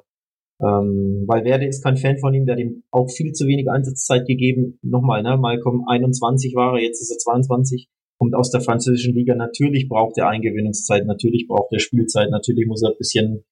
ähm, 0.60 1.24
Valverde 1.26 1.66
ist 1.66 1.84
kein 1.84 1.96
Fan 1.96 2.18
von 2.18 2.34
ihm, 2.34 2.46
der 2.46 2.54
hat 2.56 2.60
ihm 2.60 2.82
auch 2.90 3.08
viel 3.08 3.32
zu 3.32 3.46
wenig 3.46 3.70
Einsatzzeit 3.70 4.26
gegeben. 4.26 4.78
Nochmal, 4.82 5.22
ne, 5.22 5.36
Malcolm 5.36 5.84
21 5.86 6.54
war 6.56 6.74
er, 6.74 6.82
jetzt 6.82 7.00
ist 7.00 7.10
er 7.12 7.18
22, 7.18 7.88
kommt 8.18 8.34
aus 8.34 8.50
der 8.50 8.60
französischen 8.60 9.14
Liga. 9.14 9.34
Natürlich 9.34 9.88
braucht 9.88 10.18
er 10.18 10.28
Eingewöhnungszeit, 10.28 11.06
natürlich 11.06 11.46
braucht 11.48 11.72
er 11.72 11.80
Spielzeit, 11.80 12.30
natürlich 12.30 12.66
muss 12.66 12.82
er 12.82 12.90
ein 12.90 12.98
bisschen 12.98 13.44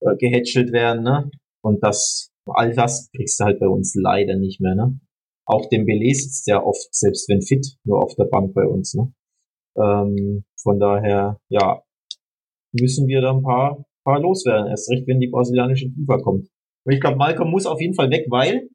äh, 0.00 0.16
gehätschelt 0.16 0.72
werden, 0.72 1.02
ne? 1.02 1.30
Und 1.62 1.82
das, 1.82 2.30
all 2.46 2.74
das 2.74 3.10
kriegst 3.14 3.40
du 3.40 3.44
halt 3.44 3.60
bei 3.60 3.68
uns 3.68 3.94
leider 3.94 4.36
nicht 4.36 4.60
mehr, 4.60 4.74
ne? 4.74 4.98
Auch 5.46 5.68
den 5.68 5.86
Belay 5.86 6.12
sitzt 6.12 6.46
ja 6.46 6.62
oft, 6.62 6.94
selbst 6.94 7.28
wenn 7.28 7.42
fit, 7.42 7.66
nur 7.84 8.02
auf 8.02 8.14
der 8.16 8.24
Bank 8.24 8.54
bei 8.54 8.66
uns, 8.66 8.94
ne? 8.94 9.12
Ähm, 9.76 10.44
von 10.60 10.78
daher, 10.78 11.40
ja, 11.48 11.82
müssen 12.72 13.06
wir 13.06 13.20
da 13.20 13.32
ein 13.32 13.42
paar 13.42 13.88
paar 14.08 14.20
loswerden. 14.20 14.68
Erst 14.68 14.90
recht, 14.90 15.06
wenn 15.06 15.20
die 15.20 15.28
brasilianische 15.28 15.90
FIFA 15.90 16.18
kommt. 16.22 16.48
Und 16.84 16.92
ich 16.92 17.00
glaube, 17.00 17.18
Malcolm 17.18 17.50
muss 17.50 17.66
auf 17.66 17.80
jeden 17.80 17.94
Fall 17.94 18.10
weg, 18.10 18.26
weil, 18.30 18.68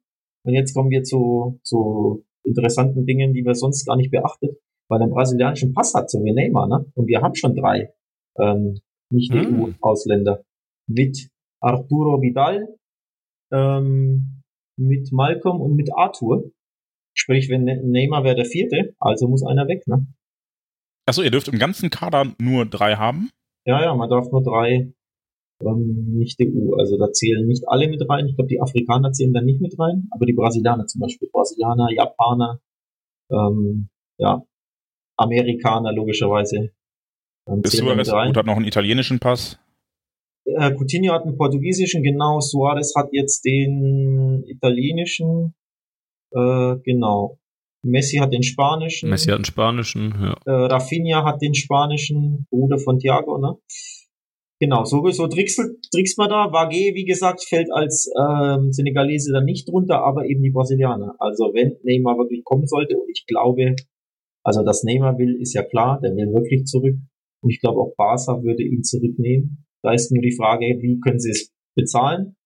und 0.44 0.54
jetzt 0.54 0.74
kommen 0.74 0.90
wir 0.90 1.02
zu, 1.02 1.58
zu 1.64 2.24
interessanten 2.44 3.04
Dingen, 3.04 3.32
die 3.32 3.44
wir 3.44 3.54
sonst 3.54 3.84
gar 3.84 3.96
nicht 3.96 4.12
beachtet, 4.12 4.56
weil 4.88 5.00
er 5.00 5.04
einen 5.04 5.12
brasilianischen 5.12 5.72
Pass 5.72 5.94
hat, 5.94 6.10
so 6.10 6.22
wie 6.24 6.32
Neymar, 6.32 6.68
ne? 6.68 6.86
Und 6.94 7.06
wir 7.06 7.20
haben 7.20 7.34
schon 7.34 7.54
drei, 7.54 7.92
ähm, 8.38 8.80
nicht 9.10 9.32
hm. 9.32 9.62
EU-Ausländer. 9.62 10.44
Mit 10.86 11.30
Arturo 11.60 12.20
Vidal, 12.20 12.68
ähm, 13.52 14.42
mit 14.76 15.12
Malcolm 15.12 15.60
und 15.60 15.76
mit 15.76 15.90
Arthur. 15.94 16.50
Sprich, 17.16 17.48
wenn 17.48 17.64
ne-, 17.64 17.82
Neymar 17.82 18.24
wäre 18.24 18.36
der 18.36 18.44
vierte, 18.44 18.94
also 18.98 19.28
muss 19.28 19.44
einer 19.44 19.68
weg, 19.68 19.86
ne? 19.86 20.06
Achso, 21.06 21.22
ihr 21.22 21.30
dürft 21.30 21.48
im 21.48 21.58
ganzen 21.58 21.90
Kader 21.90 22.32
nur 22.38 22.66
drei 22.66 22.96
haben? 22.96 23.30
Ja, 23.66 23.82
ja, 23.82 23.94
man 23.94 24.08
darf 24.08 24.30
nur 24.30 24.42
drei 24.42 24.92
ähm, 25.62 26.16
nicht 26.18 26.40
EU. 26.40 26.74
Also 26.76 26.98
da 26.98 27.12
zählen 27.12 27.46
nicht 27.46 27.64
alle 27.68 27.88
mit 27.88 28.02
rein. 28.08 28.26
Ich 28.26 28.36
glaube, 28.36 28.48
die 28.48 28.60
Afrikaner 28.60 29.12
zählen 29.12 29.32
da 29.32 29.40
nicht 29.40 29.60
mit 29.60 29.78
rein, 29.78 30.08
aber 30.10 30.26
die 30.26 30.32
Brasilianer 30.32 30.86
zum 30.86 31.00
Beispiel. 31.00 31.28
Brasilianer, 31.30 31.88
Japaner, 31.92 32.60
ähm, 33.30 33.88
ja, 34.18 34.42
Amerikaner 35.16 35.92
logischerweise. 35.92 36.72
Ähm, 37.48 37.62
Ist 37.62 37.76
Suarez 37.76 38.10
gut, 38.10 38.36
hat 38.36 38.46
noch 38.46 38.56
einen 38.56 38.66
italienischen 38.66 39.18
Pass? 39.18 39.58
Äh, 40.46 40.72
Coutinho 40.72 41.12
hat 41.12 41.24
einen 41.24 41.36
portugiesischen, 41.36 42.02
genau. 42.02 42.40
Suarez 42.40 42.94
hat 42.96 43.08
jetzt 43.12 43.44
den 43.44 44.44
italienischen, 44.46 45.54
äh, 46.32 46.76
genau. 46.84 47.38
Messi 47.82 48.16
hat 48.16 48.32
den 48.32 48.42
spanischen. 48.42 49.10
Messi 49.10 49.30
hat 49.30 49.38
den 49.38 49.44
spanischen, 49.44 50.14
ja. 50.20 50.36
Äh, 50.46 50.66
Rafinha 50.66 51.24
hat 51.24 51.42
den 51.42 51.54
spanischen, 51.54 52.46
Bruder 52.50 52.78
von 52.78 52.98
Thiago, 52.98 53.38
ne? 53.38 53.56
Genau, 54.60 54.84
so, 54.84 55.06
so 55.10 55.26
trickselt, 55.26 55.76
trickst 55.92 56.16
man 56.16 56.30
da. 56.30 56.50
Wage, 56.52 56.94
wie 56.94 57.04
gesagt, 57.04 57.44
fällt 57.44 57.70
als 57.72 58.10
ähm, 58.18 58.72
Senegalese 58.72 59.32
dann 59.32 59.44
nicht 59.44 59.68
drunter, 59.68 60.02
aber 60.02 60.26
eben 60.26 60.42
die 60.42 60.50
Brasilianer. 60.50 61.16
Also 61.18 61.52
wenn 61.52 61.76
Neymar 61.82 62.16
wirklich 62.16 62.44
kommen 62.44 62.66
sollte, 62.66 62.96
und 62.96 63.10
ich 63.10 63.26
glaube, 63.26 63.74
also 64.44 64.62
dass 64.62 64.84
Neymar 64.84 65.18
will, 65.18 65.40
ist 65.40 65.54
ja 65.54 65.62
klar, 65.62 66.00
der 66.00 66.14
will 66.14 66.32
wirklich 66.32 66.64
zurück. 66.64 66.96
Und 67.42 67.50
ich 67.50 67.60
glaube 67.60 67.80
auch 67.80 67.94
Barca 67.96 68.42
würde 68.42 68.62
ihn 68.62 68.82
zurücknehmen. 68.82 69.66
Da 69.82 69.92
ist 69.92 70.12
nur 70.12 70.22
die 70.22 70.34
Frage, 70.34 70.64
wie 70.80 71.00
können 71.00 71.18
sie 71.18 71.30
es 71.30 71.52
bezahlen? 71.76 72.36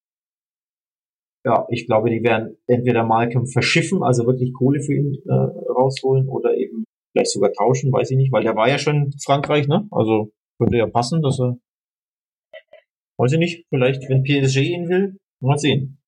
Ja, 1.45 1.67
ich 1.71 1.87
glaube, 1.87 2.11
die 2.11 2.23
werden 2.23 2.57
entweder 2.67 3.05
Malcolm 3.05 3.47
verschiffen, 3.47 4.03
also 4.03 4.27
wirklich 4.27 4.53
Kohle 4.53 4.81
für 4.81 4.95
ihn 4.95 5.23
äh, 5.27 5.33
rausholen 5.33 6.29
oder 6.29 6.57
eben 6.57 6.85
vielleicht 7.13 7.31
sogar 7.31 7.53
tauschen, 7.53 7.93
weiß 7.93 8.11
ich 8.11 8.17
nicht, 8.17 8.33
weil 8.33 8.43
der 8.43 8.57
war 8.57 8.69
ja 8.69 8.79
schon 8.79 9.07
in 9.07 9.13
Frankreich, 9.25 9.69
ne? 9.69 9.87
Also 9.91 10.33
könnte 10.59 10.77
ja 10.77 10.87
passen, 10.87 11.23
dass 11.23 11.41
er 11.41 11.59
Weiß 13.19 13.33
ich 13.33 13.39
nicht, 13.39 13.67
vielleicht, 13.69 14.09
wenn 14.09 14.23
PSG 14.23 14.59
ihn 14.59 14.89
will, 14.89 15.19
mal 15.41 15.59
sehen. 15.59 16.01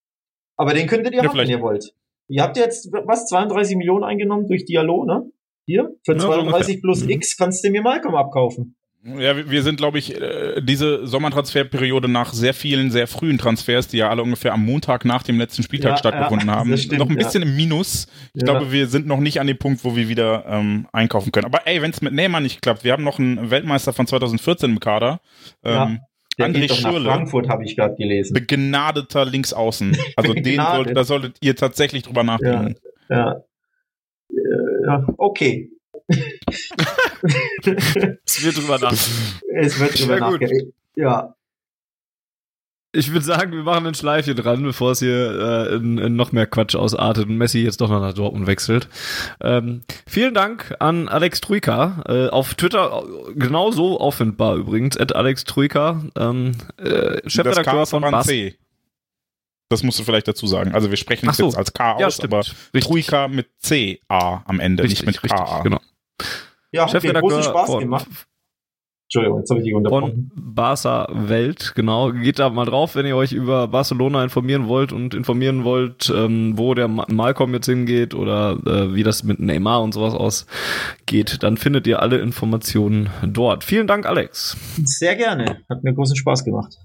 Aber 0.57 0.73
den 0.73 0.87
könntet 0.87 1.13
ihr 1.13 1.23
ja, 1.23 1.29
haben, 1.29 1.37
wenn 1.37 1.49
ihr 1.49 1.61
wollt. 1.61 1.93
Ihr 2.29 2.41
habt 2.41 2.55
jetzt, 2.55 2.89
was, 2.91 3.27
32 3.27 3.75
Millionen 3.75 4.05
eingenommen 4.05 4.47
durch 4.47 4.63
Dialog, 4.63 5.05
ne? 5.05 5.29
Hier, 5.65 5.89
für 6.03 6.13
ja, 6.13 6.19
32 6.19 6.75
so 6.75 6.81
plus 6.81 7.03
mhm. 7.03 7.09
X 7.11 7.37
kannst 7.37 7.63
du 7.63 7.69
mir 7.69 7.81
Malcolm 7.81 8.15
abkaufen. 8.15 8.75
Ja, 9.03 9.49
wir 9.49 9.63
sind, 9.63 9.77
glaube 9.77 9.97
ich, 9.97 10.21
äh, 10.21 10.61
diese 10.61 11.07
Sommertransferperiode 11.07 12.07
nach 12.07 12.33
sehr 12.33 12.53
vielen, 12.53 12.91
sehr 12.91 13.07
frühen 13.07 13.39
Transfers, 13.39 13.87
die 13.87 13.97
ja 13.97 14.11
alle 14.11 14.21
ungefähr 14.21 14.53
am 14.53 14.63
Montag 14.63 15.05
nach 15.05 15.23
dem 15.23 15.39
letzten 15.39 15.63
Spieltag 15.63 15.91
ja, 15.91 15.97
stattgefunden 15.97 16.49
ja, 16.49 16.55
haben, 16.55 16.77
stimmt, 16.77 16.99
noch 16.99 17.09
ein 17.09 17.15
bisschen 17.15 17.41
ja. 17.41 17.49
im 17.49 17.55
Minus. 17.55 18.05
Ich 18.35 18.43
glaube, 18.43 18.71
wir 18.71 18.85
sind 18.85 19.07
noch 19.07 19.19
nicht 19.19 19.39
an 19.39 19.47
dem 19.47 19.57
Punkt, 19.57 19.83
wo 19.83 19.95
wir 19.95 20.07
wieder 20.07 20.45
ähm, 20.47 20.87
einkaufen 20.93 21.31
können. 21.31 21.45
Aber 21.45 21.65
ey, 21.65 21.81
wenn 21.81 21.89
es 21.89 22.01
mit 22.01 22.13
Neymar 22.13 22.41
nicht 22.41 22.61
klappt, 22.61 22.83
wir 22.83 22.91
haben 22.93 23.03
noch 23.03 23.17
einen 23.17 23.49
Weltmeister 23.49 23.91
von 23.91 24.05
2014 24.05 24.69
im 24.69 24.79
Kader. 24.79 25.19
Ähm, 25.63 26.01
der 26.37 26.47
André 26.47 26.61
geht 26.61 26.75
Schürle, 26.75 27.09
Frankfurt, 27.09 27.49
habe 27.49 27.65
ich 27.65 27.75
gerade 27.75 27.95
gelesen. 27.95 28.35
Begnadeter 28.35 29.25
Linksaußen. 29.25 29.97
Also 30.15 30.33
den 30.35 30.61
sollt, 30.61 30.95
da 30.95 31.03
solltet 31.03 31.37
ihr 31.41 31.55
tatsächlich 31.55 32.03
drüber 32.03 32.23
nachdenken. 32.23 32.75
Ja, 33.09 33.41
ja. 34.85 35.05
okay. 35.17 35.69
es 38.25 38.43
wird 38.43 38.57
drüber 38.57 38.79
nachdenken. 38.79 39.41
Es 39.55 39.79
wird 39.79 39.99
drüber 39.99 40.19
nachdenken. 40.19 40.73
Ja, 40.95 41.35
ich 42.93 43.13
würde 43.13 43.25
sagen, 43.25 43.53
wir 43.53 43.63
machen 43.63 43.87
ein 43.87 43.93
Schleifchen 43.93 44.35
dran, 44.35 44.63
bevor 44.63 44.91
es 44.91 44.99
hier 44.99 45.69
äh, 45.71 45.75
in, 45.75 45.97
in, 45.97 46.15
noch 46.15 46.33
mehr 46.33 46.45
Quatsch 46.45 46.75
ausartet 46.75 47.27
und 47.27 47.37
Messi 47.37 47.59
jetzt 47.59 47.79
doch 47.79 47.89
noch 47.89 48.01
nach 48.01 48.13
Dortmund 48.13 48.47
wechselt. 48.47 48.89
Ähm, 49.41 49.83
vielen 50.05 50.33
Dank 50.33 50.75
an 50.79 51.07
Alex 51.07 51.39
Truika. 51.39 52.03
Äh, 52.07 52.27
auf 52.27 52.55
Twitter 52.55 53.03
genauso 53.35 53.99
auffindbar 53.99 54.55
übrigens, 54.57 54.97
at 54.97 55.15
Alex 55.15 55.45
Truika, 55.45 56.03
ähm, 56.17 56.51
äh, 56.77 57.29
Chefredakteur 57.29 57.85
von 57.85 58.01
Bas. 58.01 58.27
C. 58.27 58.55
Das 59.71 59.83
musst 59.83 59.97
du 59.97 60.03
vielleicht 60.03 60.27
dazu 60.27 60.45
sagen. 60.47 60.73
Also 60.75 60.89
wir 60.89 60.97
sprechen 60.97 61.29
es 61.29 61.37
so. 61.37 61.45
jetzt 61.45 61.57
als 61.57 61.71
K 61.71 61.93
aus, 61.93 62.17
ja, 62.17 62.23
aber 62.25 62.39
richtig. 62.39 62.83
Truika 62.83 63.27
mit 63.29 63.47
C 63.59 63.99
A 64.09 64.41
am 64.45 64.59
Ende, 64.59 64.83
richtig, 64.83 65.05
nicht 65.05 65.23
mit 65.23 65.31
K 65.31 65.37
A. 65.37 65.61
Genau. 65.63 65.79
Ja, 66.71 66.91
hat 66.91 67.03
mir 67.03 67.13
großen 67.13 67.43
Spaß 67.43 67.79
gemacht. 67.79 68.07
Entschuldigung, 69.05 69.39
jetzt 69.39 69.49
habe 69.49 69.59
ich 69.59 69.65
dich 69.65 69.73
unterbrochen. 69.73 70.31
Von 70.33 70.53
Barca 70.53 71.07
Welt, 71.11 71.73
genau. 71.75 72.13
Geht 72.13 72.39
da 72.39 72.49
mal 72.49 72.63
drauf, 72.63 72.95
wenn 72.95 73.05
ihr 73.05 73.17
euch 73.17 73.33
über 73.33 73.67
Barcelona 73.67 74.23
informieren 74.23 74.67
wollt 74.69 74.93
und 74.93 75.13
informieren 75.13 75.65
wollt, 75.65 76.09
ähm, 76.15 76.57
wo 76.57 76.73
der 76.73 76.87
Malcolm 76.87 77.53
jetzt 77.53 77.65
hingeht 77.65 78.13
oder 78.13 78.57
äh, 78.65 78.95
wie 78.95 79.03
das 79.03 79.23
mit 79.23 79.41
Neymar 79.41 79.81
und 79.81 79.93
sowas 79.93 80.13
ausgeht. 80.13 81.43
Dann 81.43 81.57
findet 81.57 81.87
ihr 81.87 82.01
alle 82.01 82.19
Informationen 82.19 83.09
dort. 83.21 83.65
Vielen 83.65 83.87
Dank, 83.87 84.05
Alex. 84.05 84.55
Sehr 84.85 85.17
gerne. 85.17 85.61
Hat 85.69 85.83
mir 85.83 85.93
großen 85.93 86.15
Spaß 86.15 86.45
gemacht. 86.45 86.77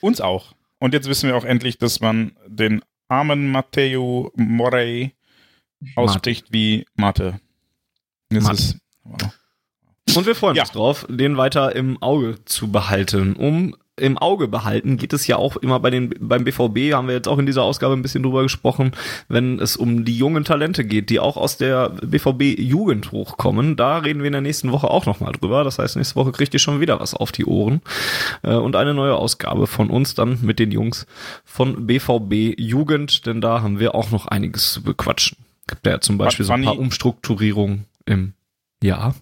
Uns 0.00 0.20
auch. 0.20 0.54
Und 0.82 0.94
jetzt 0.94 1.08
wissen 1.08 1.28
wir 1.28 1.36
auch 1.36 1.44
endlich, 1.44 1.78
dass 1.78 2.00
man 2.00 2.32
den 2.44 2.82
armen 3.06 3.52
Matteo 3.52 4.32
Morey 4.34 5.14
ausspricht 5.94 6.46
Mate. 6.46 6.52
wie 6.52 6.86
Mate. 6.96 7.40
Das 8.30 8.42
Mate. 8.42 8.54
ist. 8.56 8.78
Wow. 9.04 10.16
Und 10.16 10.26
wir 10.26 10.34
freuen 10.34 10.56
ja. 10.56 10.62
uns 10.64 10.72
drauf, 10.72 11.06
den 11.08 11.36
weiter 11.36 11.76
im 11.76 12.02
Auge 12.02 12.44
zu 12.46 12.72
behalten. 12.72 13.34
Um 13.36 13.76
im 14.00 14.16
Auge 14.16 14.48
behalten 14.48 14.96
geht 14.96 15.12
es 15.12 15.26
ja 15.26 15.36
auch 15.36 15.56
immer 15.56 15.78
bei 15.78 15.90
den 15.90 16.14
beim 16.18 16.44
BVB 16.44 16.94
haben 16.94 17.08
wir 17.08 17.14
jetzt 17.14 17.28
auch 17.28 17.38
in 17.38 17.44
dieser 17.44 17.62
Ausgabe 17.62 17.94
ein 17.94 18.00
bisschen 18.00 18.22
drüber 18.22 18.42
gesprochen, 18.42 18.92
wenn 19.28 19.60
es 19.60 19.76
um 19.76 20.06
die 20.06 20.16
jungen 20.16 20.44
Talente 20.44 20.84
geht, 20.84 21.10
die 21.10 21.20
auch 21.20 21.36
aus 21.36 21.58
der 21.58 21.90
BVB 21.90 22.58
Jugend 22.58 23.12
hochkommen. 23.12 23.76
Da 23.76 23.98
reden 23.98 24.20
wir 24.20 24.28
in 24.28 24.32
der 24.32 24.40
nächsten 24.40 24.72
Woche 24.72 24.88
auch 24.88 25.04
noch 25.04 25.20
mal 25.20 25.32
drüber. 25.32 25.62
Das 25.62 25.78
heißt, 25.78 25.96
nächste 25.96 26.16
Woche 26.16 26.32
kriegt 26.32 26.54
ihr 26.54 26.60
schon 26.60 26.80
wieder 26.80 27.00
was 27.00 27.12
auf 27.12 27.32
die 27.32 27.44
Ohren 27.44 27.82
äh, 28.42 28.54
und 28.54 28.76
eine 28.76 28.94
neue 28.94 29.14
Ausgabe 29.14 29.66
von 29.66 29.90
uns 29.90 30.14
dann 30.14 30.38
mit 30.40 30.58
den 30.58 30.70
Jungs 30.70 31.06
von 31.44 31.86
BVB 31.86 32.58
Jugend, 32.58 33.26
denn 33.26 33.42
da 33.42 33.60
haben 33.60 33.78
wir 33.78 33.94
auch 33.94 34.10
noch 34.10 34.26
einiges 34.26 34.72
zu 34.72 34.82
bequatschen. 34.82 35.36
Gibt 35.66 35.86
ja 35.86 36.00
zum 36.00 36.16
Beispiel 36.16 36.46
so 36.46 36.54
ein 36.54 36.64
paar 36.64 36.78
Umstrukturierungen 36.78 37.84
im 38.06 38.32
Jahr. 38.82 39.14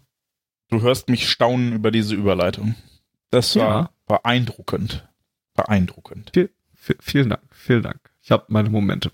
Du 0.71 0.81
hörst 0.81 1.09
mich 1.09 1.29
staunen 1.29 1.73
über 1.73 1.91
diese 1.91 2.15
Überleitung. 2.15 2.77
Das 3.31 3.57
war 3.57 3.65
ja. 3.65 3.91
Beeindruckend. 4.11 5.09
Beeindruckend. 5.55 6.33
Viel, 6.35 6.51
viel, 6.75 6.97
vielen 7.01 7.31
Dank, 7.31 7.43
vielen 7.53 7.83
Dank. 7.83 8.01
Ich 8.23 8.33
habe 8.33 8.45
meine 8.49 8.69
Momente. 8.69 9.11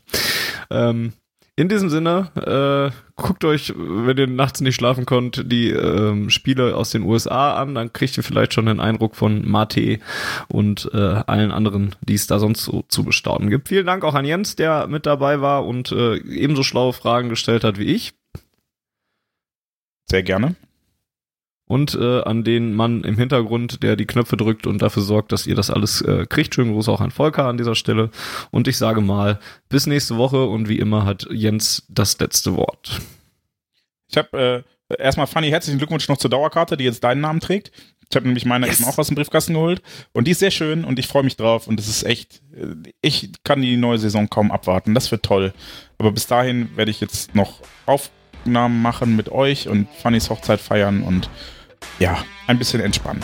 Ähm, 0.71 1.13
in 1.55 1.69
diesem 1.69 1.89
Sinne, 1.89 2.31
äh, 2.35 2.95
guckt 3.15 3.45
euch, 3.45 3.73
wenn 3.77 4.17
ihr 4.17 4.27
nachts 4.27 4.61
nicht 4.61 4.75
schlafen 4.75 5.07
könnt, 5.07 5.51
die 5.51 5.71
ähm, 5.71 6.29
Spiele 6.31 6.77
aus 6.77 6.91
den 6.91 7.03
USA 7.03 7.57
an, 7.57 7.75
dann 7.75 7.93
kriegt 7.93 8.17
ihr 8.17 8.23
vielleicht 8.23 8.55
schon 8.55 8.69
einen 8.69 8.81
Eindruck 8.81 9.17
von 9.17 9.47
Mate 9.47 9.99
und 10.49 10.91
äh, 10.93 10.97
allen 10.99 11.53
anderen, 11.53 11.95
die 12.01 12.15
es 12.15 12.27
da 12.27 12.39
sonst 12.39 12.65
so 12.65 12.85
zu 12.89 13.05
bestaunen 13.05 13.51
gibt. 13.51 13.69
Vielen 13.69 13.87
Dank 13.87 14.05
auch 14.05 14.15
an 14.15 14.25
Jens, 14.25 14.57
der 14.57 14.87
mit 14.87 15.07
dabei 15.07 15.41
war 15.41 15.67
und 15.67 15.93
äh, 15.93 16.17
ebenso 16.17 16.63
schlaue 16.63 16.93
Fragen 16.93 17.29
gestellt 17.29 17.65
hat 17.65 17.79
wie 17.79 17.85
ich. 17.85 18.15
Sehr 20.09 20.23
gerne 20.23 20.57
und 21.69 21.95
äh, 21.95 22.23
an 22.23 22.45
den 22.45 22.75
Mann 22.75 23.03
im 23.03 23.19
Hintergrund, 23.19 23.83
der 23.83 23.97
die 23.97 24.07
Knöpfe 24.07 24.37
drückt 24.37 24.67
und 24.67 24.83
dafür 24.83 25.03
sorgt, 25.03 25.33
dass 25.33 25.47
ihr 25.47 25.55
das 25.55 25.71
alles 25.71 26.01
äh, 26.01 26.27
kriegt. 26.27 26.55
Schönen 26.55 26.73
Gruß 26.73 26.89
auch 26.89 27.01
an 27.01 27.11
Volker 27.11 27.47
an 27.47 27.59
dieser 27.59 27.75
Stelle. 27.75 28.11
Und 28.51 28.69
ich 28.69 28.77
sage 28.77 29.01
mal, 29.01 29.41
bis 29.69 29.87
nächste 29.87 30.17
Woche 30.17 30.45
und 30.45 30.69
wie 30.69 30.79
immer 30.79 31.05
hat 31.05 31.27
Jens 31.31 31.85
das 31.89 32.19
letzte 32.19 32.55
Wort. 32.57 33.01
Ich 34.09 34.17
habe 34.17 34.65
erstmal 34.89 35.27
Fanny, 35.27 35.51
herzlichen 35.51 35.79
Glückwunsch 35.79 36.09
noch 36.09 36.19
zur 36.19 36.31
Dauerkarte, 36.31 36.77
die 36.77 36.85
jetzt 36.85 37.03
deinen 37.03 37.21
Namen 37.21 37.41
trägt. 37.41 37.73
Ich 38.09 38.15
habe 38.15 38.27
nämlich 38.27 38.45
meine 38.45 38.67
yes. 38.67 38.81
eben 38.81 38.89
auch 38.89 38.99
aus 38.99 39.09
dem 39.09 39.17
Briefkasten 39.17 39.55
geholt 39.55 39.83
und 40.13 40.29
die 40.29 40.31
ist 40.31 40.39
sehr 40.39 40.53
schön 40.53 40.85
und 40.85 40.99
ich 41.01 41.09
freue 41.09 41.25
mich 41.25 41.37
drauf 41.37 41.67
und 41.67 41.81
es 41.81 41.89
ist 41.89 42.05
echt, 42.05 42.41
ich 43.03 43.33
kann 43.43 43.63
die 43.63 43.77
neue 43.77 43.99
Saison 43.99 44.31
kaum 44.31 44.53
abwarten. 44.53 44.95
Das 44.95 45.11
wird 45.11 45.25
toll. 45.25 45.53
Aber 45.99 46.13
bis 46.13 46.29
dahin 46.29 46.77
werde 46.77 46.93
ich 46.93 47.01
jetzt 47.01 47.35
noch 47.35 47.61
Aufnahmen 47.85 48.81
machen 48.81 49.17
mit 49.17 49.29
euch 49.31 49.69
und 49.69 49.89
Fannys 49.91 50.31
Hochzeit 50.31 50.61
feiern 50.61 51.03
und 51.03 51.29
ja, 51.99 52.25
ein 52.47 52.59
bisschen 52.59 52.81
entspannen. 52.81 53.23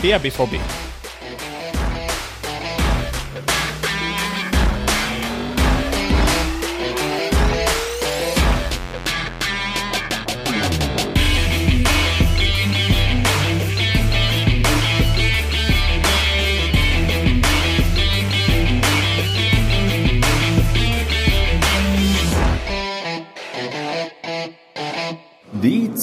BRBVB. 0.00 0.52
Die 0.52 0.93